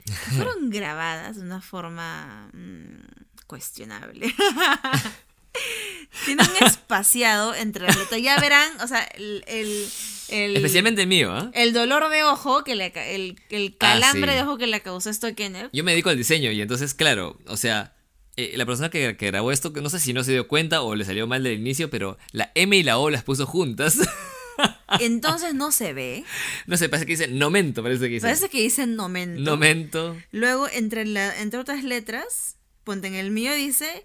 [0.06, 4.32] que fueron grabadas de una forma mm, cuestionable.
[6.24, 8.22] Tienen un espaciado entre las letras.
[8.22, 9.89] Ya verán, o sea, el, el,
[10.28, 11.51] el- Especialmente el mío, ¿ah?
[11.55, 14.36] el dolor de ojo, que le, el, el Ah, calambre sí.
[14.36, 15.70] de ojo que le causó esto a Kenneth.
[15.72, 17.94] Yo me dedico al diseño y entonces, claro, o sea,
[18.36, 20.82] eh, la persona que, que grabó esto, que no sé si no se dio cuenta
[20.82, 23.97] o le salió mal del inicio, pero la M y la O las puso juntas.
[25.01, 26.24] Entonces no se ve.
[26.66, 28.27] no sé, parece que dice nomento, parece que dice.
[28.27, 29.40] Parece que dice nomento.
[29.43, 30.16] Nomento.
[30.32, 34.05] Luego, entre, la, entre otras letras, ponte en el mío dice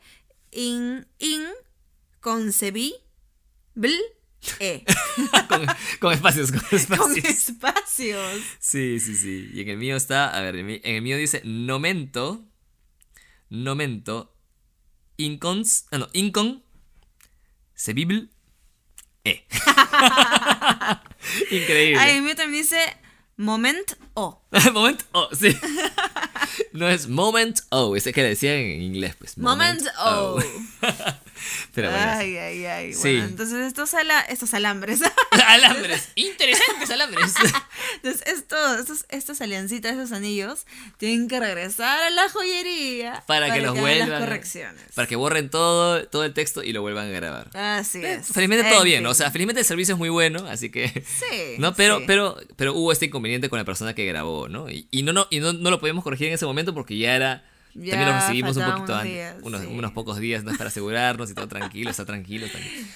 [0.51, 1.43] in, in
[2.19, 2.95] concebí
[3.75, 3.93] bl
[4.59, 4.83] e
[5.49, 5.65] con,
[5.99, 7.25] con espacios, con con espacios.
[7.25, 8.43] espacios.
[8.59, 9.49] Sí, sí, sí.
[9.53, 12.45] Y en el mío está, a ver, en, el mío dice nomento,
[13.49, 14.35] nomento,
[15.17, 16.63] incons, ah, no, incon,
[17.75, 18.29] cebible,
[19.23, 19.47] e.
[21.51, 22.03] Increíble.
[22.03, 22.77] En el mío también dice
[23.37, 24.43] moment o.
[24.73, 25.57] moment, oh, sí.
[26.73, 29.37] No es moment, oh, ese que le decían en inglés, pues.
[29.37, 30.39] Moment o.
[31.73, 32.05] Pero bueno.
[32.11, 32.93] Ay, ay, ay.
[32.93, 32.99] Sí.
[33.13, 35.01] Bueno, entonces estos, ala- estos alambres.
[35.47, 37.33] alambres, interesantes alambres.
[37.95, 40.65] entonces estos, estos, estas aliancitas, estos anillos,
[40.97, 44.09] tienen que regresar a la joyería Para que los vuelvan.
[44.09, 44.81] las correcciones.
[44.93, 47.49] Para que borren todo, todo el texto y lo vuelvan a grabar.
[47.57, 48.27] Así Eh, es.
[48.27, 50.87] Felizmente todo En bien, o sea, felizmente el servicio es muy bueno, así que...
[51.05, 51.55] Sí.
[51.59, 52.03] No, pero, sí.
[52.07, 54.69] pero, pero hubo este inconveniente con la persona que grabó, ¿no?
[54.69, 57.15] Y, y no, no, y no, no lo podíamos corregir en ese momento porque ya
[57.15, 57.43] era...
[57.75, 59.67] Ya también lo recibimos un poquito unos antes, unos, sí.
[59.67, 60.55] unos pocos días, ¿no?
[60.55, 62.45] Para asegurarnos y todo tranquilo, está tranquilo.
[62.45, 62.59] Está...
[62.59, 62.87] En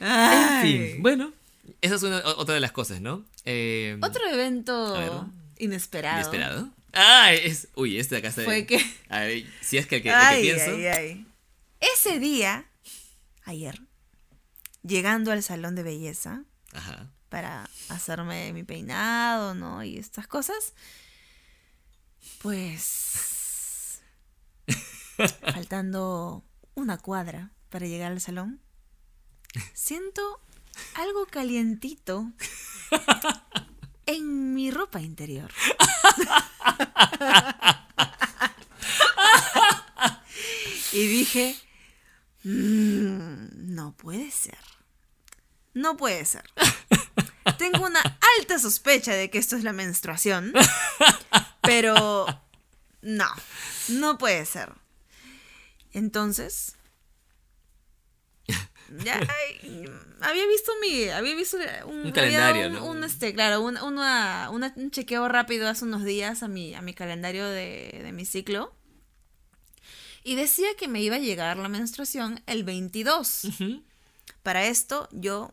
[0.00, 0.62] Ay.
[0.62, 1.32] fin, bueno,
[1.80, 3.24] esa es una, otra de las cosas, ¿no?
[3.44, 4.34] Eh, Otro ver.
[4.34, 6.18] evento inesperado.
[6.18, 6.68] ¿Inesperado?
[6.92, 7.68] Ah, es...
[7.74, 8.42] Uy, este de acá está...
[8.42, 8.84] Fue que.
[9.08, 10.70] A ver, si es que el que, el que Ay, pienso...
[10.70, 11.26] ay, ay.
[11.80, 12.66] Ese día,
[13.44, 13.80] ayer,
[14.82, 17.10] llegando al salón de belleza Ajá.
[17.28, 19.82] para hacerme mi peinado, ¿no?
[19.84, 20.72] Y estas cosas,
[22.42, 23.33] pues.
[25.52, 28.60] Faltando una cuadra para llegar al salón,
[29.72, 30.40] siento
[30.94, 32.32] algo calientito
[34.06, 35.50] en mi ropa interior.
[40.92, 41.56] y dije,
[42.44, 44.58] "Mm, no puede ser.
[45.74, 46.44] No puede ser.
[47.58, 48.00] Tengo una
[48.38, 50.52] alta sospecha de que esto es la menstruación,
[51.62, 52.26] pero
[53.02, 53.26] no,
[53.88, 54.72] no puede ser.
[55.94, 56.76] Entonces,
[59.02, 59.86] ya ay,
[60.20, 61.56] había visto mi, había visto
[61.86, 62.84] un, Un calendario, un, ¿no?
[62.86, 66.82] un, este, claro, un, una- una- un chequeo rápido hace unos días a mi, a
[66.82, 68.74] mi calendario de, de mi ciclo.
[70.22, 73.44] Y decía que me iba a llegar la menstruación el 22.
[73.44, 73.82] Ujú.
[74.42, 75.52] Para esto yo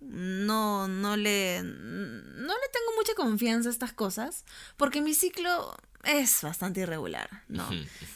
[0.00, 4.44] no, no, le, no le tengo mucha confianza a estas cosas
[4.76, 7.68] porque mi ciclo es bastante irregular, ¿no?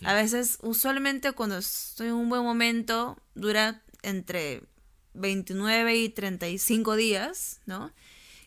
[0.04, 4.62] A veces, usualmente cuando estoy en un buen momento, dura entre
[5.14, 7.92] 29 y 35 días, ¿no?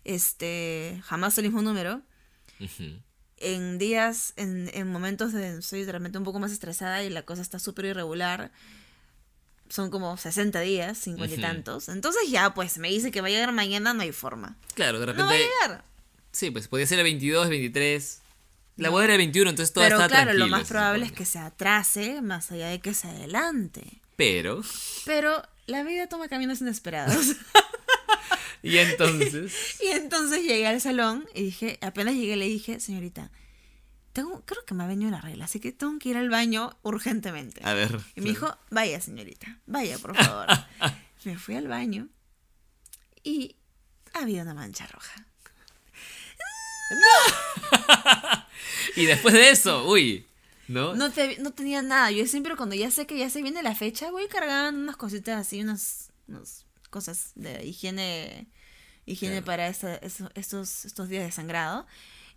[0.03, 2.01] Este, jamás el mismo número.
[3.37, 7.41] En días, en, en momentos de estoy realmente un poco más estresada y la cosa
[7.41, 8.51] está súper irregular,
[9.69, 11.41] son como 60 días, 50 y Ujú.
[11.41, 11.89] tantos.
[11.89, 14.57] Entonces ya, pues, me dice que va a llegar mañana, no hay forma.
[14.73, 15.49] Claro, de No va a repente...
[15.63, 15.83] llegar.
[16.31, 18.21] Sí, pues podía ser el 22, 23.
[18.77, 21.25] La boda era el 21, entonces todo Pero está claro, lo más probable es que
[21.25, 24.01] se atrase más allá de que se adelante.
[24.17, 24.61] Pero...
[25.05, 27.35] Pero la vida toma caminos inesperados.
[28.65, 29.53] Y entonces.
[29.81, 33.29] Y entonces llegué al salón y dije, apenas llegué le dije, señorita,
[34.15, 36.75] tengo, creo que me ha venido la regla, así que tengo que ir al baño
[36.83, 37.61] urgentemente.
[37.65, 37.99] A ver.
[38.15, 40.47] Y me dijo, vaya señorita, vaya por favor.
[41.25, 42.07] me fui al baño
[43.23, 43.57] y
[44.13, 45.27] había una mancha roja.
[48.95, 50.25] Y después de eso, uy.
[50.67, 50.95] ¿No?
[50.95, 52.09] No, te- no tenía nada.
[52.11, 55.39] Yo siempre cuando ya sé que ya se viene la fecha, voy cargando unas cositas
[55.41, 58.47] así, unas, unas cosas de higiene,
[59.05, 59.45] higiene Claro.
[59.45, 59.95] para esta-
[60.35, 61.85] estos, estos días de sangrado.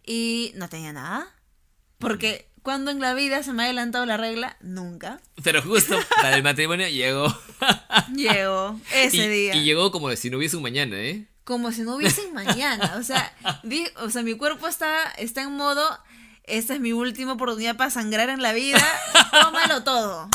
[0.04, 1.32] Y no tenía nada.
[1.98, 5.20] Porque cuando en la vida se me ha adelantado la regla, nunca.
[5.42, 7.26] Pero justo para el matrimonio llegó.
[8.14, 9.54] Llegó ese y, día.
[9.56, 11.26] y llegó como si no hubiese un mañana, ¿eh?
[11.44, 12.96] como si no hubiese un mañana.
[12.98, 15.82] O sea, vi- o sea, mi cuerpo está, está en modo,
[16.44, 18.84] esta es mi última oportunidad para sangrar en la vida.
[19.32, 20.28] Tómalo todo.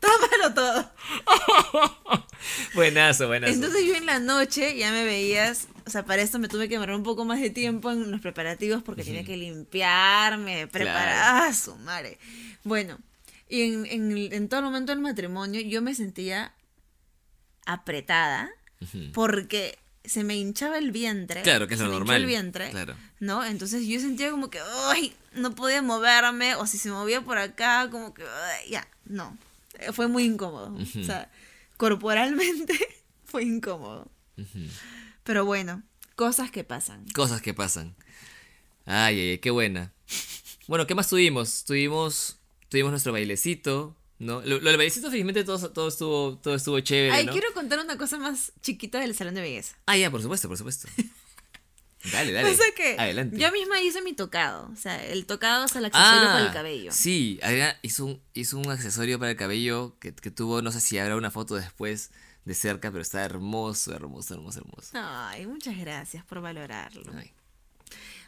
[0.00, 0.92] Tómalo todo.
[2.74, 3.52] Buenazo, buenazo.
[3.52, 6.74] Entonces yo en la noche ya me veías, o sea, para esto me tuve que
[6.74, 11.52] demorar un poco más de tiempo en los preparativos porque tenía que limpiarme, preparar, ah,
[11.54, 12.18] su madre.
[12.64, 12.98] Bueno,
[13.48, 16.52] y en, en, en todo momento del matrimonio yo me sentía
[17.66, 18.50] apretada
[18.80, 19.12] Ujú.
[19.12, 21.42] porque se me hinchaba el vientre.
[21.42, 22.16] Claro, que es se lo normal.
[22.20, 22.70] el vientre.
[22.70, 22.96] Claro.
[23.20, 23.44] ¿No?
[23.44, 27.88] Entonces yo sentía como que, ay, no podía moverme, o si se movía por acá,
[27.90, 29.36] como que, ay, ya, no.
[29.92, 30.70] Fue muy incómodo.
[30.72, 31.00] Ujú.
[31.00, 31.30] O sea,
[31.76, 32.74] corporalmente
[33.24, 34.08] fue incómodo.
[34.38, 34.58] Ujú.
[35.26, 35.82] Pero bueno,
[36.14, 37.04] cosas que pasan.
[37.14, 37.94] Cosas que pasan.
[38.86, 39.92] Ay, ay, ay, qué buena.
[40.68, 41.64] Bueno, ¿qué más tuvimos?
[41.64, 42.38] Tuvimos,
[42.70, 44.40] tuvimos nuestro bailecito, ¿no?
[44.40, 47.32] Lo, lo del bailecito, felizmente, todo, todo, estuvo, todo estuvo chévere, Ay, ¿no?
[47.32, 49.76] quiero contar una cosa más chiquita del salón de belleza.
[49.86, 50.88] Ah, ya, por supuesto, por supuesto.
[52.12, 52.48] Dale, dale.
[52.52, 53.36] Pasa que Adelante.
[53.36, 54.70] yo misma hice mi tocado.
[54.72, 56.92] O sea, el tocado es el accesorio para el Ah, cabello.
[56.92, 60.80] Sí, Adriana hizo un, hizo un accesorio para el cabello que, que tuvo, no sé
[60.80, 62.12] si habrá una foto después
[62.46, 64.90] de cerca, pero está hermoso, hermoso, hermoso, hermoso.
[64.94, 67.12] Ay, muchas gracias por valorarlo.
[67.14, 67.32] Ay.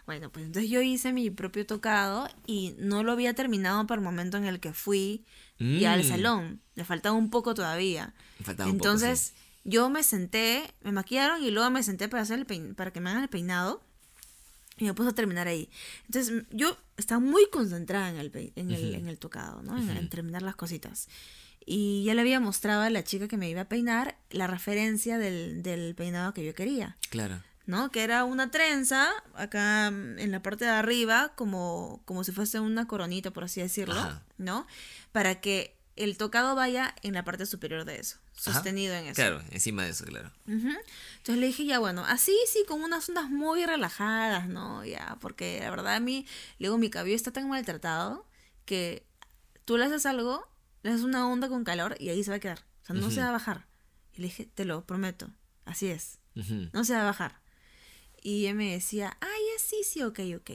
[0.06, 4.04] Bueno, pues entonces yo hice mi propio tocado y no lo había terminado para el
[4.04, 5.24] momento en el que fui
[5.58, 6.08] ya al Mm.
[6.08, 6.60] salón.
[6.76, 8.14] Le faltaba un poco todavía.
[8.38, 9.34] Me faltaba un poco, entonces
[9.64, 13.00] yo me senté, me maquillaron y luego me senté para, hacer el pein- para que
[13.00, 13.82] me hagan el peinado
[14.78, 15.68] y me puse a terminar ahí.
[16.06, 19.76] Entonces yo estaba muy concentrada en el, en el, en el tocado, ¿no?
[19.76, 21.08] En, en terminar las cositas.
[21.70, 25.18] Y ya le había mostrado a la chica que me iba a peinar la referencia
[25.18, 26.96] del, del peinado que yo quería.
[27.10, 27.42] Claro.
[27.66, 27.90] ¿no?
[27.90, 32.88] Que era una trenza acá en la parte de arriba, como, como si fuese una
[32.88, 34.22] coronita, por así decirlo, Ajá.
[34.38, 34.66] ¿no?
[35.12, 38.54] Para que el tocado vaya en la parte superior de eso, Ajá.
[38.54, 39.16] sostenido en eso.
[39.16, 40.32] Claro, encima de eso, claro.
[40.46, 40.70] Ujú.
[41.18, 44.82] Entonces le dije, ya bueno, así sí, con unas ondas muy relajadas, ¿no?
[44.86, 46.24] Ya, porque la verdad a mí,
[46.58, 48.24] luego mi cabello está tan maltratado
[48.64, 49.04] que
[49.66, 50.48] tú le haces algo,
[50.88, 52.58] le haces una onda con calor y ahí se va a quedar.
[52.82, 53.66] O sea, no se va a bajar.
[54.14, 55.30] Y le dije, te lo prometo,
[55.64, 56.18] así es
[56.72, 57.40] no se va a bajar.
[58.22, 60.50] Y ella me decía, ay, ya sí, sí, ok, ok.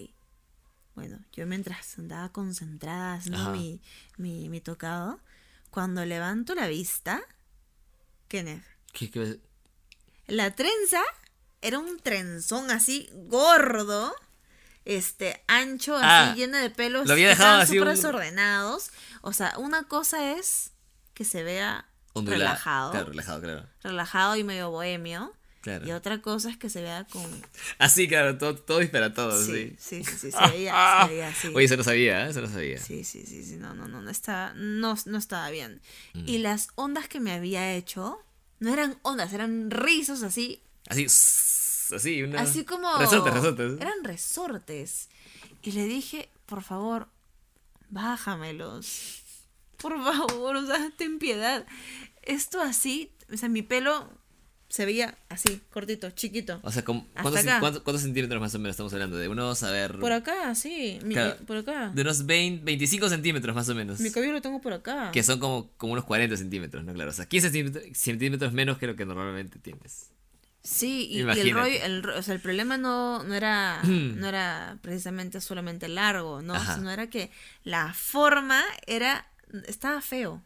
[0.96, 3.82] Bueno, yo mientras andaba concentrada haciendo mi,
[4.18, 5.20] mi, mi tocado,
[5.70, 7.22] cuando levanto la vista,
[8.28, 9.40] Kenneth, ¿Qué- qué-
[10.28, 11.02] la trenza
[11.62, 14.14] era un trenzón así gordo,
[14.86, 18.92] este, ancho, así, Ah, lleno de pelos lo había dejado súper un- desordenados.
[19.22, 20.72] O sea, una cosa es
[21.14, 22.40] que se vea ondulado?
[22.44, 23.66] relajado, Claro, relajado, claro.
[23.84, 25.34] relajado y medio bohemio.
[25.62, 25.88] Claro.
[25.88, 27.24] Y otra cosa es que se vea con
[27.78, 30.04] Así, claro, todo, todo dispara todo, Sí, sí.
[30.04, 31.48] sí, sí, sí, se veía, se veía así.
[31.56, 32.32] Oye, eso no sabía, ¿eh?
[32.32, 32.78] eso no sabía.
[32.80, 35.82] Sí, sí, sí, sí, no, no, no, no estaba, no, no estaba bien.
[36.14, 36.24] Mm.
[36.28, 38.20] Y las ondas que me había hecho,
[38.60, 41.08] no eran ondas, eran rizos así, Así,
[41.92, 42.42] así, una...
[42.42, 42.98] así como...
[42.98, 43.82] Resortes, resortes.
[43.82, 45.10] Eran resortes.
[45.62, 47.08] Y le dije, por favor,
[47.90, 49.22] bájamelos.
[49.78, 51.66] Por favor, o sea, ten piedad.
[52.22, 54.10] Esto así, o sea, mi pelo
[54.70, 56.60] se veía así, cortito, chiquito.
[56.64, 59.18] O sea, ¿cómo- Hasta ¿cuántos, cuántos- cuántos centímetros más o menos estamos hablando?
[59.18, 60.00] De unos, a ver...
[60.00, 61.38] Por acá, sí, mi- Claro.
[61.46, 61.90] por acá.
[61.94, 64.00] De unos 20, 25 centímetros más o menos.
[64.00, 65.12] Mi cabello lo tengo por acá.
[65.12, 66.94] Que son como, como unos 40 centímetros, ¿no?
[66.94, 70.10] Claro, o sea, 15 centímetros, centímetros menos que lo que normalmente tienes.
[70.64, 74.78] Sí, y, y el rollo, el, o sea, el problema no, no era no era
[74.82, 76.56] precisamente solamente largo, ¿no?
[76.56, 76.76] Ajá.
[76.76, 77.32] Sino era que
[77.64, 79.28] la forma era
[79.68, 80.42] estaba feo.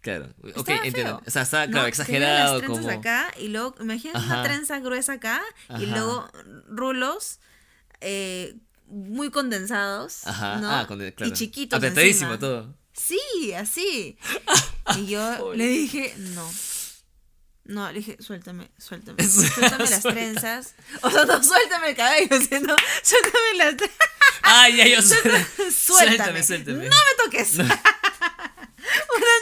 [0.00, 0.34] Claro.
[0.42, 1.18] Ok, Estaba entiendo.
[1.18, 1.22] feo.
[1.24, 1.72] O sea, está, ¿no?
[1.72, 2.98] claro, exagerado las trenzas como...
[2.98, 5.40] acá y luego, imagínate una trenza gruesa acá
[5.78, 6.28] y luego
[6.68, 7.38] rulos
[8.00, 8.56] eh,
[8.88, 10.68] muy condensados, Ajá, ¿no?
[10.68, 11.12] ah, claro.
[11.26, 12.38] Y chiquitos Apretadísimo encima.
[12.40, 12.74] todo.
[12.92, 14.18] Sí, así.
[14.98, 16.50] Y yo le dije, no.
[17.64, 19.22] No, le dije, suéltame, suéltame.
[19.28, 20.74] Suéltame las trenzas.
[21.02, 23.98] O sea, no, suéltame el cabello, sino suéltame las trenzas.
[24.42, 26.88] Ay, ay, yo Suéltame, suéltame, suéltame.
[26.88, 27.58] No me toques.
[27.58, 27.70] Una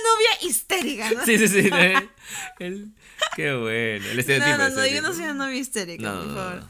[0.05, 1.25] novia histérica, ¿no?
[1.25, 1.71] Sí, sí, sí.
[1.73, 2.11] El-
[2.59, 2.93] el-
[3.35, 4.07] qué bueno.
[4.07, 4.59] El estereotipo.
[4.59, 6.69] No, no, no, yo no soy una novia histérica, No, por favor.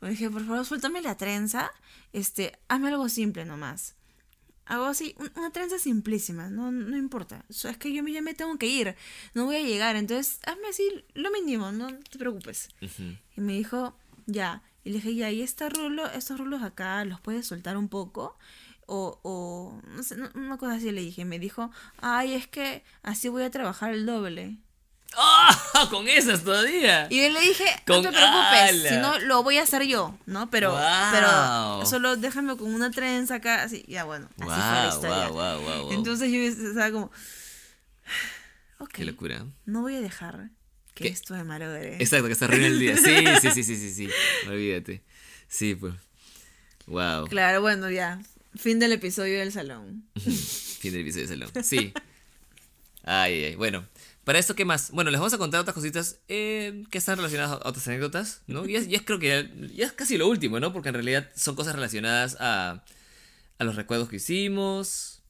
[0.00, 1.70] Le dije, por favor, suéltame la trenza.
[2.12, 3.94] Este, hazme algo simple nomás.
[4.68, 7.44] Hago así, un- una trenza simplísima, no, no importa.
[7.48, 8.94] Es que yo me- ya me tengo que ir,
[9.34, 10.84] no voy a llegar, entonces hazme así
[11.14, 12.68] lo mínimo, no te preocupes.
[13.36, 13.96] Y me dijo,
[14.26, 14.62] ya.
[14.84, 18.38] Y le dije, ya, y este rulo, estos rulos acá, ¿los puedes soltar un poco?
[18.86, 21.22] O, o no sé, no- una cosa así le dije.
[21.22, 24.58] Y me dijo, ay, es que así voy a trabajar el doble.
[25.16, 25.88] ¡Ah!
[25.90, 27.06] Con esas todavía.
[27.10, 28.88] Y yo le dije, Con no te preocupes, ala.
[28.88, 30.50] si no lo voy a hacer yo, ¿no?
[30.50, 31.12] Pero, Guau.
[31.12, 35.28] pero solo déjame con una trenza acá, así, ya bueno, así fue la Wow, historia.
[35.28, 35.92] wow, wow, wow, wow.
[35.92, 37.06] Entonces yo estaba como,
[38.78, 39.44] ok, Qué locura.
[39.66, 40.50] no voy a dejar
[40.94, 41.08] que ¿Qué?
[41.10, 41.96] esto me malogre.
[42.00, 42.96] Exacto, que se arruina el día.
[42.96, 44.08] Sí, sí, sí, sí, sí, sí.
[44.48, 45.02] Olvídate.
[45.46, 45.94] Sí, pues.
[46.86, 47.26] Wow.
[47.28, 48.20] Claro, bueno, ya,
[48.56, 50.04] fin del episodio del salón.
[50.80, 51.64] Fin del episodio de salón.
[51.64, 51.92] Sí.
[53.04, 53.86] Ay, ay, bueno.
[54.28, 54.90] Para esto, ¿qué más?
[54.90, 58.68] Bueno, les vamos a contar otras cositas eh, que están relacionadas a otras anécdotas, ¿no?
[58.68, 60.70] Y es, y es creo que ya, ya es casi lo último, ¿no?
[60.70, 62.84] Porque en realidad son cosas relacionadas a,
[63.58, 65.22] a los recuerdos que hicimos,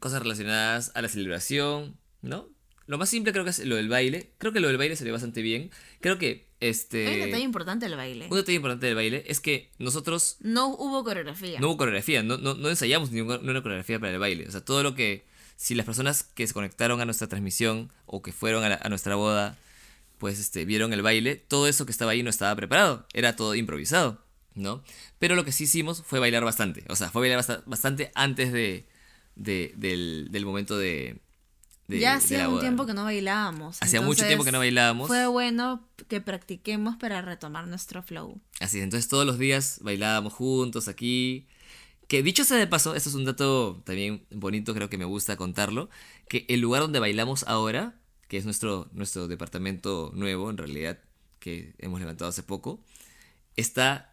[0.00, 2.46] cosas relacionadas a la celebración, ¿no?
[2.86, 4.34] Lo más simple creo que es lo del baile.
[4.36, 5.70] Creo que lo del baile salió bastante bien.
[6.02, 7.06] Creo que este...
[7.06, 8.26] Hay un detalle importante del baile.
[8.30, 11.58] un detalle importante del baile es que nosotros No hubo coreografía.
[11.58, 14.46] no hubo coreografía, no, no, no ensayamos ninguna coreografía para el baile.
[14.46, 15.29] O sea, todo lo que.
[15.62, 18.88] Si las personas que se conectaron a nuestra transmisión o que fueron a, la- a
[18.88, 19.58] nuestra boda,
[20.16, 23.06] pues este, vieron el baile, todo eso que estaba ahí no estaba preparado.
[23.12, 24.24] Era todo improvisado,
[24.54, 24.82] ¿no?
[25.18, 26.84] Pero lo que sí hicimos fue bailar bastante.
[26.88, 28.86] O sea, fue bailar basta- bastante antes de,
[29.36, 31.20] de- del, del momento de.
[31.88, 33.76] de- ya hacía un tiempo que no bailábamos.
[33.82, 35.08] Hacía mucho tiempo que no bailábamos.
[35.08, 38.40] Fue bueno que practiquemos para retomar nuestro flow.
[38.60, 41.46] Así es, entonces todos los días bailábamos juntos aquí.
[42.10, 45.36] Que dicho sea de paso, esto es un dato también bonito, creo que me gusta
[45.36, 45.88] contarlo,
[46.28, 47.94] que el lugar donde bailamos ahora,
[48.26, 50.98] que es nuestro, nuestro departamento nuevo en realidad,
[51.38, 52.80] que hemos levantado hace poco,
[53.54, 54.12] está,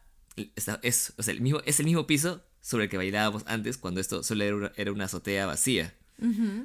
[0.56, 3.80] está- es, o sea, el mismo, es el mismo piso sobre el que bailábamos antes,
[3.80, 5.96] cuando esto solo era una, era una azotea vacía,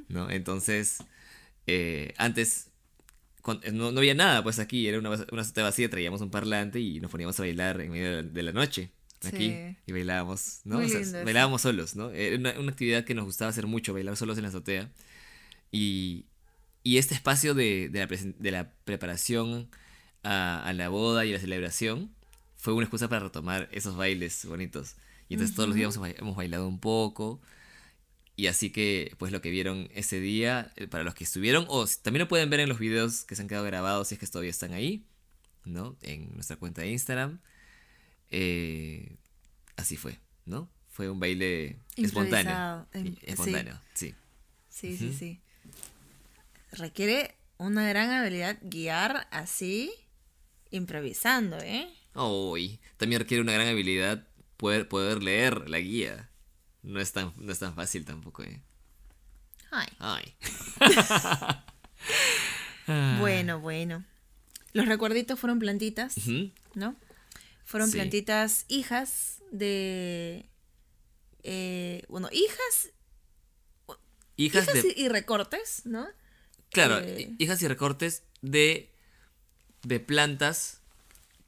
[0.08, 0.28] ¿no?
[0.28, 0.98] Entonces,
[1.66, 2.66] eh, antes
[3.40, 6.78] cuan- no, no había nada, pues aquí era una, una azotea vacía, traíamos un parlante
[6.78, 8.90] y nos poníamos a bailar en medio de la noche.
[9.24, 9.76] Aquí, Sí.
[9.86, 10.76] y bailábamos, ¿no?
[10.76, 12.10] Muy O sea, lindo bailábamos solos, ¿no?
[12.10, 14.90] Era una, una actividad que nos gustaba hacer mucho, bailar solos en la azotea.
[15.70, 16.26] Y,
[16.82, 19.68] y este espacio de, de la, de la preparación
[20.22, 22.10] a, a la boda y la celebración
[22.56, 24.96] fue una excusa para retomar esos bailes bonitos.
[25.28, 27.40] Y entonces todos los días hemos, hemos bailado un poco.
[28.36, 31.86] Y así que, pues lo que vieron ese día, eh, para los que estuvieron, o
[32.02, 34.26] también lo pueden ver en los videos que se han quedado grabados, si es que
[34.26, 35.04] todavía están ahí,
[35.64, 35.96] ¿no?
[36.02, 37.40] En nuestra cuenta de Instagram.
[38.32, 39.16] Eh,
[39.76, 40.68] así fue, ¿no?
[40.88, 42.50] Fue un baile espontáneo.
[42.52, 43.18] Improvisado, em, sí.
[43.22, 44.14] Espontáneo, sí.
[44.70, 45.40] Sí, sí, sí.
[46.72, 49.92] Requiere una gran habilidad guiar así,
[50.70, 51.88] improvisando, ¿eh?
[52.14, 54.26] Uy, también requiere una gran habilidad
[54.56, 56.30] poder, poder leer la guía.
[56.82, 58.60] No es tan, no es tan fácil tampoco, ¿eh?
[59.70, 59.88] Ay.
[59.98, 60.34] Ay.
[63.20, 64.04] Bueno, bueno.
[64.72, 66.16] Los recuerditos fueron plantitas.
[66.74, 66.96] ¿no?
[67.72, 67.96] Fueron Sí.
[67.96, 70.44] plantitas hijas de...
[71.42, 72.90] eh, bueno, hijas,
[74.36, 74.92] Hijas, hijas de...
[74.94, 76.06] y, recortes, ¿no?
[76.70, 78.92] Claro, eh, hijas y recortes de,
[79.84, 80.82] de plantas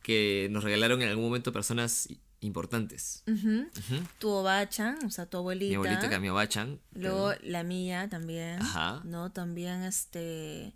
[0.03, 2.09] que nos regalaron en algún momento personas
[2.41, 3.23] importantes.
[3.27, 3.69] Ujú.
[4.19, 5.69] Tu obacha, o sea, tu abuelita.
[5.69, 6.81] Mi abuelita que a mi abachan.
[6.95, 8.63] Luego la mía también.
[8.63, 9.03] Ajá.
[9.05, 9.31] ¿No?
[9.31, 10.73] También este.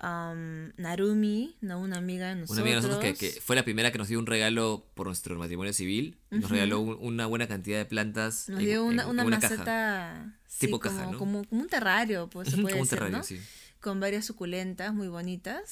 [0.00, 1.80] Narumi, ¿no?
[1.80, 2.50] Una amiga de nosotros.
[2.58, 5.06] Una amiga de nosotros que, que fue la primera que nos dio un regalo por
[5.06, 6.18] nuestro matrimonio civil.
[6.30, 8.48] Nos regaló un- una buena cantidad de plantas.
[8.48, 9.56] Nos en- dio una, en- una en maceta.
[9.64, 10.34] caja.
[10.46, 11.18] sí, Tipo como, caja, ¿no?
[11.18, 13.24] como, como un terrario, pues se puede Como un decir, terrario, ¿no?
[13.24, 13.40] sí.
[13.80, 15.70] Con varias suculentas muy bonitas.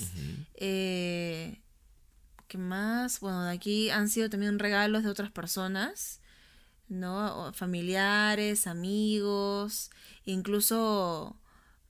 [0.54, 1.60] Eh,
[2.48, 3.18] ¿Qué más?
[3.20, 6.20] Bueno, de aquí han sido también regalos de otras personas,
[6.88, 7.52] ¿no?
[7.52, 9.90] Familiares, amigos,
[10.24, 11.36] incluso,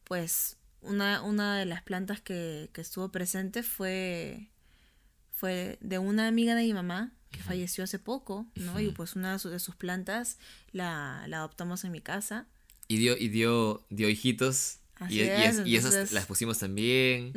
[0.05, 0.57] pues,
[0.89, 4.49] una, una de las plantas que, que estuvo presente fue,
[5.33, 8.81] fue de una amiga de mi mamá que falleció hace poco, ¿no?
[8.81, 10.39] Y pues una de sus, de sus plantas
[10.73, 12.47] la, la adoptamos en mi casa.
[12.89, 14.79] Y dio, y dio, dio hijitos.
[14.99, 17.33] Así y, y es, es- y esas entonces- las pusimos también.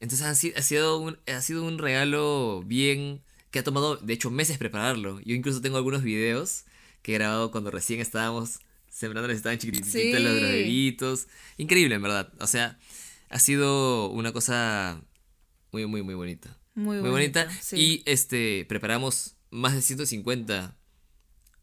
[0.00, 4.12] Entonces ha, si- ha sido un, ha sido un regalo bien que ha tomado, de
[4.12, 5.20] hecho, meses prepararlo.
[5.20, 6.64] Yo incluso tengo algunos videos
[7.02, 8.58] que he grabado cuando recién estábamos
[8.94, 10.12] sembrándoles, estaban chiquititos Sí.
[10.12, 11.26] los, bebitos.
[11.58, 12.32] Increíble, en verdad.
[12.38, 12.78] O sea,
[13.28, 15.02] ha sido una cosa
[15.72, 16.56] muy, muy, muy bonita.
[16.76, 17.48] Muy, Muy bonita.
[17.60, 17.76] sí.
[17.76, 20.76] Y este preparamos más de 150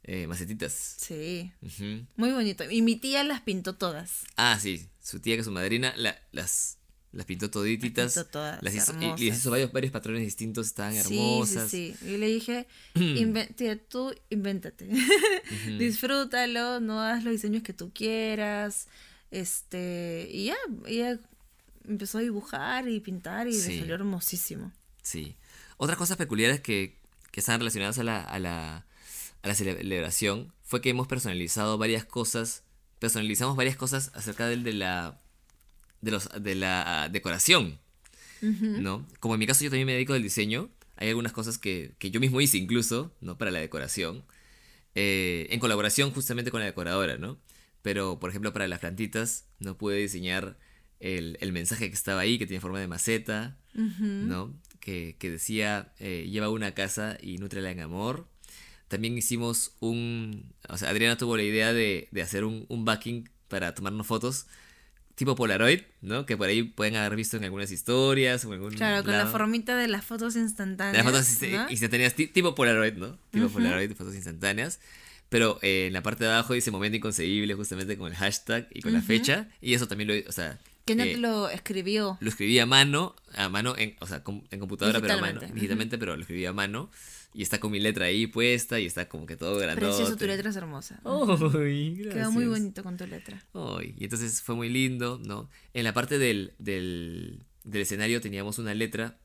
[0.04, 0.74] eh, macetitas.
[0.98, 1.52] Sí.
[1.62, 2.06] Ujú.
[2.18, 2.70] Muy bonito.
[2.70, 4.24] Y mi tía las pintó todas.
[4.36, 6.80] Ah, sí, su tía que es su madrina la- las,
[7.14, 8.16] las pintó todititas.
[8.16, 11.70] Las pintó todas, las hizo, y- les hizo varios, varios patrones distintos, estaban Sí, hermosas.
[11.70, 12.08] sí, sí.
[12.10, 14.90] Y le dije, "Inven- tía, tú invéntate.
[15.78, 18.88] Disfrútalo, no haz los diseños que tú quieras.
[19.32, 20.56] Este, y ya,
[20.86, 21.20] ella
[21.88, 23.72] empezó a dibujar y pintar y Sí.
[23.74, 24.72] le salió hermosísimo.
[25.02, 25.36] Sí.
[25.78, 26.98] Otras cosas peculiares que,
[27.32, 28.86] que están relacionadas a la, a, la,
[29.42, 32.64] a la celebración fue que hemos personalizado varias cosas.
[33.00, 35.20] Personalizamos varias cosas acerca del, de la.
[36.02, 37.80] De los de la ah, decoración.
[38.42, 39.08] ¿No?
[39.20, 40.70] Como en mi caso yo también me dedico al diseño.
[40.98, 43.38] Hay algunas cosas que, que yo mismo hice incluso, ¿no?
[43.38, 44.24] Para la decoración.
[44.96, 47.38] eh, en colaboración justamente con la decoradora, ¿no?
[47.82, 50.58] Pero, por ejemplo, para las plantitas no pude diseñar
[51.00, 54.54] el, el mensaje que estaba ahí, que tiene forma de maceta, ¿no?
[54.80, 58.28] Que, que decía, eh, lleva una casa y nútrela en amor.
[58.88, 60.54] También hicimos un...
[60.70, 64.48] O sea, Adriana tuvo la idea de, de hacer un, un backing para tomarnos fotos
[65.22, 66.26] tipo Polaroid, ¿no?
[66.26, 69.20] Que por ahí pueden haber visto en algunas historias o en algún Claro, con la
[69.20, 69.32] lado.
[69.32, 71.06] formita de las fotos instantáneas.
[71.06, 71.70] Las fotos ¿no?
[71.70, 73.20] instantáneas, ti- tipo Polaroid, ¿no?
[73.30, 74.80] Tipo Polaroid, fotos instantáneas.
[75.30, 78.82] Pero eh, en la parte de abajo dice momento inconcebible, justamente con el hashtag y
[78.82, 79.48] con la fecha.
[79.62, 80.58] Y eso también lo, o sea,
[80.88, 82.18] no eh, lo escribió.
[82.20, 85.28] lo escribí a mano, a mano, en, o sea, com- en computadora, pero a mano,
[85.34, 86.90] Digitalmente, digitalmente, pero lo escribí a mano.
[87.34, 89.96] Y está con mi letra ahí puesta y está como que todo grandote.
[89.98, 91.00] Precioso, tu letra es hermosa.
[91.06, 92.50] Ay, Quedó muy gracias.
[92.50, 93.46] bonito con tu letra.
[93.54, 95.50] Ay, y entonces fue muy lindo, ¿no?
[95.74, 99.18] En la parte del, del, del escenario teníamos una letra,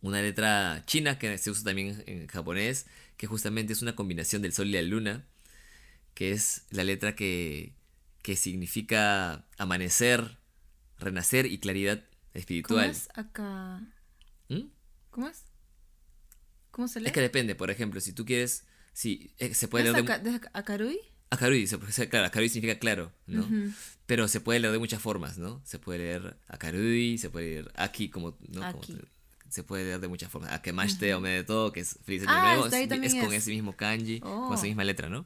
[0.00, 4.52] una letra china que se usa también en japonés, que justamente es una combinación del
[4.52, 5.24] sol y la luna,
[6.14, 7.72] que es la letra que,
[8.22, 10.38] que significa amanecer,
[10.98, 12.02] renacer y claridad
[12.66, 12.90] ¿Cómo espiritual.
[12.90, 13.80] es acá?
[14.48, 14.66] ¿Mm?
[15.10, 15.45] ¿Cómo es?
[16.76, 17.06] ¿Cómo se lee?
[17.06, 20.12] Es que depende, por ejemplo, si tú quieres, si eh, se puede ¿No leer de...
[20.12, 20.98] Aka- de Akarui?
[21.30, 21.66] Akarui,
[22.10, 23.44] claro, Akarui significa claro, ¿no?
[23.44, 23.72] Ujú.
[24.04, 25.62] Pero se puede leer de muchas formas, ¿no?
[25.64, 28.60] Se puede leer Akarui, se puede leer Aki, como, ¿no?
[28.60, 28.92] Como Aki.
[28.92, 29.04] te-
[29.48, 30.52] se puede leer de muchas formas.
[30.52, 33.42] Akemashite o Medeto, que es feliz año Ah, nuevo, es, es con es.
[33.42, 34.66] ese mismo kanji, con esa Oh.
[34.66, 35.24] misma letra, ¿no?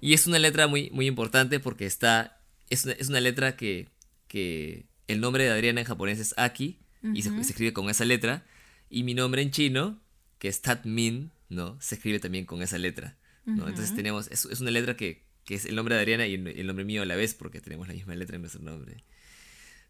[0.00, 3.88] Y es una letra muy, muy importante porque está, es una, es una letra que,
[4.28, 6.78] que el nombre de Adriana en japonés es Aki,
[7.14, 8.44] y se, se escribe con esa letra,
[8.90, 10.00] y mi nombre en chino,
[10.40, 11.76] que es Tatmin, ¿no?
[11.80, 13.68] Se escribe también con esa letra, ¿no?
[13.68, 16.66] Entonces tenemos, es, es una letra que, que es el nombre de Adriana y el,
[16.66, 19.04] nombre mío a la vez, porque tenemos la misma letra en nuestro nombre.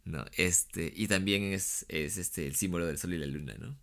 [0.04, 3.76] No, este, y también es, es este, el símbolo del sol y la luna, ¿no?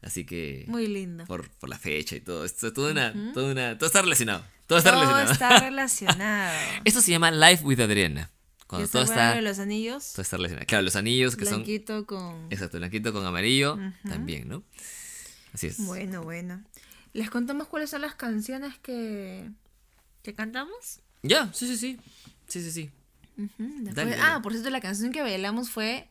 [0.00, 1.24] Así que, Muy lindo.
[1.26, 4.78] por, por la fecha y todo, esto, toda una, toda una, todo está relacionado, todo
[4.78, 5.32] está Todo relacionado.
[5.32, 6.58] está relacionado.
[6.84, 8.30] Esto se llama Life with Adriana.
[8.30, 10.12] ¿Y Cuando todo está, de los anillos?
[10.12, 10.66] todo está relacionado.
[10.66, 12.46] Claro, los anillos que son, Blanquito con...
[12.50, 14.64] exacto, blanquito con amarillo, también, ¿no?
[15.54, 15.78] Así es.
[15.78, 16.62] Bueno, bueno.
[17.14, 19.48] ¿Les contamos cuáles son las canciones que,
[20.22, 21.00] que cantamos?
[21.22, 21.98] Ya, sí, sí, sí,
[22.48, 22.90] sí, sí, sí.
[23.38, 24.22] Ujú, después- Dale, dale.
[24.22, 26.08] Ah, por cierto, la canción que bailamos fue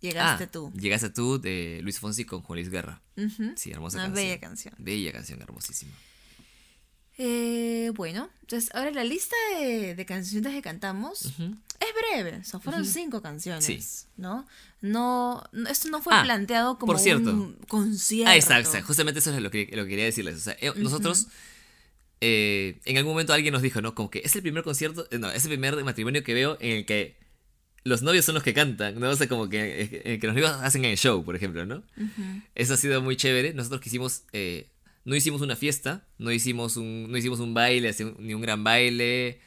[0.00, 0.70] Llegaste Ah, tú.
[0.74, 3.00] Llegaste tú de Luis Fonsi con Juan Luis Guerra.
[3.16, 3.52] Ujú.
[3.56, 4.26] Sí, hermosa Una canción.
[4.26, 4.74] bella canción.
[4.78, 5.92] Bella canción, hermosísima.
[7.18, 11.56] Eh, bueno, entonces ahora la lista de, de canciones que cantamos Ujú.
[11.80, 11.88] Es
[12.22, 12.38] breve.
[12.38, 13.64] O sea, fueron cinco canciones.
[13.64, 13.80] Sí.
[14.16, 14.46] ¿No?
[14.80, 17.30] No, esto no fue Ah, planteado como por cierto.
[17.30, 18.30] un concierto.
[18.30, 18.86] Ah, exacto, exacto.
[18.86, 20.36] Justamente eso es lo que, lo que quería decirles.
[20.36, 21.26] O sea, eh, nosotros,
[22.20, 23.94] eh, en algún momento alguien nos dijo, ¿no?
[23.94, 26.78] Como que es el primer concierto, eh, no, es el primer matrimonio que veo en
[26.78, 27.16] el que
[27.84, 29.10] los novios son los que cantan, ¿no?
[29.10, 31.66] O sea, como que, eh, en el que los novios hacen el show, por ejemplo,
[31.66, 31.82] ¿no?
[32.54, 33.54] Eso ha sido muy chévere.
[33.54, 34.68] Nosotros quisimos, eh,
[35.04, 39.40] no hicimos una fiesta, no hicimos un, no hicimos un baile, ni un gran baile,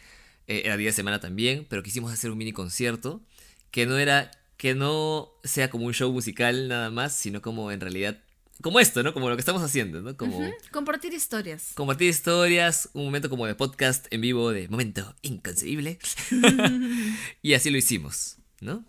[0.49, 3.21] eh, era día de semana también, pero quisimos hacer un mini concierto
[3.69, 7.79] que no era, que no sea como un show musical nada más, sino como en
[7.79, 8.19] realidad,
[8.63, 9.13] como esto, ¿no?
[9.13, 10.17] Como lo que estamos haciendo, ¿no?
[10.17, 10.41] Como.
[10.71, 11.73] Compartir historias.
[11.75, 15.99] compartir historias, un momento como de podcast en vivo de momento inconcebible.
[17.43, 18.83] y así lo hicimos, ¿no?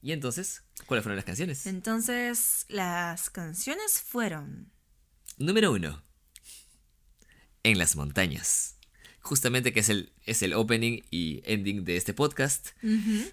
[0.00, 1.66] Y entonces, ¿cuáles fueron las canciones?
[1.66, 4.72] Entonces, las canciones fueron.
[5.36, 6.02] Número uno.
[7.62, 8.71] En las montañas.
[9.22, 12.70] Justamente que es el, es el opening y ending de este podcast.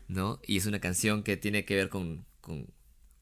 [0.07, 0.39] ¿no?
[0.45, 2.67] Y es una canción que tiene que ver con, con,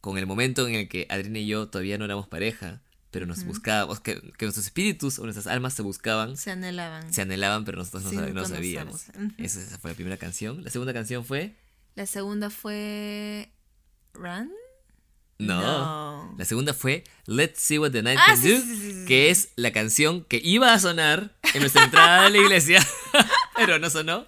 [0.01, 3.45] con el momento en el que Adriana y yo todavía no éramos pareja, pero nos
[3.45, 7.11] buscábamos, que, que nuestros espíritus o nuestras almas se buscaban, Se anhelaban.
[7.13, 9.05] se anhelaban, pero nosotros no, no sabíamos.
[9.37, 10.63] Esa, esa fue la primera canción.
[10.63, 11.55] La segunda canción fue...
[11.95, 13.49] La segunda fue.
[14.13, 14.51] ¿Run?
[15.39, 15.61] No.
[15.61, 16.35] No.
[16.37, 19.29] La segunda fue Let's See What the Night Ah, Can sí, Do, sí, sí, que
[19.29, 22.85] es la canción que iba a sonar en nuestra entrada a la iglesia,
[23.55, 24.25] pero no sonó.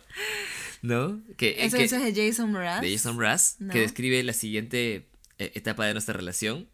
[0.82, 1.20] ¿No?
[1.38, 2.82] Que, canción es de Jason Mraz.
[2.82, 3.74] de Jason Mraz, No.
[3.74, 5.08] que describe la siguiente
[5.38, 6.68] eh, etapa de nuestra relación.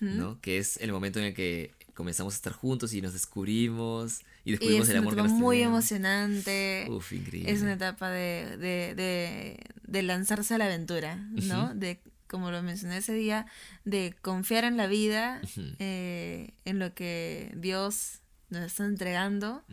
[0.00, 0.40] ¿no?
[0.40, 4.52] Que es el momento en el que comenzamos a estar juntos y nos descubrimos y
[4.52, 5.90] descubrimos es el amor que nos muy tenemos.
[5.90, 6.86] emocionante.
[6.90, 7.50] Uf, increíble.
[7.50, 11.64] Es una etapa de, de, de, de lanzarse a la aventura, ¿no?
[11.66, 11.74] Ujú.
[11.74, 12.00] De,
[12.34, 13.46] como lo mencioné ese día,
[13.84, 15.40] de confiar en la vida,
[15.78, 19.64] eh, en lo que Dios nos está entregando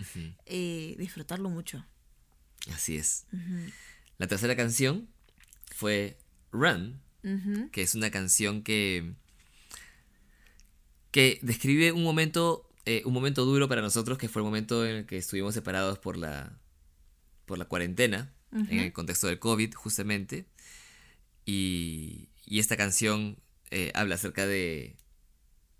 [0.45, 1.83] y disfrutarlo mucho.
[2.71, 3.25] Así es.
[4.19, 5.09] La tercera canción
[5.75, 6.19] fue
[6.51, 7.01] Run,
[7.71, 9.15] que es una canción que
[11.09, 14.97] que describe un momento eh, un momento duro para nosotros que fue el momento en
[14.97, 16.59] el que estuvimos separados por la
[17.47, 20.45] por la cuarentena en el contexto del covid justamente.
[21.45, 23.37] Y, y esta canción
[23.69, 24.97] eh, habla acerca de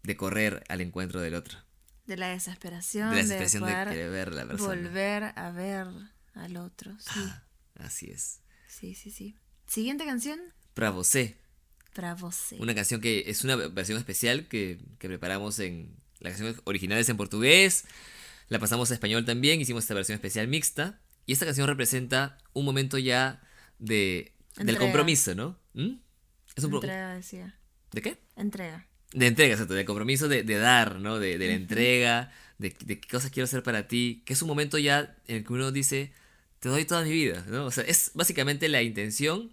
[0.03, 1.59] de correr al encuentro del otro
[2.07, 5.87] De la desesperación, de la desesperación de, querer ver a la persona volver a ver
[6.33, 6.91] al otro.
[6.99, 7.43] Sí, Ah,
[7.75, 9.35] así es sí, sí, sí.
[9.67, 10.39] Siguiente canción,
[10.73, 11.37] para você.
[12.59, 15.95] Una canción que es una versión especial que, que preparamos en.
[16.19, 17.85] La canción original es en portugués.
[18.47, 19.59] La pasamos a español también.
[19.59, 21.01] Hicimos esta versión especial mixta.
[21.25, 23.41] Y esta canción representa un momento ya
[23.79, 24.33] de.
[24.55, 25.59] del compromiso, ¿no?
[25.73, 25.95] ¿Mm?
[26.55, 27.55] Es un Entrega, decía.
[27.91, 28.17] ¿De qué?
[28.35, 28.87] Entrega.
[29.13, 29.73] De entrega, exacto.
[29.73, 31.19] Del compromiso de, de dar, ¿no?
[31.19, 32.31] De, de la entrega.
[32.57, 34.21] De, de qué cosas quiero hacer para ti.
[34.25, 36.11] Que es un momento ya en el que uno dice.
[36.59, 37.65] Te doy toda mi vida, ¿no?
[37.65, 39.51] O sea, es básicamente la intención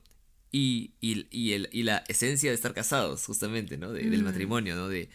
[0.52, 3.92] y, y, y el, y la esencia de estar casados, justamente, ¿no?
[3.92, 4.24] De- Del Mm.
[4.24, 4.88] matrimonio, ¿no?
[4.88, 5.08] De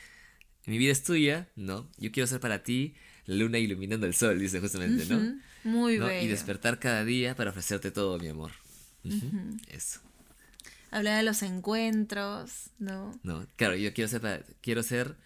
[0.65, 1.88] mi vida es tuya, ¿no?
[1.97, 2.95] Yo quiero ser para ti
[3.26, 5.18] la luna iluminando el sol, dice justamente, ¿no?
[5.18, 6.07] Ujú, Muy ¿No?
[6.07, 6.26] bello.
[6.26, 8.51] Y despertar cada día para ofrecerte todo, mi amor.
[9.05, 9.57] Ujú, Ujú.
[9.69, 9.99] Eso,
[10.94, 13.20] Habla de los encuentros, ¿no?
[13.24, 13.48] ¿no?
[13.56, 15.18] Claro, yo quiero ser para, quiero ser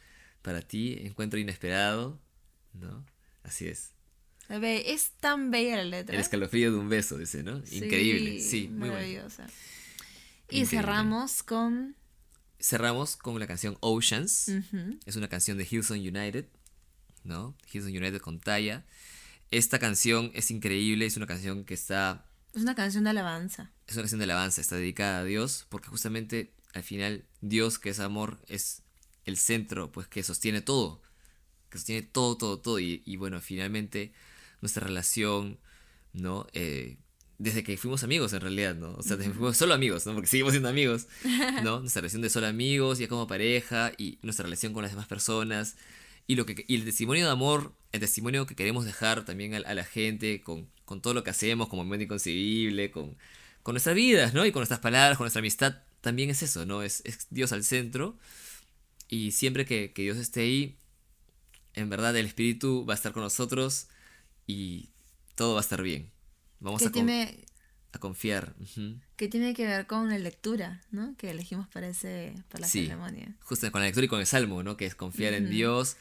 [0.42, 2.22] para ti encuentro inesperado,
[2.72, 3.06] ¿no?
[3.44, 3.92] Así es.
[4.48, 6.16] Es tan bella la letra.
[6.16, 7.62] El escalofrío de un beso, dice, ¿no?
[7.70, 8.94] Increíble, sí, muy bueno.
[8.94, 9.44] maravillosa.
[10.50, 10.68] Y Increíble.
[10.68, 11.98] cerramos con.
[12.62, 14.50] Cerramos con la canción Oceans.
[15.06, 16.46] Es una canción de Hillsong United,
[17.26, 17.58] ¿no?
[17.74, 18.86] Hillsong United con Taya.
[19.52, 23.72] Esta canción es increíble, es una canción que está Es una canción de alabanza.
[23.88, 27.90] es una canción de alabanza, está dedicada a Dios, porque justamente al final Dios, que
[27.90, 28.84] es amor, es
[29.26, 31.02] el centro, pues que sostiene todo,
[31.70, 34.14] que sostiene todo, todo, todo, y, y bueno, finalmente
[34.62, 35.60] nuestra relación,
[36.14, 36.48] ¿no?
[36.54, 36.98] Eh,
[37.40, 38.96] desde que fuimos amigos en realidad, ¿no?
[38.96, 40.14] O sea, desde que fuimos solo amigos, ¿no?
[40.14, 41.08] Porque seguimos siendo amigos,
[41.64, 41.80] ¿no?
[41.82, 45.76] Nuestra relación de solo amigos, ya como pareja, y nuestra relación con las demás personas,
[46.28, 49.58] y, lo que, y el testimonio de amor, el testimonio que queremos dejar también a,
[49.58, 53.18] a la gente, con, con todo lo que hacemos, como movimiento inconcebible, con,
[53.64, 54.46] con nuestras vidas, ¿no?
[54.46, 56.84] Y con nuestras palabras, con nuestra amistad, también es eso, ¿no?
[56.84, 58.18] Es, es Dios al centro,
[59.10, 60.78] y siempre que, que Dios esté ahí,
[61.74, 63.88] en verdad el Espíritu va a estar con nosotros,
[64.48, 64.90] y
[65.36, 66.10] todo va a estar bien.
[66.60, 67.46] Vamos Que a, tiene,
[67.98, 68.56] a confiar.
[68.60, 69.00] ujú.
[69.16, 71.16] que tiene que ver con la lectura, ¿no?
[71.18, 72.84] Que elegimos para, ese, para la Sí.
[72.84, 73.36] ceremonia.
[73.42, 74.78] justo con la lectura y con el salmo, ¿no?
[74.78, 75.50] Que es confiar en.
[75.50, 75.98] Dios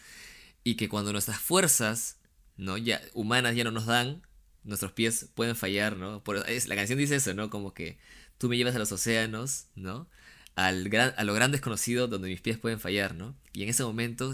[0.64, 2.18] y que cuando nuestras fuerzas,
[2.56, 2.76] ¿no?
[2.78, 4.22] Ya humanas ya no nos dan,
[4.64, 6.22] nuestros pies pueden fallar, ¿no?
[6.24, 7.50] Por, es, la canción dice eso, ¿no?
[7.50, 7.98] Como que
[8.38, 10.08] tú me llevas a los océanos, ¿no?
[10.56, 13.36] Al gran, a lo gran desconocido donde mis pies pueden fallar, ¿no?
[13.52, 14.32] Y en ese momento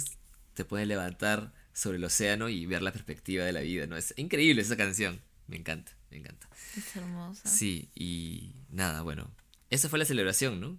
[0.55, 3.97] te puedes levantar sobre el océano y ver la perspectiva de la vida, ¿no?
[3.97, 5.21] Es increíble esa canción.
[5.49, 6.47] Me encanta, me encanta.
[6.77, 7.49] Es hermosa.
[7.49, 9.31] Sí, y nada, bueno.
[9.71, 10.79] Esa fue la celebración, ¿no?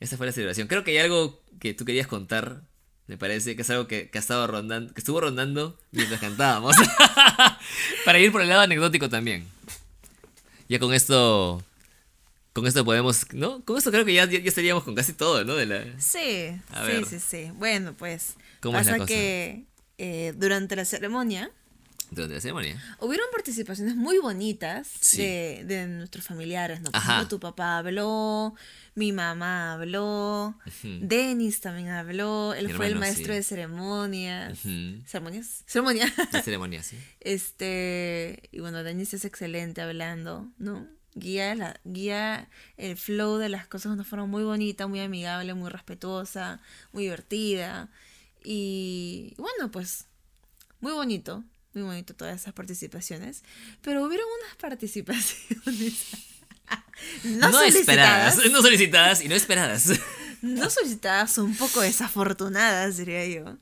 [0.00, 0.66] Esa fue la celebración.
[0.66, 2.62] Creo que hay algo que tú querías contar.
[3.06, 6.74] Me parece que es algo que, que ha estado rondando, que estuvo rondando mientras cantábamos.
[8.04, 9.46] Para ir por el lado anecdótico también.
[10.68, 11.64] Ya con esto.
[12.52, 13.32] Con esto podemos.
[13.32, 13.64] ¿No?
[13.64, 15.54] Con esto creo que ya, ya, estaríamos con casi todo, ¿no?
[15.54, 15.84] De la...
[16.00, 17.50] Sí, sí, sí, sí.
[17.54, 19.06] Bueno, pues ¿Cómo es pasa la cosa?
[19.06, 19.66] que
[19.98, 21.52] eh, durante la ceremonia
[22.14, 22.96] Durante la ceremonia.
[23.00, 25.18] hubieron participaciones muy bonitas Sí.
[25.22, 26.90] de, de nuestros familiares, ¿no?
[27.28, 28.54] Tu papá habló,
[28.94, 30.88] mi mamá habló, Ujú.
[31.00, 33.38] Denis también habló, él Mi fue el maestro sí.
[33.38, 34.58] de ceremonias.
[35.06, 35.64] ¿Ceremonias?
[35.66, 36.12] Ceremonia.
[36.32, 36.98] La ceremonia, sí.
[37.20, 40.86] Este, y bueno, Denis es excelente hablando, ¿no?
[41.14, 42.48] Guía, la, guía
[42.78, 46.60] el flow de las cosas de una forma muy bonita, muy amigable, muy respetuosa,
[46.92, 47.88] muy divertida.
[48.44, 50.06] Y bueno, pues
[50.80, 51.44] muy bonito,
[51.74, 53.42] muy bonito todas esas participaciones.
[53.80, 56.06] Pero hubieron unas participaciones
[57.24, 58.50] no, no solicitadas, esperadas.
[58.50, 59.86] No solicitadas y no esperadas.
[60.42, 63.58] no solicitadas, un poco desafortunadas, diría yo,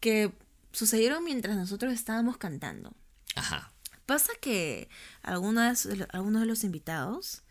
[0.00, 0.32] que
[0.72, 2.94] sucedieron mientras nosotros estábamos cantando.
[3.34, 3.72] Ajá.
[4.06, 4.88] Pasa que
[5.22, 7.42] algunas, algunos de los invitados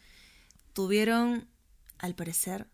[0.73, 1.47] tuvieron,
[1.99, 2.67] al parecer,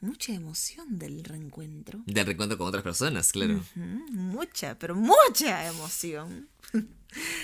[0.00, 2.00] mucha emoción del reencuentro.
[2.06, 3.62] Del reencuentro con otras personas, claro.
[3.74, 6.48] Mucha, pero mucha emoción.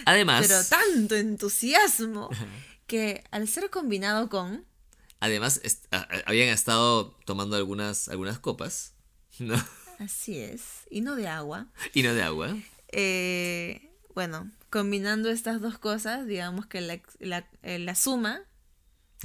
[0.05, 0.47] Además.
[0.47, 2.31] Pero tanto entusiasmo
[2.87, 4.65] que al ser combinado con...
[5.21, 5.87] Además, est-
[6.27, 8.95] habían estado tomando algunas, algunas copas,
[9.39, 9.55] ¿no?
[9.99, 10.63] Así es.
[10.91, 11.69] Y no de agua.
[11.95, 12.57] Y no de agua.
[12.89, 18.43] Eh, bueno, combinando estas dos cosas, digamos que la, la, eh, la suma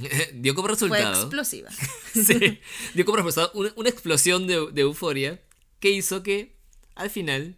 [0.34, 1.20] Dio como fue resultado.
[1.22, 1.70] explosiva.
[2.12, 2.60] Sí,
[2.94, 5.40] dio como resultado una, una explosión de, de euforia
[5.80, 6.54] que hizo que
[6.94, 7.56] al final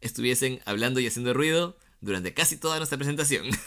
[0.00, 3.46] estuviesen hablando y haciendo ruido durante casi toda nuestra presentación.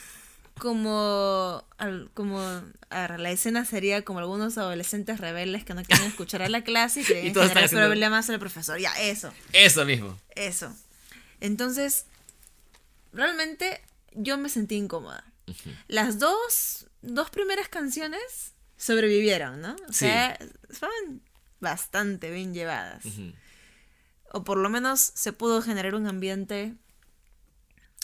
[0.59, 1.65] Como,
[2.13, 6.47] como a ver, la escena sería como algunos adolescentes rebeldes que no quieren escuchar a
[6.47, 8.79] la clase y quieren generar haciendo- problemas al profesor.
[8.79, 10.15] Ya, eso, Eso mismo.
[10.35, 10.71] eso.
[11.41, 12.05] Entonces,
[13.13, 13.81] realmente
[14.13, 15.25] yo me sentí incómoda.
[15.87, 19.75] Las dos, dos primeras canciones sobrevivieron, ¿no?
[19.87, 20.05] O Sí.
[20.05, 20.37] sea,
[20.71, 21.21] fueron
[21.59, 23.03] bastante bien llevadas.
[24.31, 26.73] O por lo menos se pudo generar un ambiente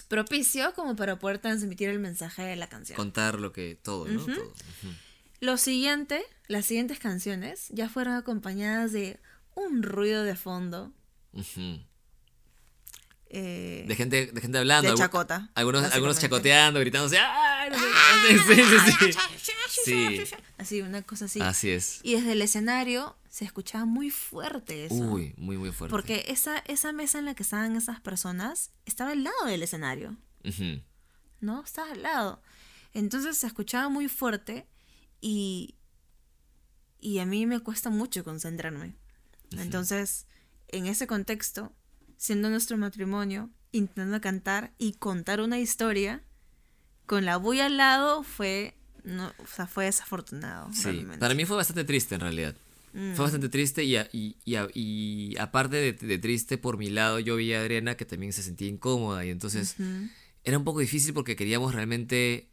[0.08, 2.96] propicio como para poder transmitir el mensaje de la canción.
[2.96, 3.76] Contar lo que.
[3.82, 4.24] todo, ¿no?
[4.26, 4.34] Todo.
[4.34, 4.94] Ujú.
[5.42, 9.20] Lo siguiente, las siguientes canciones ya fueron acompañadas de
[9.56, 10.94] un ruido de fondo.
[13.32, 14.90] Eh, De gente, de gente hablando.
[14.92, 17.18] De chacota, Algunos, algunos chacoteando, gritándose.
[17.20, 17.49] ¡Ay!
[17.78, 18.64] Sí, sí,
[19.00, 19.12] sí.
[19.70, 20.24] Sí.
[20.58, 21.42] Así, una cosa así.
[21.42, 22.00] Así es.
[22.04, 24.96] Y desde el escenario se escuchaba muy fuerte eso.
[24.96, 25.92] Uy, muy, muy fuerte.
[25.92, 30.18] Porque esa, esa mesa en la que estaban esas personas estaba al lado del escenario.
[31.40, 31.64] ¿no?
[31.64, 32.42] Estaba al lado.
[32.94, 34.68] Entonces se escuchaba muy fuerte
[35.22, 35.76] y,
[37.00, 38.96] y a mí me cuesta mucho concentrarme.
[39.52, 40.28] Entonces,
[40.68, 41.74] en ese contexto,
[42.18, 46.24] siendo nuestro matrimonio, intentando cantar y contar una historia,
[47.10, 50.72] con la bulla al lado fue, no, o sea, fue desafortunado.
[50.74, 51.18] Sí, realmente.
[51.18, 52.56] para mí fue bastante triste en realidad.
[52.94, 53.14] Mm.
[53.16, 56.90] Fue bastante triste y, a- y, y, a- y aparte de, de triste por mi
[56.92, 59.76] lado, yo vi a Adriana que también se sentía incómoda y entonces
[60.44, 62.48] era un poco difícil porque queríamos realmente,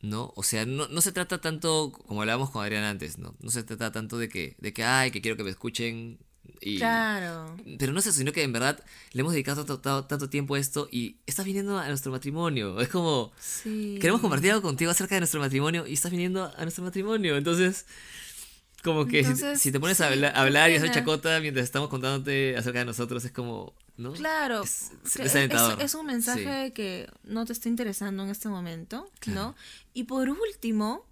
[0.00, 0.32] ¿no?
[0.36, 3.34] O sea, no, no se trata tanto, como hablábamos con Adriana antes, ¿no?
[3.40, 6.18] No se trata tanto de que, de que ay, que quiero que me escuchen
[6.60, 6.78] y...
[6.78, 7.56] Claro.
[7.78, 8.82] Pero no es eso, sino que en verdad
[9.12, 12.80] le hemos dedicado tanto, tanto- tiempo a esto y estás viniendo a nuestro matrimonio.
[12.80, 13.98] Es como, Sí.
[14.00, 17.36] queremos compartir algo contigo acerca de nuestro matrimonio y estás viniendo a nuestro matrimonio.
[17.36, 17.86] Entonces,
[18.82, 20.94] como que si- Entonces, si, te pones a hablar y hacer pena.
[20.94, 24.12] chacota mientras estamos contándote acerca de nosotros, es como, ¿no?
[24.12, 25.78] Claro, Es- es que desalentador.
[25.78, 26.46] es, es un mensaje Sí.
[26.46, 29.40] de que no te está interesando en este momento, Claro.
[29.40, 29.56] ¿no?
[29.94, 31.06] Y por último,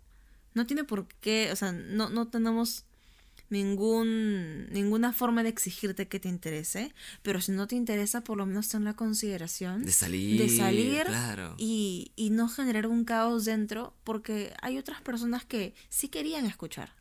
[0.54, 2.84] no tiene por qué, o sea, no, no tenemos
[3.50, 8.46] ningún, ninguna forma de exigirte que te interese, pero si no te interesa, por lo
[8.46, 10.40] menos ten la consideración De salir.
[10.40, 11.54] de salir Claro.
[11.58, 16.94] y, y no generar un caos dentro, porque hay otras personas que sí querían escuchar.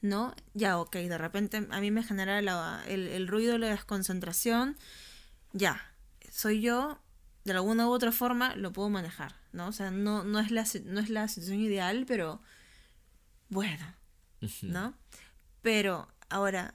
[0.00, 0.34] ¿no?
[0.54, 4.76] Ya, ok, de repente a mí me genera la- el, el ruido, la desconcentración,
[5.52, 5.80] ya,
[6.28, 6.98] soy yo,
[7.44, 9.68] de alguna u otra forma lo puedo manejar, ¿no?
[9.68, 12.40] O sea, no, no, es, la, no es la situación ideal, pero
[13.48, 13.84] bueno.
[14.62, 14.94] ¿no?
[15.62, 16.74] Pero ahora,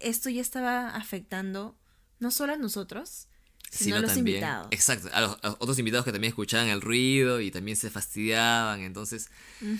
[0.00, 1.76] esto ya estaba afectando
[2.18, 3.28] no solo a nosotros,
[3.70, 4.68] sino, a los también- invitados.
[4.70, 7.90] Exacto, a los, a los otros invitados que también escuchaban el ruido y también se
[7.90, 8.80] fastidiaban.
[8.80, 9.28] Entonces,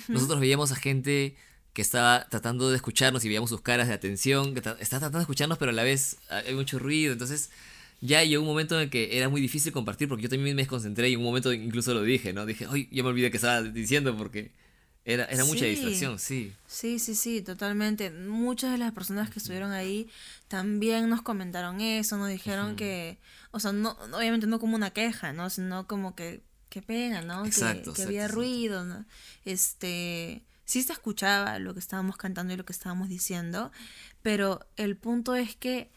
[0.08, 1.36] nosotros veíamos a gente
[1.72, 5.22] que estaba tratando de escucharnos y veíamos sus caras de atención, que estaba tratando de
[5.22, 7.12] escucharnos, pero a la vez ah, hay mucho ruido.
[7.12, 7.50] Entonces,
[8.00, 10.62] ya llegó un momento en el que era muy difícil compartir porque yo también me
[10.62, 12.44] desconcentré y en un momento incluso lo dije, ¿no?
[12.46, 14.52] Dije, ay, ya me olvidé que estaba diciendo porque
[15.06, 16.52] era, era mucha distracción, sí.
[16.66, 18.10] Sí, sí, sí, totalmente.
[18.10, 20.08] Muchas de las personas que estuvieron ahí
[20.48, 23.18] también nos comentaron eso, nos dijeron que,
[23.52, 25.48] o sea, no, obviamente no como una queja, ¿no?
[25.48, 27.44] Sino como que, qué pena, ¿no?
[27.44, 28.34] Que- Exacto, que, exacto, había exacto.
[28.36, 29.06] ruido, ¿no?
[29.44, 33.70] Este, sí se escuchaba lo que estábamos cantando y lo que estábamos diciendo,
[34.22, 35.90] pero el punto es que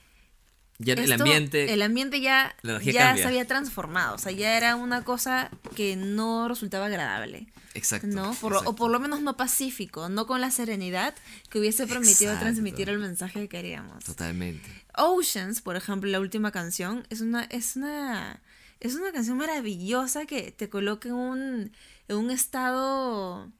[0.81, 1.73] Ya el ambiente...
[1.73, 6.47] el ambiente ya, ya se había transformado, o sea, ya era una cosa que no
[6.47, 7.47] resultaba agradable.
[7.73, 8.07] Exacto.
[8.07, 8.33] ¿no?
[8.35, 11.13] Por lo- o por lo menos no pacífico, no con la serenidad
[11.49, 12.45] que hubiese permitido Exacto.
[12.45, 14.03] transmitir el mensaje que queríamos.
[14.05, 14.67] Totalmente.
[14.95, 18.41] Oceans, por ejemplo, la última canción, es una, es una,
[18.79, 21.71] es una canción maravillosa que te coloca en un,
[22.07, 23.51] en un estado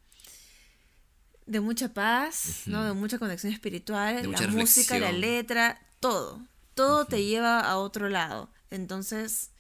[1.46, 2.84] de mucha paz, ¿no?
[2.86, 6.42] De mucha conexión espiritual, De la música, la letra, todo.
[6.80, 8.50] Todo te lleva a otro lado.
[8.70, 9.52] Entonces,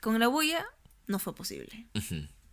[0.00, 0.64] con la bulla
[1.06, 1.88] no fue posible.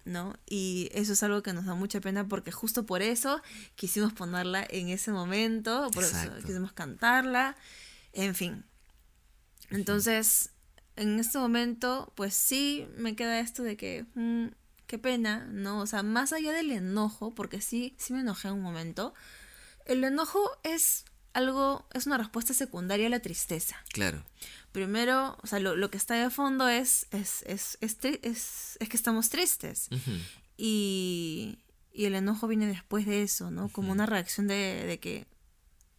[0.05, 0.33] ¿no?
[0.47, 3.41] Y eso es algo que nos da mucha pena porque justo por eso
[3.75, 6.37] quisimos ponerla en ese momento, por Exacto.
[6.37, 7.55] eso quisimos cantarla,
[8.13, 8.65] en fin.
[9.69, 10.51] Entonces,
[10.95, 14.47] en este momento, pues sí me queda esto de que, mm,
[14.87, 15.81] qué pena, ¿no?
[15.81, 19.13] O sea, más allá del enojo, porque sí, sí me enojé un momento,
[19.85, 23.75] el enojo es algo, es una respuesta secundaria a la tristeza.
[23.89, 24.23] Claro.
[24.71, 28.89] Primero, o sea, lo, lo que está de fondo es, es, es, es, es, es
[28.89, 29.89] que estamos tristes.
[30.57, 31.59] Y,
[31.93, 33.69] y el enojo viene después de eso, ¿no?
[33.69, 35.25] Como una reacción de, de que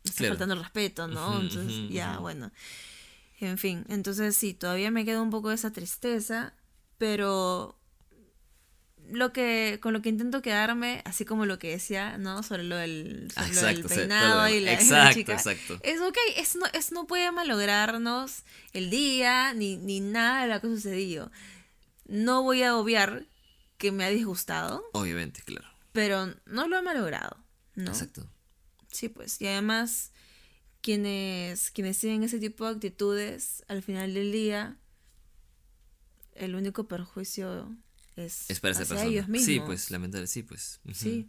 [0.05, 0.32] está Claro.
[0.34, 1.40] faltando el respeto, ¿no?
[1.40, 2.50] Entonces, ya, bueno.
[3.40, 6.55] En fin, entonces sí, todavía me queda un poco esa tristeza,
[6.98, 7.77] pero
[9.10, 12.43] lo que con lo que intento quedarme, así como lo que decía, ¿no?
[12.43, 15.32] Sobre lo del, lo peinado y la, exacto, chica.
[15.35, 15.78] exacto.
[15.82, 20.60] Es ok, es no, es no puede malograrnos el día ni, ni nada de lo
[20.60, 21.30] que ha sucedido.
[22.06, 23.26] No voy a obviar
[23.76, 25.68] que me ha disgustado, Obviamente, claro.
[25.93, 27.36] pero no lo ha malogrado,
[27.74, 27.90] ¿no?
[27.90, 28.28] Exacto.
[28.90, 29.40] Sí, pues.
[29.40, 30.12] Y además,
[30.80, 34.76] quienes, quienes tienen ese tipo de actitudes, al final del día,
[36.35, 37.76] el único perjuicio
[38.20, 39.11] es, Es para esa hacia persona.
[39.12, 39.47] ellos mismos.
[39.47, 40.81] Sí, pues, lamentable, sí, pues.
[40.93, 41.28] Sí.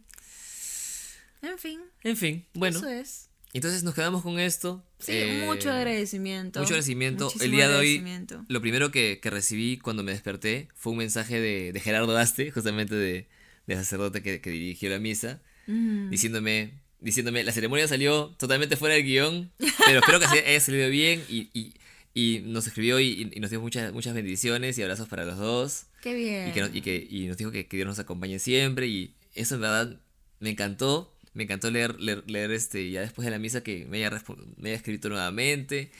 [1.42, 2.78] En fin, En fin, bueno.
[2.78, 3.28] eso es.
[3.52, 4.84] Entonces nos quedamos con esto.
[5.00, 6.60] Sí, Eh, mucho agradecimiento.
[6.60, 7.24] Mucho agradecimiento.
[7.24, 8.04] Muchísimo el día de hoy,
[8.48, 12.50] lo primero que, que recibí cuando me desperté fue un mensaje de, de Gerardo Aste,
[12.52, 13.28] justamente de,
[13.66, 18.94] de sacerdote que, que dirigió la misa, Mm, diciéndome, diciéndome, la ceremonia salió totalmente fuera
[18.96, 19.52] del guion,
[19.86, 21.74] pero espero que haya salido bien y, y-
[22.14, 25.84] y nos escribió y, y nos dio muchas, muchas bendiciones y abrazos para los dos.
[26.02, 26.48] Qué bien.
[26.48, 28.86] Y, que, nos- y, que, y nos dijo que, que Dios nos acompañe siempre.
[28.88, 30.00] Y eso en verdad
[30.40, 31.14] me encantó.
[31.32, 34.10] Me encantó leer, leer, leer este, ya después de la misa que me haya,
[34.56, 35.92] me haya escrito nuevamente.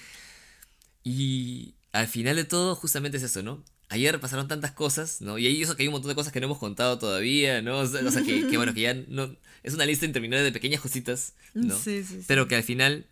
[1.05, 3.65] Y al final de todo, justamente es eso, ¿no?
[3.89, 5.39] Ayer pasaron tantas cosas, ¿no?
[5.39, 7.78] Y ahí eso que hay un montón de cosas que no hemos contado todavía, ¿no?
[7.78, 9.35] O sea, o sea, que, que bueno, que ya no...
[9.62, 11.77] Es una lista interminable de pequeñas cositas, ¿no?
[11.77, 12.24] Sí, sí, sí.
[12.27, 13.07] Pero que al final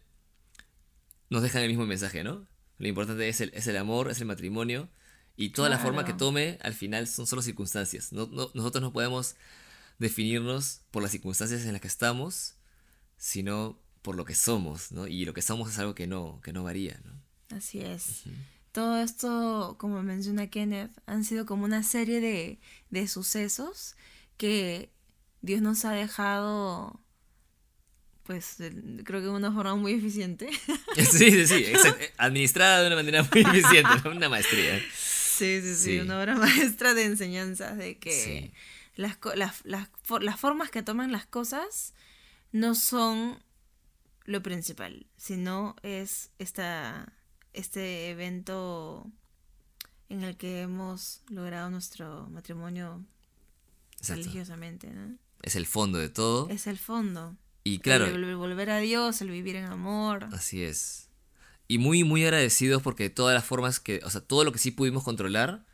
[1.31, 2.47] nos dejan el mismo mensaje, ¿no?
[2.79, 4.89] Lo importante es el, es el amor, es el matrimonio.
[5.37, 8.13] Y toda la forma que tome, al final son solo circunstancias.
[8.13, 9.37] No, no- nosotros no podemos
[9.99, 12.55] definirnos por las circunstancias en las que estamos,
[13.17, 15.07] sino por lo que somos, ¿no?
[15.07, 17.57] Y lo que somos es algo que no, que no varía, ¿no?
[17.57, 18.23] Así es.
[18.73, 22.61] Todo esto, como menciona Kenneth, han sido como una serie de,
[22.91, 23.97] de sucesos
[24.37, 24.93] que
[25.43, 27.01] Dios nos ha dejado,
[28.29, 30.49] pues, creo que de una forma muy eficiente.
[30.97, 31.65] Sí, sí, sí.
[31.65, 32.05] exacto.
[32.19, 34.11] Administrada de una manera muy eficiente, ¿no?
[34.11, 34.79] Una maestría.
[34.93, 35.99] Sí, sí, sí, Sí.
[36.01, 38.53] una obra maestra de enseñanzas de que Sí.
[38.97, 39.89] las, las, las,
[40.21, 41.95] las formas que toman las cosas
[42.53, 43.43] no son
[44.25, 47.13] lo principal, sino es esta,
[47.55, 49.11] este evento
[50.11, 53.03] en el que hemos logrado nuestro matrimonio
[53.93, 54.21] Exacto.
[54.23, 55.17] religiosamente, ¿no?
[55.43, 56.49] Es el fondo de todo.
[56.51, 57.37] Es el fondo.
[57.74, 60.27] Y claro, El, vol- volver a Dios, el vivir en amor.
[60.32, 61.09] Así es.
[61.66, 64.70] Y muy, muy agradecidos porque todas las formas que, o sea, todo lo que sí
[64.70, 65.65] pudimos controlar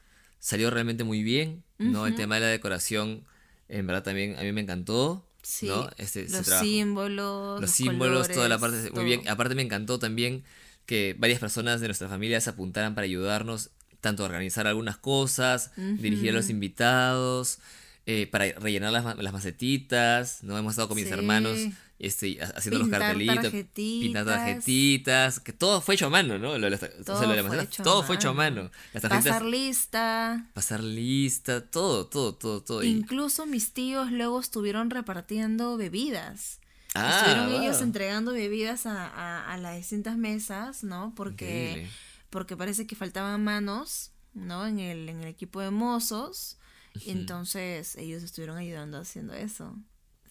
[0.40, 2.06] salió realmente muy bien, ¿no?
[2.06, 3.24] El tema de la decoración,
[3.68, 5.88] en verdad también a mí me encantó, Sí, ¿no?
[5.98, 7.60] Este, ese los símbolos.
[7.60, 9.04] los símbolos, toda la parte, muy todo.
[9.04, 9.28] bien.
[9.28, 10.42] Aparte me encantó también
[10.86, 15.70] que varias personas de nuestra familia se apuntaran para ayudarnos, tanto a organizar algunas cosas,
[15.76, 17.58] dirigir a los invitados,
[18.06, 20.58] eh, para rellenar las, las macetitas, ¿no?
[20.58, 21.12] Hemos estado con mis Sí.
[21.14, 21.58] hermanos
[22.06, 24.24] este, ha- haciendo los cartelitos, tarjetitas.
[24.26, 26.56] tarjetitas, que todo fue hecho a mano, ¿no?
[26.58, 28.70] Lo o sea, Todo lo de las fue hecho a todo fue hecho a mano.
[28.92, 30.50] Las Pasar lista.
[30.54, 32.82] pasar lista, todo, todo, todo, todo.
[32.82, 36.60] Incluso mis tíos luego estuvieron repartiendo bebidas.
[36.94, 37.60] Ah, estuvieron wow.
[37.62, 41.12] ellos entregando bebidas a, a- a las distintas mesas, ¿no?
[41.16, 41.90] Porque, Increíble.
[42.30, 44.66] porque parece que faltaban manos, ¿no?
[44.66, 46.56] En el, en el equipo de mozos.
[47.00, 49.76] Y entonces ellos estuvieron ayudando haciendo eso.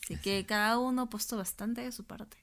[0.03, 2.37] Así que cada uno ha puesto bastante de su parte.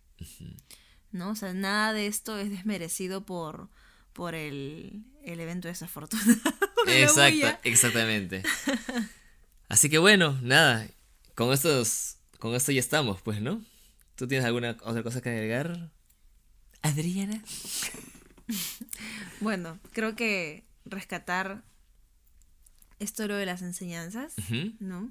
[1.13, 1.31] ¿No?
[1.31, 3.69] O sea, nada de esto es desmerecido por,
[4.13, 6.41] por el, el evento desafortunado.
[6.87, 7.61] bulla.
[7.65, 8.43] exactamente.
[9.69, 10.89] Así que bueno, nada,
[11.35, 13.63] con estos, con esto ya estamos, pues, ¿no?
[14.17, 15.91] ¿Tú tienes alguna otra cosa que agregar?
[16.83, 17.43] Adriana.
[19.41, 21.63] Bueno, creo que rescatar
[22.99, 24.35] esto lo de las enseñanzas.
[24.79, 25.11] ¿no?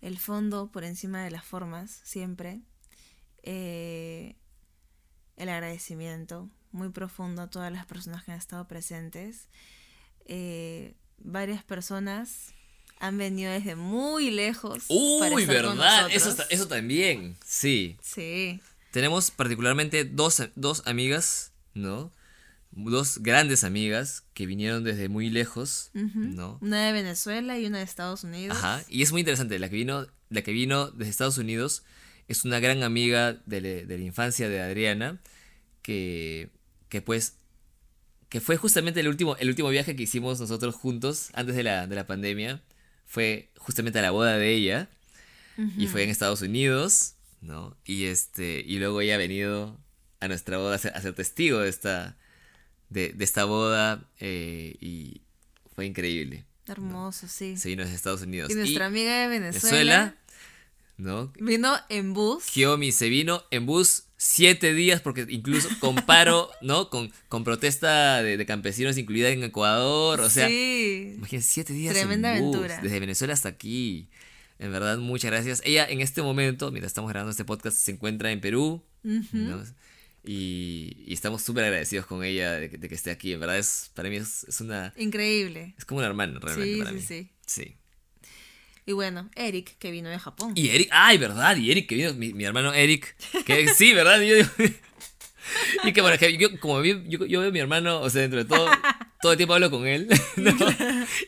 [0.00, 2.60] El fondo por encima de las formas, siempre.
[3.42, 4.36] Eh,
[5.36, 9.48] el agradecimiento muy profundo a todas las personas que han estado presentes.
[10.26, 12.52] Eh, varias personas
[12.98, 14.84] han venido desde muy lejos.
[14.88, 17.96] para Uy, con verdad, eso, eso también, sí.
[18.02, 18.60] Sí,
[18.90, 22.12] Tenemos particularmente dos, dos amigas, ¿no?
[22.72, 25.90] Dos grandes amigas que vinieron desde muy lejos,
[26.36, 26.58] ¿no?
[26.60, 28.56] una de Venezuela y una de Estados Unidos.
[28.56, 31.82] Ajá, y es muy interesante, la que vino, la que vino desde Estados Unidos
[32.28, 35.18] es una gran amiga de, la- de la infancia de Adriana,
[35.82, 36.50] que,
[36.88, 37.34] que pues,
[38.28, 41.88] que fue justamente el último, el último viaje que hicimos nosotros juntos antes de la,
[41.88, 42.62] de la pandemia,
[43.04, 44.88] fue justamente a la boda de ella,
[45.76, 47.76] y fue en Estados Unidos, ¿no?
[47.84, 49.78] Y este, y luego ella ha venido
[50.20, 52.16] a nuestra boda a ser, a ser testigo de esta,
[52.90, 55.22] de, de esta boda, eh, y
[55.74, 56.44] fue increíble.
[56.66, 57.56] Hermoso, sí.
[57.56, 58.50] Se vino desde Estados Unidos.
[58.50, 59.70] Y nuestra amiga de Venezuela.
[59.70, 60.16] Venezuela,
[60.98, 61.32] ¿no?
[61.40, 62.44] Vino en bus.
[62.44, 66.90] Kiyomi se vino en bus siete días porque incluso comparo, ¿no?
[66.90, 71.14] Con, con protesta de, de campesinos incluida en Ecuador, o sea, sí.
[71.16, 72.82] imagínense siete días Tremenda en bus, aventura.
[72.82, 74.08] desde Venezuela hasta aquí.
[74.58, 75.62] En verdad, muchas gracias.
[75.64, 78.84] Ella en este momento, mientras estamos grabando este podcast, se encuentra en Perú.
[79.02, 79.62] ¿no?
[80.24, 83.32] Y, y estamos súper agradecidos con ella de que, de que esté aquí.
[83.32, 84.92] En verdad, es, para mí es, es una...
[84.96, 85.74] Increíble.
[85.78, 87.02] Es como una hermana, realmente, Sí, para sí, mí.
[87.02, 87.30] sí.
[87.46, 87.76] Sí.
[88.86, 90.52] Y bueno, Eric, que vino de Japón.
[90.56, 93.14] Y Eric, ay, verdad, y Eric, que vino, mi, mi hermano Eric,
[93.46, 94.50] que sí, verdad, y yo digo-
[95.84, 98.38] y que bueno, que yo, como yo, yo veo a mi hermano, o sea, dentro
[98.40, 98.68] de todo,
[99.22, 100.52] todo el tiempo hablo con él, ¿no?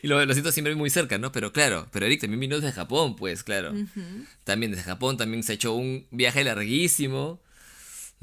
[0.01, 1.31] Y lo, lo siento siempre muy cerca, ¿no?
[1.31, 3.73] Pero claro, pero Eric también vino desde Japón, pues, claro.
[4.43, 7.41] También desde Japón, también se ha hecho un viaje larguísimo,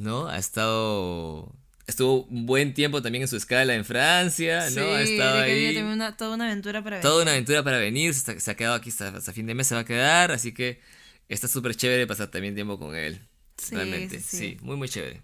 [0.01, 0.29] ¿no?
[0.29, 1.53] Ha estado,
[1.87, 4.83] estuvo un buen tiempo también en su escala en Francia, ¿no?
[4.95, 5.77] ha estado ahí.
[5.79, 7.23] una- toda una aventura para Toda venir.
[7.25, 9.83] una aventura para venir, se, ha quedado aquí hasta, hasta fin de mes, se va
[9.83, 10.81] a quedar, así que
[11.29, 13.21] está súper chévere pasar también tiempo con él.
[13.57, 14.59] Sí, realmente, sí, sí, sí.
[14.63, 15.21] muy muy chévere.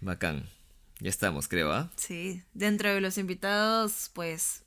[0.00, 0.48] Bacán.
[1.00, 1.90] Ya estamos, creo, ¿ah?
[1.96, 4.62] Sí, dentro de los invitados, pues,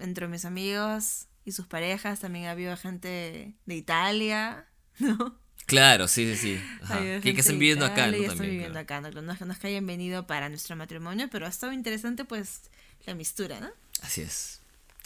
[0.00, 4.66] entre mis amigos y sus parejas, también ha habido gente de Italia,
[4.98, 5.38] ¿no?
[5.64, 6.60] Claro, sí, sí, sí.
[6.82, 7.00] Ajá.
[7.20, 8.12] Que, que están viviendo acá, ¿no?
[8.12, 8.80] También, viviendo claro.
[8.80, 9.10] acá, ¿no?
[9.22, 12.60] No no es que hayan venido para nuestro matrimonio, pero ha estado interesante, pues,
[13.06, 13.70] la mistura, ¿no?
[14.02, 14.60] Así es.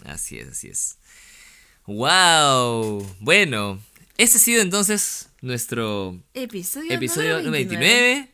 [0.04, 0.96] Así es, así es.
[1.86, 3.06] ¡Wow!
[3.20, 3.80] Bueno,
[4.18, 8.28] este ha sido entonces nuestro Episodio, episodio número 29.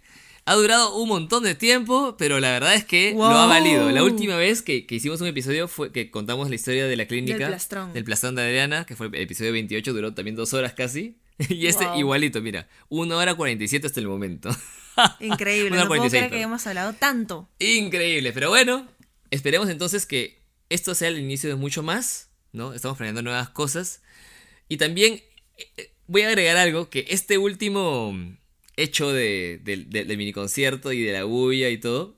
[0.49, 3.49] Ha durado un montón de tiempo, pero la verdad es que lo ha Wow.
[3.49, 3.91] valido.
[3.91, 7.07] La última vez que, que hicimos un episodio fue que contamos la historia de la
[7.07, 7.39] clínica.
[7.39, 7.93] Del plastrón.
[7.93, 11.17] del plastrón de Adriana, que fue el episodio 28, duró también dos horas casi.
[11.49, 11.99] Y este Wow.
[11.99, 14.49] igualito, mira, 1 hora 47 hasta el momento.
[15.21, 17.49] Increíble, Una no puedo 46, creer que hayamos hablado tanto.
[17.59, 18.87] Increíble, pero bueno,
[19.31, 20.41] esperemos entonces que
[20.71, 22.73] esto sea el inicio de mucho más, ¿no?
[22.73, 24.03] Estamos planeando nuevas cosas.
[24.69, 25.23] Y también
[25.59, 28.15] eh, eh, voy a agregar algo, que este último
[28.77, 32.17] hecho de, del- del mini concierto y de la bulla y todo,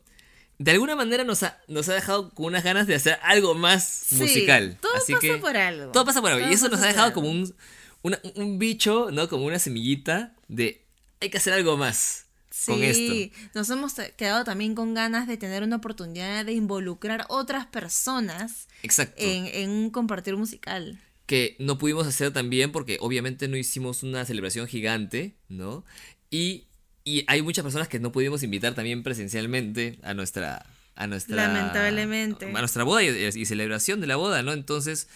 [0.59, 3.85] de alguna manera nos ha, nos ha dejado con unas ganas de hacer algo más
[4.09, 4.77] Sí, musical.
[4.81, 5.93] todo Así pasa que por algo.
[5.93, 6.41] todo pasa por algo.
[6.43, 7.55] Todo Y eso nos ha dejado como un,
[8.03, 9.29] una- un bicho, ¿no?
[9.29, 10.85] Como una semillita de
[11.21, 12.27] hay que hacer algo más
[12.67, 13.13] con esto.
[13.13, 18.69] Sí, nos hemos quedado también con ganas de tener una oportunidad de involucrar otras personas
[18.83, 19.15] Exacto.
[19.23, 20.99] en, en un compartir musical.
[21.27, 25.85] que no pudimos hacer también porque obviamente no hicimos una celebración gigante, ¿no?
[26.31, 26.65] Y,
[27.05, 30.65] y hay muchas personas que no pudimos invitar también presencialmente a nuestra...
[30.95, 32.47] A nuestra Lamentablemente.
[32.47, 34.53] A nuestra boda y, y celebración de la boda, ¿no?
[34.53, 35.07] Entonces,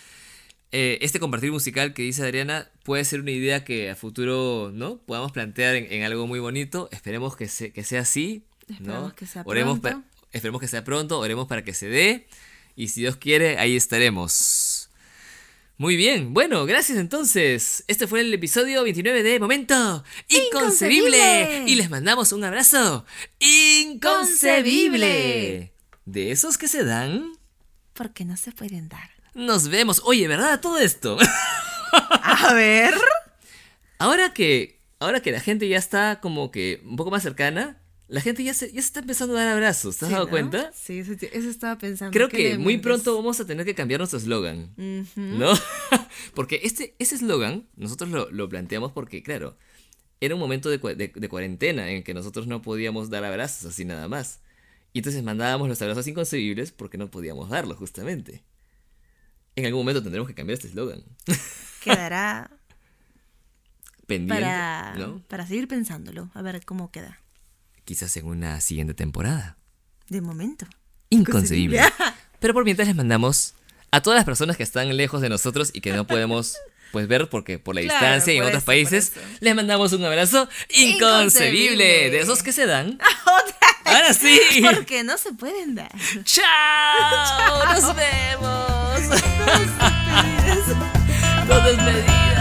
[0.72, 4.98] eh, este compartir musical que dice Adriana puede ser una idea que a futuro, ¿no?
[4.98, 6.88] Podamos plantear en, en algo muy bonito.
[6.92, 8.76] Esperemos que, se- que sea así, ¿no?
[8.76, 10.06] Esperemos que sea Oremos pronto.
[10.32, 12.26] esperemos que sea pronto, oremos para que se dé.
[12.74, 14.88] Y si Dios quiere, ahí estaremos.
[15.78, 17.84] Muy bien, bueno, gracias entonces.
[17.88, 21.18] Este fue el episodio 29 de Momento Inconcebible.
[21.18, 21.64] Inconcebible.
[21.70, 23.04] Y les mandamos un abrazo
[23.40, 25.72] inconcebible.
[26.04, 27.32] De esos que se dan.
[27.94, 29.10] Porque no se pueden dar.
[29.34, 30.02] Nos vemos.
[30.04, 30.60] Oye, ¿verdad?
[30.60, 31.16] Todo esto.
[31.92, 32.94] A ver.
[33.98, 37.78] Ahora que, ahora que la gente ya está como que un poco más cercana,
[38.08, 39.96] la gente ya se, ya se está empezando a dar abrazos.
[39.96, 40.30] ¿Te has Sí, dado ¿no?
[40.30, 40.70] cuenta?
[40.74, 42.12] Sí, eso, eso estaba pensando.
[42.12, 44.72] Creo ¿qué que muy pronto vamos a tener que cambiar nuestro eslogan.
[45.16, 45.52] ¿No?
[46.34, 49.56] porque este, ese eslogan nosotros lo, lo planteamos porque, claro,
[50.20, 53.84] era un momento de, de- de cuarentena en que nosotros no podíamos dar abrazos así
[53.84, 54.40] nada más.
[54.92, 58.42] Y entonces mandábamos los abrazos inconcebibles porque no podíamos darlos, justamente.
[59.56, 61.02] En algún momento tendremos que cambiar este eslogan.
[61.82, 62.50] Quedará
[64.06, 65.22] Pendiente, para, ¿no?
[65.28, 66.30] para seguir pensándolo.
[66.34, 67.20] A ver cómo queda.
[67.84, 69.56] Quizás en una siguiente temporada.
[70.08, 70.66] De momento.
[71.10, 71.80] Inconcebible.
[72.40, 73.54] Pero por mientras les mandamos
[73.90, 76.56] a todas las personas que están lejos de nosotros y que no podemos
[76.92, 82.10] pues ver porque por la distancia y en otros países, les mandamos un abrazo inconcebible,
[82.10, 82.98] de esos que se dan.
[83.84, 84.38] Ahora sí.
[84.62, 85.90] Porque no se pueden dar.
[86.24, 86.44] Chao.
[86.44, 87.74] Chao.
[87.74, 89.00] Nos vemos.
[89.00, 90.68] Nos despedimos.
[91.48, 92.31] Nos despedimos.